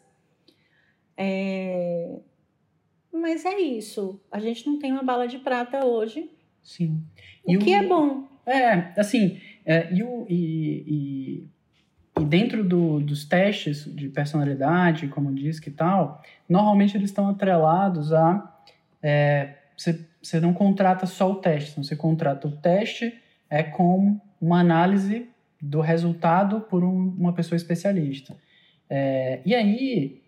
É... 1.17 2.19
Mas 3.11 3.45
é 3.45 3.59
isso. 3.59 4.21
A 4.31 4.39
gente 4.39 4.67
não 4.67 4.77
tem 4.77 4.91
uma 4.91 5.01
bala 5.01 5.27
de 5.27 5.39
prata 5.39 5.83
hoje. 5.83 6.29
Sim. 6.61 7.01
O 7.43 7.53
e 7.53 7.57
que 7.57 7.71
o... 7.71 7.73
é 7.73 7.83
bom. 7.83 8.27
É, 8.45 8.93
assim, 8.95 9.41
é, 9.65 9.91
e, 9.91 10.03
o, 10.03 10.27
e, 10.29 10.83
e, 10.85 11.48
e 12.21 12.25
dentro 12.25 12.63
do, 12.63 12.99
dos 12.99 13.25
testes 13.25 13.85
de 13.85 14.09
personalidade, 14.09 15.07
como 15.07 15.33
diz 15.33 15.59
que 15.59 15.71
tal, 15.71 16.21
normalmente 16.47 16.95
eles 16.95 17.09
estão 17.09 17.29
atrelados 17.29 18.13
a 18.13 18.55
é, 19.01 19.55
você, 19.75 20.05
você 20.21 20.39
não 20.39 20.53
contrata 20.53 21.05
só 21.05 21.31
o 21.31 21.35
teste, 21.35 21.77
você 21.77 21.95
contrata 21.95 22.47
o 22.47 22.51
teste 22.51 23.13
é 23.49 23.63
com 23.63 24.19
uma 24.39 24.59
análise 24.59 25.29
do 25.61 25.81
resultado 25.81 26.61
por 26.61 26.83
um, 26.83 27.15
uma 27.17 27.33
pessoa 27.33 27.57
especialista. 27.57 28.35
É, 28.89 29.39
e 29.45 29.55
aí, 29.55 30.21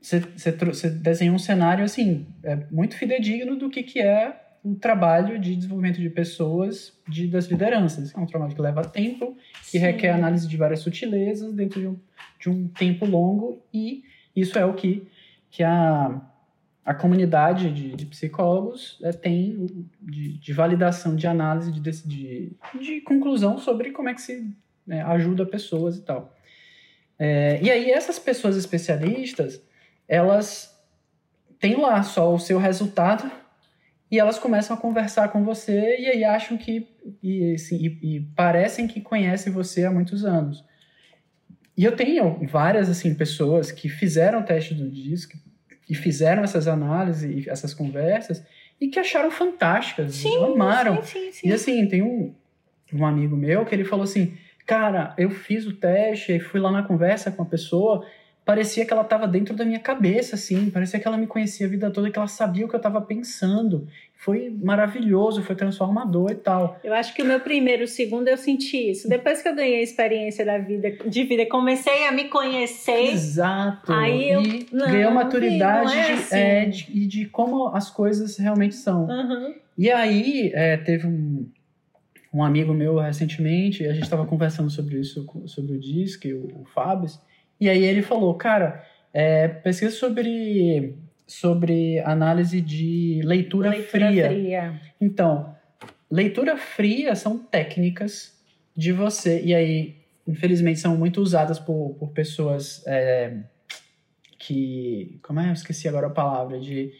você 0.00 0.90
desenha 0.90 1.32
um 1.32 1.38
cenário 1.38 1.84
assim, 1.84 2.26
é 2.42 2.56
muito 2.70 2.96
fidedigno 2.96 3.56
do 3.56 3.68
que, 3.68 3.82
que 3.82 4.00
é 4.00 4.34
o 4.62 4.74
trabalho 4.74 5.38
de 5.38 5.56
desenvolvimento 5.56 6.00
de 6.00 6.10
pessoas 6.10 6.98
de, 7.08 7.26
das 7.26 7.46
lideranças. 7.46 8.14
É 8.14 8.18
um 8.18 8.26
trabalho 8.26 8.54
que 8.54 8.60
leva 8.60 8.82
tempo, 8.82 9.36
que 9.64 9.72
Sim. 9.72 9.78
requer 9.78 10.10
análise 10.10 10.46
de 10.46 10.56
várias 10.56 10.80
sutilezas 10.80 11.52
dentro 11.52 11.80
de 11.80 11.86
um, 11.86 11.98
de 12.38 12.50
um 12.50 12.68
tempo 12.68 13.06
longo, 13.06 13.62
e 13.72 14.04
isso 14.34 14.58
é 14.58 14.64
o 14.64 14.74
que, 14.74 15.06
que 15.50 15.62
a 15.62 16.20
a 16.84 16.94
comunidade 16.94 17.70
de, 17.70 17.94
de 17.94 18.06
psicólogos 18.06 18.98
é, 19.02 19.12
tem 19.12 19.66
de, 20.00 20.38
de, 20.38 20.52
validação, 20.52 21.14
de 21.14 21.26
análise, 21.26 21.70
de, 21.70 21.80
de, 21.80 22.52
de, 22.80 23.00
conclusão 23.02 23.58
sobre 23.58 23.92
como 23.92 24.08
é 24.08 24.14
que 24.14 24.22
se 24.22 24.50
né, 24.86 25.02
ajuda 25.02 25.46
pessoas 25.46 25.98
e 25.98 26.02
tal. 26.02 26.34
É, 27.18 27.60
e 27.62 27.70
aí 27.70 27.90
essas 27.90 28.18
pessoas 28.18 28.56
especialistas, 28.56 29.62
elas 30.08 30.76
têm 31.60 31.76
lá 31.76 32.02
só 32.02 32.34
o 32.34 32.40
seu 32.40 32.58
resultado 32.58 33.30
e 34.10 34.18
elas 34.18 34.38
começam 34.38 34.76
a 34.76 34.80
conversar 34.80 35.28
com 35.28 35.44
você 35.44 35.98
e 35.98 36.06
aí 36.06 36.24
acham 36.24 36.56
que 36.56 36.88
e, 37.22 37.54
assim, 37.54 37.76
e, 37.76 38.16
e 38.16 38.20
parecem 38.34 38.86
que 38.86 39.00
conhecem 39.00 39.52
você 39.52 39.84
há 39.84 39.90
muitos 39.90 40.24
anos. 40.24 40.64
E 41.76 41.84
eu 41.84 41.96
tenho 41.96 42.46
várias 42.48 42.90
assim 42.90 43.14
pessoas 43.14 43.70
que 43.70 43.88
fizeram 43.88 44.40
o 44.40 44.42
teste 44.42 44.74
do 44.74 44.88
DISC, 44.88 45.34
e 45.90 45.94
fizeram 45.94 46.44
essas 46.44 46.68
análises 46.68 47.46
e 47.46 47.50
essas 47.50 47.74
conversas 47.74 48.44
e 48.80 48.86
que 48.86 49.00
acharam 49.00 49.28
fantásticas, 49.28 50.14
sim, 50.14 50.36
amaram. 50.44 51.02
Sim, 51.02 51.18
sim, 51.18 51.32
sim. 51.32 51.48
E 51.48 51.52
assim, 51.52 51.88
tem 51.88 52.00
um, 52.00 52.32
um 52.94 53.04
amigo 53.04 53.36
meu 53.36 53.66
que 53.66 53.74
ele 53.74 53.84
falou 53.84 54.04
assim: 54.04 54.38
Cara, 54.64 55.12
eu 55.18 55.30
fiz 55.30 55.66
o 55.66 55.74
teste 55.74 56.32
e 56.32 56.38
fui 56.38 56.60
lá 56.60 56.70
na 56.70 56.84
conversa 56.84 57.32
com 57.32 57.42
a 57.42 57.46
pessoa 57.46 58.06
parecia 58.44 58.84
que 58.84 58.92
ela 58.92 59.02
estava 59.02 59.28
dentro 59.28 59.54
da 59.54 59.64
minha 59.64 59.78
cabeça, 59.78 60.34
assim, 60.34 60.70
parecia 60.70 60.98
que 60.98 61.06
ela 61.06 61.16
me 61.16 61.26
conhecia 61.26 61.66
a 61.66 61.70
vida 61.70 61.90
toda, 61.90 62.10
que 62.10 62.18
ela 62.18 62.28
sabia 62.28 62.64
o 62.64 62.68
que 62.68 62.74
eu 62.74 62.78
estava 62.78 63.00
pensando. 63.00 63.86
Foi 64.16 64.54
maravilhoso, 64.62 65.42
foi 65.42 65.56
transformador 65.56 66.30
e 66.30 66.34
tal. 66.34 66.78
Eu 66.84 66.92
acho 66.92 67.14
que 67.14 67.22
o 67.22 67.24
meu 67.24 67.40
primeiro, 67.40 67.84
o 67.84 67.88
segundo, 67.88 68.28
eu 68.28 68.36
senti 68.36 68.90
isso. 68.90 69.08
Depois 69.08 69.40
que 69.40 69.48
eu 69.48 69.54
ganhei 69.54 69.80
a 69.80 69.82
experiência 69.82 70.44
da 70.44 70.58
vida, 70.58 70.90
de 71.06 71.24
vida, 71.24 71.46
comecei 71.46 72.06
a 72.06 72.12
me 72.12 72.24
conhecer. 72.24 73.12
Exato. 73.12 73.92
Aí 73.92 74.30
eu 74.30 74.42
e 74.42 74.66
ganhei 74.70 75.04
a 75.04 75.10
maturidade 75.10 75.96
é 75.96 76.06
de, 76.06 76.12
assim. 76.12 76.36
é, 76.36 76.64
de, 76.66 77.06
de, 77.06 77.26
como 77.26 77.68
as 77.68 77.88
coisas 77.88 78.36
realmente 78.36 78.74
são. 78.74 79.06
Uhum. 79.06 79.54
E 79.78 79.90
aí 79.90 80.50
é, 80.54 80.76
teve 80.76 81.06
um, 81.06 81.48
um 82.34 82.44
amigo 82.44 82.74
meu 82.74 82.98
recentemente, 82.98 83.86
a 83.86 83.92
gente 83.94 84.04
estava 84.04 84.26
conversando 84.26 84.68
sobre 84.68 84.98
isso, 84.98 85.26
sobre 85.46 85.76
o 85.76 85.80
disco, 85.80 86.28
o, 86.28 86.62
o 86.62 86.64
Fábio, 86.66 87.08
e 87.60 87.68
aí 87.68 87.84
ele 87.84 88.02
falou, 88.02 88.34
cara, 88.34 88.84
é, 89.12 89.48
pesquisa 89.48 89.94
sobre, 89.94 90.96
sobre 91.26 92.00
análise 92.00 92.60
de 92.60 93.20
leitura, 93.24 93.70
leitura 93.70 94.08
fria. 94.08 94.28
fria. 94.28 94.80
Então, 95.00 95.54
leitura 96.10 96.56
fria 96.56 97.14
são 97.14 97.38
técnicas 97.38 98.38
de 98.76 98.92
você, 98.92 99.42
e 99.42 99.54
aí, 99.54 99.96
infelizmente, 100.26 100.80
são 100.80 100.96
muito 100.96 101.20
usadas 101.20 101.58
por, 101.58 101.96
por 101.98 102.12
pessoas 102.12 102.82
é, 102.86 103.38
que. 104.40 105.20
Como 105.22 105.38
é? 105.38 105.50
Eu 105.50 105.52
esqueci 105.52 105.86
agora 105.86 106.06
a 106.08 106.10
palavra, 106.10 106.58
de. 106.58 106.92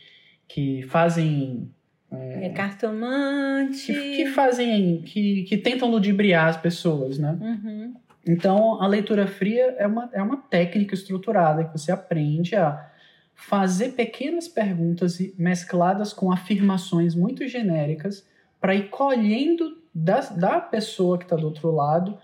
que 0.47 0.83
fazem. 0.83 1.71
É, 2.13 2.47
é 2.47 2.49
cartomante. 2.51 3.87
Que, 3.87 4.17
que, 4.17 4.27
fazem. 4.27 5.03
Que, 5.03 5.43
que 5.45 5.57
tentam 5.57 5.91
ludibriar 5.91 6.49
as 6.49 6.57
pessoas, 6.57 7.19
né? 7.19 7.37
Uhum. 7.41 7.95
Então, 8.27 8.81
a 8.83 8.87
leitura 8.87 9.27
fria 9.27 9.75
é 9.79 9.87
uma, 9.87 10.11
é 10.13 10.23
uma 10.23 10.37
técnica 10.37 10.95
estruturada 10.95 11.65
que 11.65 11.73
você 11.73 11.91
aprende 11.91 12.55
a 12.55 12.91
fazer 13.35 13.91
pequenas 13.91 14.47
perguntas 14.47 15.19
mescladas 15.39 16.13
com 16.13 16.31
afirmações 16.31 17.15
muito 17.15 17.49
genéricas 17.49 18.27
para 18.61 18.75
ir 18.75 18.91
colhendo 18.91 19.79
da, 19.95 20.21
da 20.21 20.61
pessoa 20.61 21.17
que 21.17 21.25
está 21.25 21.37
do 21.37 21.47
outro 21.47 21.71
lado 21.71 22.19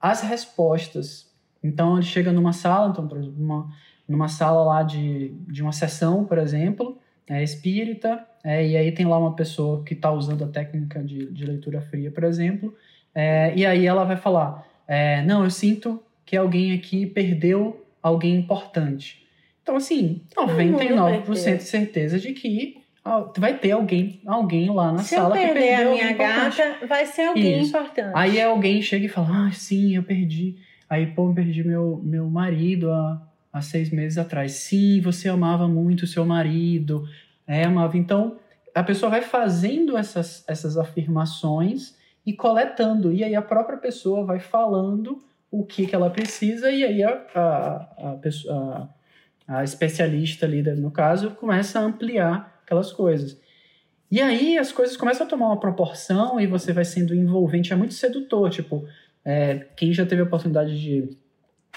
as 0.00 0.22
respostas. 0.22 1.28
Então 1.62 1.96
ele 1.96 2.06
chega 2.06 2.32
numa 2.32 2.52
sala, 2.52 2.90
então, 2.90 3.06
por 3.06 3.18
exemplo, 3.18 3.42
uma, 3.42 3.68
numa 4.08 4.28
sala 4.28 4.62
lá 4.62 4.82
de, 4.82 5.34
de 5.48 5.62
uma 5.62 5.72
sessão, 5.72 6.24
por 6.24 6.38
exemplo, 6.38 6.98
é 7.28 7.42
espírita, 7.42 8.24
é, 8.42 8.66
e 8.66 8.76
aí 8.76 8.92
tem 8.92 9.06
lá 9.06 9.18
uma 9.18 9.34
pessoa 9.34 9.84
que 9.84 9.92
está 9.92 10.10
usando 10.10 10.44
a 10.44 10.48
técnica 10.48 11.02
de, 11.02 11.30
de 11.30 11.44
leitura 11.44 11.82
fria, 11.82 12.10
por 12.10 12.24
exemplo, 12.24 12.74
é, 13.14 13.52
e 13.54 13.66
aí 13.66 13.86
ela 13.86 14.04
vai 14.04 14.16
falar: 14.16 14.66
é, 14.90 15.22
Não, 15.22 15.44
eu 15.44 15.50
sinto 15.50 16.02
que 16.26 16.36
alguém 16.36 16.74
aqui 16.74 17.06
perdeu 17.06 17.86
alguém 18.02 18.34
importante. 18.34 19.24
Então, 19.62 19.76
assim, 19.76 20.20
99% 20.36 21.58
de 21.58 21.62
certeza 21.62 22.18
de 22.18 22.32
que 22.32 22.82
vai 23.38 23.56
ter 23.56 23.70
alguém, 23.70 24.20
alguém 24.26 24.68
lá 24.68 24.90
na 24.90 24.98
Se 24.98 25.14
sala 25.14 25.38
que 25.38 25.46
perdeu 25.46 25.90
a 25.90 25.94
minha 25.94 26.12
gata, 26.12 26.86
vai 26.88 27.06
ser 27.06 27.28
alguém 27.28 27.60
Isso. 27.60 27.68
importante. 27.68 28.10
Aí 28.16 28.42
alguém 28.42 28.82
chega 28.82 29.06
e 29.06 29.08
fala: 29.08 29.46
Ah, 29.46 29.52
sim, 29.52 29.94
eu 29.94 30.02
perdi. 30.02 30.56
Aí, 30.88 31.06
pô, 31.06 31.28
eu 31.28 31.34
perdi 31.34 31.62
meu, 31.62 32.00
meu 32.02 32.28
marido 32.28 32.90
há, 32.90 33.22
há 33.52 33.62
seis 33.62 33.90
meses 33.90 34.18
atrás. 34.18 34.52
Sim, 34.52 35.00
você 35.00 35.28
amava 35.28 35.68
muito 35.68 36.02
o 36.02 36.06
seu 36.08 36.26
marido. 36.26 37.08
É, 37.46 37.62
amava. 37.62 37.96
Então, 37.96 38.38
a 38.74 38.82
pessoa 38.82 39.08
vai 39.08 39.22
fazendo 39.22 39.96
essas, 39.96 40.44
essas 40.48 40.76
afirmações 40.76 41.94
e 42.24 42.32
coletando. 42.32 43.12
E 43.12 43.24
aí 43.24 43.34
a 43.34 43.42
própria 43.42 43.78
pessoa 43.78 44.24
vai 44.24 44.40
falando 44.40 45.22
o 45.50 45.64
que, 45.64 45.86
que 45.86 45.94
ela 45.94 46.10
precisa, 46.10 46.70
e 46.70 46.84
aí 46.84 47.02
a, 47.02 47.26
a, 47.34 47.40
a, 47.98 48.18
a, 48.50 48.88
a 49.48 49.64
especialista 49.64 50.46
ali, 50.46 50.62
no 50.62 50.90
caso, 50.90 51.32
começa 51.32 51.80
a 51.80 51.82
ampliar 51.82 52.60
aquelas 52.62 52.92
coisas. 52.92 53.40
E 54.10 54.20
aí 54.20 54.58
as 54.58 54.70
coisas 54.70 54.96
começam 54.96 55.26
a 55.26 55.28
tomar 55.28 55.46
uma 55.46 55.60
proporção 55.60 56.40
e 56.40 56.46
você 56.46 56.72
vai 56.72 56.84
sendo 56.84 57.14
envolvente, 57.14 57.72
é 57.72 57.76
muito 57.76 57.94
sedutor, 57.94 58.50
tipo, 58.50 58.86
é, 59.24 59.66
quem 59.76 59.92
já 59.92 60.06
teve 60.06 60.22
a 60.22 60.24
oportunidade 60.24 60.80
de, 60.80 61.08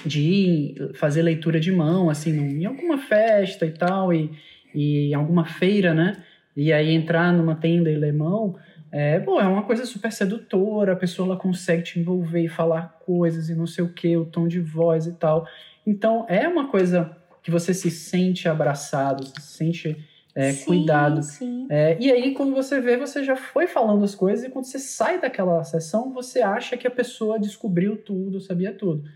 de 0.06 0.22
ir 0.22 0.94
fazer 0.96 1.22
leitura 1.22 1.60
de 1.60 1.72
mão, 1.72 2.10
assim, 2.10 2.32
em 2.32 2.66
alguma 2.66 2.98
festa 2.98 3.66
e 3.66 3.72
tal, 3.72 4.14
e, 4.14 4.32
e 4.74 5.14
alguma 5.14 5.46
feira, 5.46 5.94
né, 5.94 6.24
e 6.56 6.72
aí 6.72 6.92
entrar 6.92 7.34
numa 7.34 7.56
tenda 7.56 7.90
e 7.90 7.96
ler 7.96 8.14
mão, 8.14 8.56
é, 8.94 9.20
pô, 9.20 9.42
é 9.42 9.48
uma 9.48 9.64
coisa 9.64 9.88
super 9.88 10.12
sedutora, 10.12 10.94
a 10.94 10.96
pessoa 10.96 11.30
ela 11.30 11.36
consegue 11.36 11.82
te 11.82 12.00
envolver 12.00 12.44
e 12.44 12.48
falar 12.48 13.00
coisas 13.04 13.50
e 13.50 13.56
não 13.56 13.66
sei 13.66 13.84
o 13.84 13.92
que, 13.92 14.16
o 14.16 14.24
tom 14.24 14.48
de 14.48 14.60
voz 14.60 15.08
e 15.08 15.14
tal. 15.14 15.48
Então, 15.86 16.28
é 16.30 16.48
uma 16.48 16.68
coisa 16.68 17.18
que 17.42 17.50
você 17.50 17.74
se 17.74 17.90
sente 17.90 18.48
abraçado, 18.48 19.26
se 19.26 19.42
sente 19.42 19.98
é, 20.36 20.52
sim, 20.52 20.66
cuidado. 20.66 21.24
Sim. 21.24 21.66
É, 21.72 21.98
e 22.00 22.12
aí, 22.12 22.36
quando 22.36 22.54
você 22.54 22.80
vê, 22.80 22.96
você 22.96 23.24
já 23.24 23.36
foi 23.36 23.66
falando 23.66 24.04
as 24.04 24.14
coisas, 24.14 24.46
e 24.46 24.50
quando 24.52 24.66
você 24.66 24.78
sai 24.78 25.20
daquela 25.20 25.64
sessão, 25.64 26.14
você 26.14 26.44
acha 26.44 26.78
que 26.78 26.86
a 26.86 26.92
pessoa 26.92 27.40
descobriu 27.40 27.98
tudo, 27.98 28.40
sabia 28.40 28.72
tudo. 28.72 29.10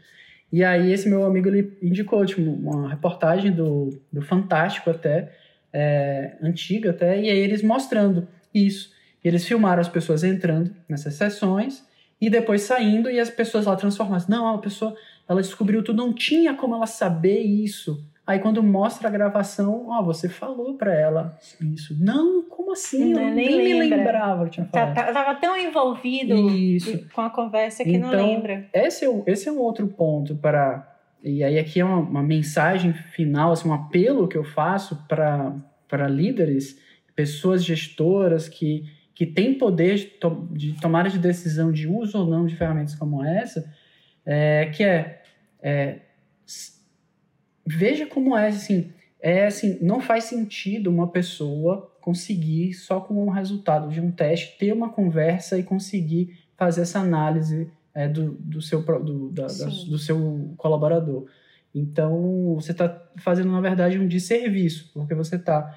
E 0.51 0.63
aí, 0.63 0.91
esse 0.91 1.07
meu 1.07 1.23
amigo 1.23 1.49
ele 1.49 1.77
indicou 1.83 2.25
tipo, 2.25 2.41
uma 2.41 2.89
reportagem 2.89 3.51
do, 3.51 4.01
do 4.11 4.23
Fantástico, 4.23 4.89
até, 4.89 5.31
é, 5.71 6.35
antiga 6.41 6.89
até, 6.89 7.21
e 7.21 7.29
aí 7.29 7.37
eles 7.37 7.61
mostrando 7.61 8.27
isso. 8.51 8.96
Eles 9.27 9.45
filmaram 9.45 9.81
as 9.81 9.89
pessoas 9.89 10.23
entrando 10.23 10.73
nessas 10.87 11.15
sessões 11.15 11.85
e 12.19 12.29
depois 12.29 12.61
saindo 12.63 13.09
e 13.09 13.19
as 13.19 13.29
pessoas 13.29 13.65
lá 13.65 13.75
transformadas. 13.75 14.27
Não, 14.27 14.47
a 14.55 14.57
pessoa, 14.57 14.95
ela 15.27 15.41
descobriu 15.41 15.83
tudo, 15.83 15.97
não 15.97 16.13
tinha 16.13 16.53
como 16.53 16.75
ela 16.75 16.87
saber 16.87 17.39
isso. 17.39 18.03
Aí 18.25 18.39
quando 18.39 18.61
mostra 18.61 19.07
a 19.07 19.11
gravação, 19.11 19.87
ó, 19.87 20.01
você 20.01 20.27
falou 20.27 20.73
para 20.73 20.93
ela 20.93 21.37
isso. 21.61 21.95
Não, 21.97 22.43
como 22.43 22.73
assim? 22.73 23.13
Não, 23.13 23.21
eu 23.21 23.33
nem, 23.33 23.57
nem 23.57 23.79
me 23.79 23.95
lembrava 23.95 24.45
que 24.45 24.51
tinha 24.51 24.65
tá, 24.65 24.79
falado. 24.79 24.95
Tá, 24.95 25.13
tava 25.13 25.35
tão 25.39 25.57
envolvido 25.57 26.35
isso. 26.49 27.07
com 27.13 27.21
a 27.21 27.29
conversa 27.29 27.85
que 27.85 27.93
então, 27.93 28.11
não 28.11 28.17
lembra. 28.17 28.67
Esse 28.73 29.05
é, 29.05 29.23
esse 29.27 29.47
é 29.47 29.51
um 29.51 29.59
outro 29.59 29.87
ponto 29.87 30.35
para... 30.35 30.93
E 31.23 31.43
aí 31.43 31.57
aqui 31.57 31.79
é 31.79 31.85
uma, 31.85 31.99
uma 31.99 32.23
mensagem 32.23 32.93
final, 32.93 33.51
assim, 33.51 33.69
um 33.69 33.73
apelo 33.73 34.27
que 34.27 34.37
eu 34.37 34.43
faço 34.43 35.05
para 35.07 36.07
líderes, 36.09 36.77
pessoas 37.15 37.63
gestoras 37.63 38.49
que 38.49 38.83
que 39.17 39.25
tem 39.25 39.57
poder 39.57 39.95
de, 39.95 40.05
to 40.05 40.47
de, 40.51 40.73
tomada 40.73 41.09
de 41.09 41.17
decisão 41.17 41.71
de 41.71 41.87
uso 41.87 42.19
ou 42.19 42.27
não 42.27 42.45
de 42.45 42.55
ferramentas 42.55 42.93
como 42.93 43.25
essa, 43.25 43.67
é, 44.23 44.67
que 44.67 44.83
é, 44.83 45.23
é, 45.59 46.01
veja 47.65 48.05
como 48.05 48.37
é 48.37 48.49
assim, 48.49 48.91
é 49.19 49.47
assim, 49.47 49.79
não 49.81 49.99
faz 49.99 50.25
sentido 50.25 50.91
uma 50.91 51.07
pessoa 51.07 51.91
conseguir 51.99 52.75
só 52.75 53.01
com 53.01 53.25
o 53.25 53.31
resultado 53.31 53.89
de 53.89 53.99
um 53.99 54.11
teste 54.11 54.55
ter 54.59 54.71
uma 54.71 54.89
conversa 54.89 55.57
e 55.57 55.63
conseguir 55.63 56.37
fazer 56.55 56.81
essa 56.81 56.99
análise 56.99 57.71
é, 57.95 58.07
do, 58.07 58.33
do, 58.33 58.61
seu, 58.61 58.83
do, 58.83 59.31
da, 59.31 59.47
da, 59.47 59.65
do 59.65 59.97
seu 59.97 60.53
colaborador. 60.57 61.25
Então, 61.73 62.53
você 62.53 62.71
está 62.71 63.09
fazendo, 63.17 63.51
na 63.51 63.61
verdade, 63.61 63.97
um 63.97 64.07
desserviço, 64.07 64.91
porque 64.93 65.15
você 65.15 65.37
está 65.37 65.75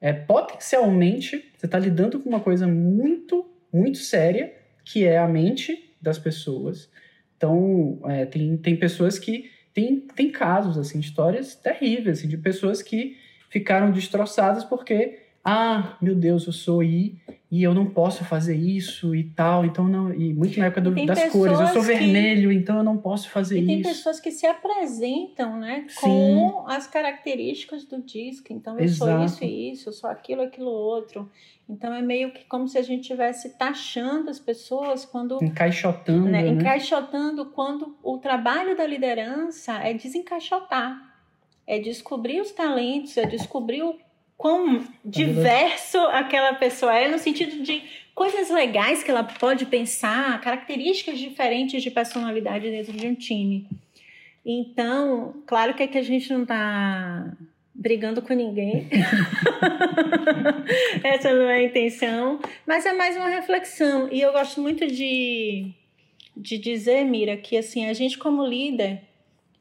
é, 0.00 0.12
potencialmente 0.12 1.52
você 1.56 1.66
está 1.66 1.78
lidando 1.78 2.20
com 2.20 2.28
uma 2.28 2.40
coisa 2.40 2.66
muito, 2.66 3.46
muito 3.72 3.98
séria, 3.98 4.54
que 4.84 5.04
é 5.04 5.18
a 5.18 5.26
mente 5.26 5.94
das 6.00 6.18
pessoas. 6.18 6.88
Então, 7.36 8.00
é, 8.04 8.24
tem, 8.26 8.56
tem 8.56 8.76
pessoas 8.76 9.18
que. 9.18 9.50
Tem, 9.74 10.00
tem 10.00 10.30
casos, 10.30 10.78
assim, 10.78 10.98
histórias 10.98 11.54
terríveis, 11.54 12.18
assim, 12.18 12.28
de 12.28 12.38
pessoas 12.38 12.80
que 12.80 13.18
ficaram 13.50 13.90
destroçadas 13.90 14.64
porque 14.64 15.18
ah, 15.48 15.96
meu 16.02 16.16
Deus, 16.16 16.44
eu 16.48 16.52
sou 16.52 16.82
I 16.82 17.20
e 17.48 17.62
eu 17.62 17.72
não 17.72 17.86
posso 17.86 18.24
fazer 18.24 18.56
isso 18.56 19.14
e 19.14 19.22
tal, 19.22 19.64
então 19.64 19.86
não. 19.86 20.12
E 20.12 20.34
muito 20.34 20.58
na 20.58 20.66
época 20.66 20.80
do, 20.80 21.06
das 21.06 21.30
cores, 21.30 21.60
eu 21.60 21.66
sou 21.68 21.82
que, 21.82 21.88
vermelho, 21.88 22.50
então 22.50 22.78
eu 22.78 22.82
não 22.82 22.98
posso 22.98 23.30
fazer 23.30 23.58
e 23.58 23.60
isso. 23.60 23.68
Tem 23.68 23.82
pessoas 23.82 24.18
que 24.18 24.32
se 24.32 24.44
apresentam, 24.46 25.56
né, 25.56 25.86
com 26.00 26.66
Sim. 26.66 26.74
as 26.74 26.88
características 26.88 27.84
do 27.84 28.02
disco. 28.02 28.52
Então 28.52 28.76
eu 28.76 28.84
Exato. 28.84 29.12
sou 29.12 29.24
isso 29.24 29.44
e 29.44 29.70
isso, 29.70 29.88
eu 29.88 29.92
sou 29.92 30.10
aquilo, 30.10 30.42
aquilo 30.42 30.70
outro. 30.70 31.30
Então 31.68 31.94
é 31.94 32.02
meio 32.02 32.32
que 32.32 32.44
como 32.46 32.66
se 32.66 32.78
a 32.78 32.82
gente 32.82 33.02
estivesse 33.02 33.56
taxando 33.56 34.28
as 34.28 34.40
pessoas 34.40 35.04
quando. 35.04 35.38
Encaixotando. 35.40 36.24
Né, 36.24 36.42
né? 36.42 36.48
Encaixotando 36.48 37.46
quando 37.46 37.96
o 38.02 38.18
trabalho 38.18 38.76
da 38.76 38.86
liderança 38.86 39.74
é 39.74 39.94
desencaixotar. 39.94 41.14
É 41.64 41.78
descobrir 41.78 42.40
os 42.40 42.50
talentos, 42.50 43.16
é 43.16 43.26
descobrir 43.26 43.82
o 43.82 43.96
quão 44.36 44.84
diverso 45.04 45.98
aquela 45.98 46.54
pessoa 46.54 46.94
é, 46.94 47.08
no 47.08 47.18
sentido 47.18 47.62
de 47.62 47.82
coisas 48.14 48.50
legais 48.50 49.02
que 49.02 49.10
ela 49.10 49.24
pode 49.24 49.66
pensar, 49.66 50.40
características 50.40 51.18
diferentes 51.18 51.82
de 51.82 51.90
personalidade 51.90 52.70
dentro 52.70 52.92
de 52.92 53.06
um 53.06 53.14
time. 53.14 53.68
Então, 54.44 55.42
claro 55.46 55.74
que 55.74 55.82
aqui 55.82 55.98
a 55.98 56.02
gente 56.02 56.32
não 56.32 56.42
está 56.42 57.36
brigando 57.74 58.22
com 58.22 58.32
ninguém. 58.32 58.88
Essa 61.02 61.32
não 61.32 61.50
é 61.50 61.56
a 61.56 61.64
intenção, 61.64 62.40
mas 62.66 62.86
é 62.86 62.92
mais 62.92 63.16
uma 63.16 63.28
reflexão. 63.28 64.08
E 64.10 64.20
eu 64.20 64.32
gosto 64.32 64.60
muito 64.60 64.86
de, 64.86 65.72
de 66.36 66.58
dizer, 66.58 67.04
Mira, 67.04 67.36
que 67.36 67.56
assim, 67.56 67.86
a 67.86 67.92
gente 67.92 68.16
como 68.16 68.46
líder 68.46 69.02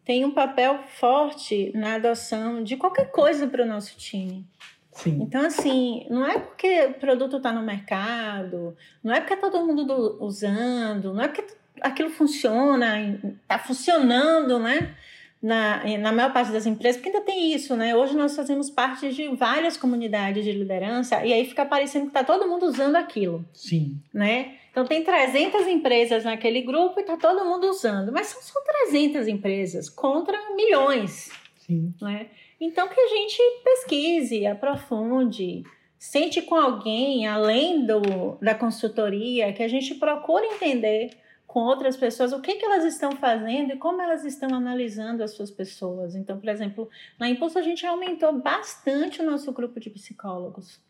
tem 0.06 0.24
um 0.24 0.32
papel 0.32 0.80
forte 0.99 1.72
na 1.74 1.95
adoção 1.95 2.64
de 2.64 2.78
qualquer 2.78 3.12
coisa 3.12 3.47
para 3.47 3.64
o 3.64 3.68
nosso 3.68 3.97
time. 3.97 4.45
Sim. 4.91 5.20
Então, 5.22 5.41
assim, 5.41 6.06
não 6.10 6.26
é 6.26 6.39
porque 6.39 6.86
o 6.86 6.93
produto 6.93 7.38
está 7.38 7.51
no 7.51 7.62
mercado, 7.62 8.76
não 9.03 9.14
é 9.14 9.20
porque 9.20 9.34
está 9.34 9.49
todo 9.49 9.66
mundo 9.66 9.84
do, 9.84 10.24
usando, 10.24 11.14
não 11.14 11.24
é 11.24 11.28
porque 11.28 11.45
aquilo 11.82 12.10
funciona, 12.10 13.20
está 13.41 13.60
funcionando, 13.60 14.58
né? 14.60 14.95
Na, 15.41 15.84
na 15.99 16.12
maior 16.12 16.34
parte 16.34 16.51
das 16.51 16.66
empresas, 16.66 16.99
porque 16.99 17.16
ainda 17.16 17.26
tem 17.26 17.53
isso, 17.53 17.76
né? 17.76 17.95
Hoje 17.95 18.16
nós 18.16 18.36
fazemos 18.36 18.70
parte 18.70 19.12
de 19.12 19.28
várias 19.36 19.78
comunidades 19.78 20.43
de 20.43 20.51
liderança 20.51 21.24
e 21.24 21.32
aí 21.32 21.45
fica 21.45 21.66
parecendo 21.66 22.06
que 22.06 22.12
está 22.12 22.24
todo 22.24 22.47
mundo 22.47 22.66
usando 22.66 22.95
aquilo. 22.95 23.45
Sim. 23.53 23.99
Né? 24.12 24.56
Então 24.76 24.84
tem 24.84 25.05
300 25.05 25.67
empresas 25.67 26.26
naquele 26.26 26.61
grupo 26.61 26.99
e 26.99 27.01
está 27.01 27.15
todo 27.15 27.45
mundo 27.45 27.69
usando, 27.69 28.11
mas 28.11 28.28
são 28.28 28.41
só 28.41 28.59
300 28.89 29.26
empresas 29.26 29.89
contra 29.89 30.53
milhões. 30.53 31.32
Sim. 31.59 31.93
Né? 32.01 32.28
Então 32.59 32.89
que 32.89 32.99
a 32.99 33.07
gente 33.07 33.41
pesquise, 33.63 34.45
aprofunde, 34.45 35.63
sente 35.97 36.41
com 36.41 36.55
alguém 36.55 37.26
além 37.26 37.86
do, 37.86 38.38
da 38.41 38.53
consultoria, 38.53 39.53
que 39.53 39.63
a 39.63 39.67
gente 39.69 39.95
procure 39.95 40.45
entender 40.45 41.11
com 41.47 41.61
outras 41.61 41.95
pessoas 41.95 42.34
o 42.34 42.41
que, 42.41 42.55
que 42.55 42.65
elas 42.65 42.84
estão 42.84 43.13
fazendo 43.13 43.71
e 43.71 43.78
como 43.78 44.01
elas 44.01 44.26
estão 44.26 44.53
analisando 44.53 45.23
as 45.23 45.32
suas 45.32 45.49
pessoas. 45.49 46.15
Então, 46.15 46.38
por 46.38 46.49
exemplo, 46.49 46.89
na 47.17 47.30
Impulso 47.30 47.57
a 47.57 47.61
gente 47.61 47.86
aumentou 47.86 48.41
bastante 48.41 49.21
o 49.21 49.26
nosso 49.26 49.53
grupo 49.53 49.80
de 49.80 49.89
psicólogos. 49.89 50.84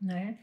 Né? 0.00 0.38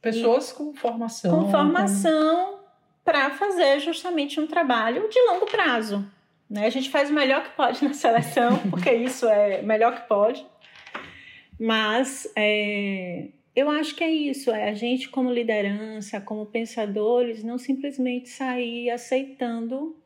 Pessoas 0.00 0.50
e, 0.50 0.54
com 0.54 0.74
formação. 0.74 1.30
Com 1.30 1.50
formação 1.50 2.52
com... 2.52 2.58
para 3.04 3.30
fazer 3.30 3.80
justamente 3.80 4.40
um 4.40 4.46
trabalho 4.46 5.08
de 5.08 5.20
longo 5.22 5.46
prazo. 5.46 6.04
Né? 6.48 6.66
A 6.66 6.70
gente 6.70 6.90
faz 6.90 7.10
o 7.10 7.12
melhor 7.12 7.42
que 7.42 7.50
pode 7.50 7.82
na 7.84 7.92
seleção, 7.92 8.58
porque 8.70 8.92
isso 8.92 9.26
é 9.26 9.62
melhor 9.62 9.94
que 9.94 10.08
pode. 10.08 10.46
Mas 11.58 12.30
é, 12.36 13.28
eu 13.54 13.68
acho 13.68 13.94
que 13.96 14.04
é 14.04 14.10
isso, 14.10 14.50
é 14.52 14.68
a 14.68 14.74
gente 14.74 15.08
como 15.08 15.32
liderança, 15.32 16.20
como 16.20 16.46
pensadores, 16.46 17.42
não 17.42 17.58
simplesmente 17.58 18.28
sair 18.28 18.90
aceitando 18.90 19.96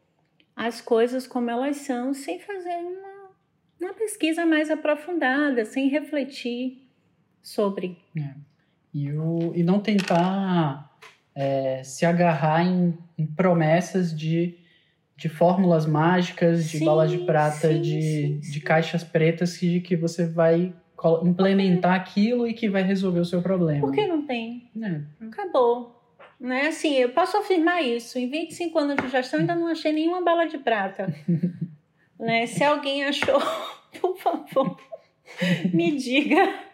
as 0.56 0.80
coisas 0.80 1.26
como 1.26 1.50
elas 1.50 1.76
são 1.78 2.14
sem 2.14 2.38
fazer 2.38 2.76
uma, 2.76 3.30
uma 3.80 3.94
pesquisa 3.94 4.46
mais 4.46 4.70
aprofundada, 4.70 5.64
sem 5.64 5.88
refletir 5.88 6.82
sobre. 7.42 7.98
É. 8.16 8.51
E, 8.92 9.10
o, 9.12 9.52
e 9.54 9.62
não 9.62 9.80
tentar 9.80 10.90
é, 11.34 11.82
se 11.82 12.04
agarrar 12.04 12.64
em, 12.64 12.96
em, 13.16 13.26
promessas 13.26 14.16
de, 14.16 14.58
de 15.16 15.28
fórmulas 15.28 15.86
mágicas, 15.86 16.68
de 16.68 16.78
sim, 16.78 16.84
balas 16.84 17.10
de 17.10 17.18
prata, 17.18 17.72
sim, 17.72 17.80
de, 17.80 18.02
sim, 18.02 18.40
de 18.40 18.60
caixas 18.60 19.02
pretas 19.02 19.56
que, 19.56 19.80
que 19.80 19.96
você 19.96 20.26
vai 20.26 20.74
implementar 21.22 21.94
aquilo 21.94 22.46
e 22.46 22.52
que 22.52 22.68
vai 22.68 22.82
resolver 22.82 23.20
o 23.20 23.24
seu 23.24 23.42
problema. 23.42 23.80
Por 23.80 23.92
que 23.92 24.06
não 24.06 24.26
tem? 24.26 24.70
É. 24.80 25.00
Acabou. 25.26 26.00
Né? 26.38 26.66
Assim, 26.66 26.94
eu 26.94 27.10
posso 27.10 27.36
afirmar 27.36 27.82
isso. 27.82 28.18
Em 28.18 28.28
25 28.28 28.78
anos 28.78 28.96
de 28.96 29.08
gestão, 29.08 29.40
ainda 29.40 29.54
não 29.54 29.68
achei 29.68 29.92
nenhuma 29.92 30.22
bala 30.22 30.44
de 30.46 30.58
prata. 30.58 31.12
né? 32.18 32.46
Se 32.46 32.62
alguém 32.62 33.04
achou, 33.04 33.40
por 34.00 34.16
favor, 34.16 34.76
me 35.72 35.96
diga. 35.96 36.71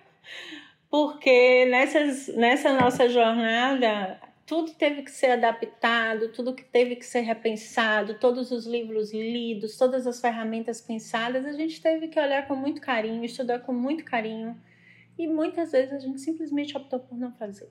Porque 0.90 1.66
nessas, 1.66 2.28
nessa 2.28 2.72
nossa 2.72 3.08
jornada, 3.08 4.18
tudo 4.48 4.72
teve 4.72 5.02
que 5.02 5.10
ser 5.10 5.32
adaptado, 5.32 6.32
tudo 6.32 6.54
que 6.54 6.64
teve 6.64 6.96
que 6.96 7.04
ser 7.04 7.20
repensado, 7.20 8.18
todos 8.18 8.50
os 8.50 8.66
livros 8.66 9.12
lidos, 9.12 9.76
todas 9.76 10.06
as 10.06 10.22
ferramentas 10.22 10.80
pensadas, 10.80 11.44
a 11.44 11.52
gente 11.52 11.82
teve 11.82 12.08
que 12.08 12.18
olhar 12.18 12.48
com 12.48 12.56
muito 12.56 12.80
carinho, 12.80 13.22
estudar 13.22 13.58
com 13.58 13.74
muito 13.74 14.04
carinho. 14.04 14.58
E 15.18 15.26
muitas 15.26 15.72
vezes 15.72 15.92
a 15.92 15.98
gente 15.98 16.20
simplesmente 16.22 16.74
optou 16.74 16.98
por 16.98 17.18
não 17.18 17.30
fazer. 17.32 17.70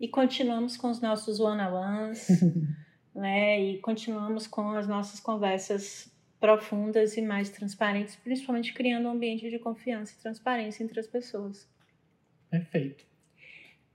E 0.00 0.08
continuamos 0.08 0.78
com 0.78 0.88
os 0.88 1.02
nossos 1.02 1.38
one-on-ones, 1.38 2.28
né? 3.14 3.60
E 3.60 3.78
continuamos 3.80 4.46
com 4.46 4.70
as 4.70 4.88
nossas 4.88 5.20
conversas 5.20 6.10
profundas 6.40 7.18
e 7.18 7.20
mais 7.20 7.50
transparentes, 7.50 8.16
principalmente 8.16 8.72
criando 8.72 9.06
um 9.06 9.12
ambiente 9.12 9.50
de 9.50 9.58
confiança 9.58 10.14
e 10.14 10.22
transparência 10.22 10.82
entre 10.82 10.98
as 10.98 11.06
pessoas. 11.06 11.68
Perfeito. 12.50 13.04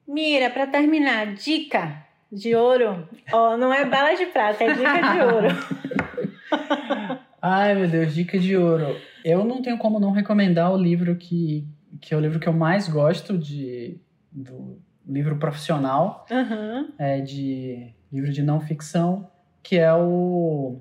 Mira, 0.07 0.49
para 0.49 0.67
terminar, 0.67 1.33
dica 1.33 2.05
de 2.31 2.55
ouro. 2.55 3.07
Ó, 3.31 3.53
oh, 3.53 3.57
não 3.57 3.73
é 3.73 3.85
bala 3.85 4.13
de 4.15 4.25
prata, 4.27 4.63
é 4.63 4.73
dica 4.73 5.01
de 5.13 5.21
ouro. 5.21 5.47
Ai, 7.41 7.75
meu 7.75 7.87
Deus, 7.87 8.13
dica 8.13 8.39
de 8.39 8.55
ouro. 8.55 8.95
Eu 9.23 9.43
não 9.43 9.61
tenho 9.61 9.77
como 9.77 9.99
não 9.99 10.11
recomendar 10.11 10.71
o 10.71 10.77
livro 10.77 11.15
que, 11.15 11.67
que 12.01 12.13
é 12.13 12.17
o 12.17 12.19
livro 12.19 12.39
que 12.39 12.47
eu 12.47 12.53
mais 12.53 12.87
gosto 12.87 13.37
de, 13.37 13.99
do 14.31 14.79
livro 15.07 15.37
profissional, 15.37 16.25
uhum. 16.29 16.89
é, 16.97 17.21
de 17.21 17.93
livro 18.11 18.31
de 18.31 18.41
não 18.41 18.59
ficção, 18.59 19.29
que 19.61 19.77
é 19.77 19.93
o, 19.93 20.79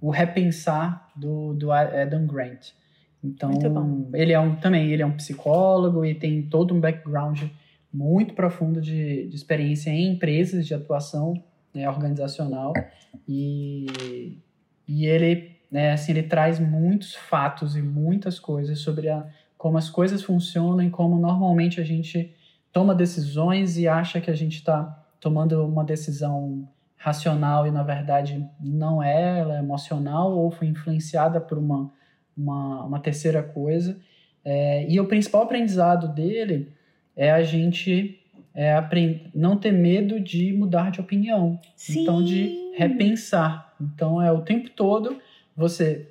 o 0.00 0.10
Repensar 0.10 1.10
do, 1.16 1.54
do 1.54 1.72
Adam 1.72 2.26
Grant. 2.26 2.72
Então, 3.24 3.50
ele 4.12 4.32
é 4.32 4.38
um 4.38 4.54
também 4.54 4.92
ele 4.92 5.02
é 5.02 5.06
um 5.06 5.16
psicólogo 5.16 6.04
e 6.04 6.14
tem 6.14 6.42
todo 6.42 6.74
um 6.74 6.80
background 6.80 7.42
muito 7.90 8.34
profundo 8.34 8.80
de, 8.80 9.26
de 9.28 9.34
experiência 9.34 9.88
em 9.88 10.12
empresas 10.12 10.66
de 10.66 10.74
atuação 10.74 11.32
né, 11.72 11.88
organizacional. 11.88 12.74
E, 13.26 14.38
e 14.86 15.06
ele, 15.06 15.56
né, 15.70 15.92
assim, 15.92 16.12
ele 16.12 16.24
traz 16.24 16.60
muitos 16.60 17.14
fatos 17.14 17.76
e 17.76 17.82
muitas 17.82 18.38
coisas 18.38 18.80
sobre 18.80 19.08
a, 19.08 19.26
como 19.56 19.78
as 19.78 19.88
coisas 19.88 20.22
funcionam 20.22 20.82
e 20.82 20.90
como 20.90 21.18
normalmente 21.18 21.80
a 21.80 21.84
gente 21.84 22.34
toma 22.70 22.94
decisões 22.94 23.78
e 23.78 23.88
acha 23.88 24.20
que 24.20 24.30
a 24.30 24.34
gente 24.34 24.56
está 24.56 25.02
tomando 25.18 25.64
uma 25.64 25.84
decisão 25.84 26.68
racional 26.96 27.66
e 27.66 27.70
na 27.70 27.82
verdade 27.82 28.46
não 28.60 29.02
é, 29.02 29.38
ela 29.38 29.56
é 29.56 29.58
emocional 29.58 30.32
ou 30.32 30.50
foi 30.50 30.66
influenciada 30.66 31.40
por 31.40 31.56
uma, 31.56 31.92
uma, 32.36 32.84
uma 32.84 33.00
terceira 33.00 33.42
coisa. 33.42 33.98
É, 34.44 34.86
e 34.90 35.00
o 35.00 35.06
principal 35.06 35.42
aprendizado 35.42 36.08
dele 36.08 36.72
é 37.16 37.30
a 37.30 37.42
gente 37.42 38.20
é, 38.54 38.74
não 39.34 39.56
ter 39.56 39.72
medo 39.72 40.20
de 40.20 40.52
mudar 40.52 40.90
de 40.90 41.00
opinião. 41.00 41.58
Sim. 41.76 42.02
Então, 42.02 42.22
de 42.22 42.72
repensar. 42.76 43.74
Então, 43.80 44.20
é 44.20 44.30
o 44.30 44.42
tempo 44.42 44.70
todo 44.70 45.18
você 45.56 46.08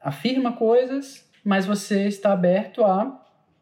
afirma 0.00 0.52
coisas, 0.52 1.28
mas 1.44 1.66
você 1.66 2.06
está 2.06 2.32
aberto 2.32 2.84
a 2.84 3.20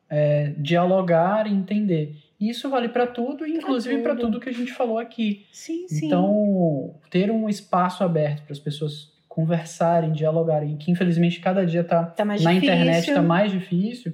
é, 0.08 0.54
dialogar 0.58 1.46
e 1.46 1.52
entender. 1.52 2.16
E 2.38 2.48
isso 2.48 2.70
vale 2.70 2.88
para 2.88 3.06
tudo, 3.06 3.46
inclusive 3.46 4.02
para 4.02 4.14
tudo. 4.14 4.32
tudo 4.32 4.40
que 4.40 4.48
a 4.48 4.52
gente 4.52 4.72
falou 4.72 4.98
aqui. 4.98 5.46
Sim, 5.52 5.86
sim. 5.86 6.06
Então, 6.06 6.94
ter 7.10 7.30
um 7.30 7.48
espaço 7.48 8.02
aberto 8.02 8.42
para 8.44 8.52
as 8.52 8.58
pessoas 8.58 9.12
conversarem, 9.40 10.12
dialogarem, 10.12 10.76
que 10.76 10.90
infelizmente 10.90 11.40
cada 11.40 11.64
dia 11.64 11.80
está 11.80 12.04
tá 12.04 12.24
na 12.24 12.36
difícil. 12.36 12.58
internet 12.58 13.08
está 13.08 13.22
mais 13.22 13.50
difícil. 13.50 14.12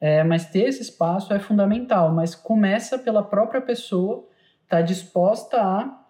É, 0.00 0.22
mas 0.24 0.46
ter 0.50 0.64
esse 0.64 0.82
espaço 0.82 1.32
é 1.32 1.38
fundamental, 1.38 2.12
mas 2.12 2.34
começa 2.34 2.98
pela 2.98 3.22
própria 3.22 3.60
pessoa 3.60 4.26
estar 4.64 4.78
tá 4.78 4.82
disposta 4.82 5.60
a 5.60 6.04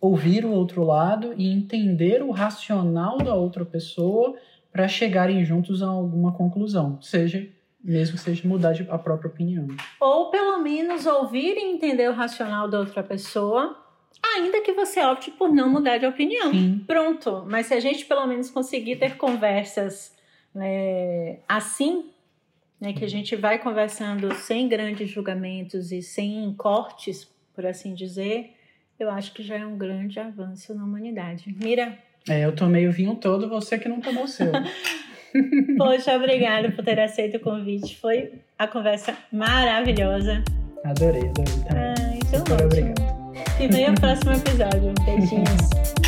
ouvir 0.00 0.44
o 0.44 0.50
outro 0.50 0.82
lado 0.82 1.34
e 1.36 1.52
entender 1.52 2.22
o 2.22 2.30
racional 2.30 3.18
da 3.18 3.34
outra 3.34 3.64
pessoa 3.64 4.34
para 4.72 4.88
chegarem 4.88 5.44
juntos 5.44 5.82
a 5.82 5.86
alguma 5.86 6.32
conclusão, 6.32 7.00
seja 7.02 7.46
mesmo 7.82 8.18
seja 8.18 8.46
mudar 8.46 8.74
a 8.90 8.98
própria 8.98 9.28
opinião. 9.28 9.66
Ou 9.98 10.30
pelo 10.30 10.58
menos 10.58 11.06
ouvir 11.06 11.56
e 11.56 11.72
entender 11.72 12.10
o 12.10 12.14
racional 12.14 12.68
da 12.68 12.78
outra 12.78 13.02
pessoa, 13.02 13.76
ainda 14.22 14.60
que 14.62 14.72
você 14.72 15.02
opte 15.04 15.30
por 15.30 15.52
não 15.52 15.68
mudar 15.68 15.98
de 15.98 16.06
opinião. 16.06 16.50
Sim. 16.52 16.84
Pronto. 16.86 17.44
Mas 17.48 17.66
se 17.66 17.74
a 17.74 17.80
gente 17.80 18.04
pelo 18.04 18.26
menos 18.26 18.50
conseguir 18.50 18.96
ter 18.96 19.16
conversas 19.16 20.14
né, 20.54 21.38
assim, 21.48 22.06
né, 22.80 22.92
que 22.92 23.04
a 23.04 23.08
gente 23.08 23.36
vai 23.36 23.58
conversando 23.58 24.34
sem 24.34 24.68
grandes 24.68 25.10
julgamentos 25.10 25.92
e 25.92 26.02
sem 26.02 26.52
cortes, 26.54 27.28
por 27.54 27.66
assim 27.66 27.94
dizer, 27.94 28.54
eu 28.98 29.10
acho 29.10 29.32
que 29.32 29.42
já 29.42 29.56
é 29.56 29.66
um 29.66 29.76
grande 29.76 30.18
avanço 30.18 30.74
na 30.74 30.84
humanidade. 30.84 31.54
Mira. 31.62 31.98
É, 32.28 32.44
eu 32.44 32.54
tomei 32.54 32.86
o 32.86 32.92
vinho 32.92 33.14
todo, 33.16 33.48
você 33.48 33.78
que 33.78 33.88
não 33.88 34.00
tomou 34.00 34.24
o 34.24 34.28
seu. 34.28 34.50
Poxa, 35.78 36.16
obrigada 36.16 36.70
por 36.72 36.84
ter 36.84 36.98
aceito 36.98 37.36
o 37.36 37.40
convite. 37.40 37.98
Foi 37.98 38.32
a 38.58 38.66
conversa 38.66 39.16
maravilhosa. 39.32 40.42
Adorei, 40.84 41.22
adorei 41.28 41.54
também. 41.66 41.82
Ah, 41.82 42.16
então 42.16 42.44
Muito 42.48 42.64
obrigado. 42.64 42.99
E 43.62 43.90
o 43.90 43.94
próximo 43.94 44.32
episódio. 44.32 44.94
Beijinhos. 45.04 45.99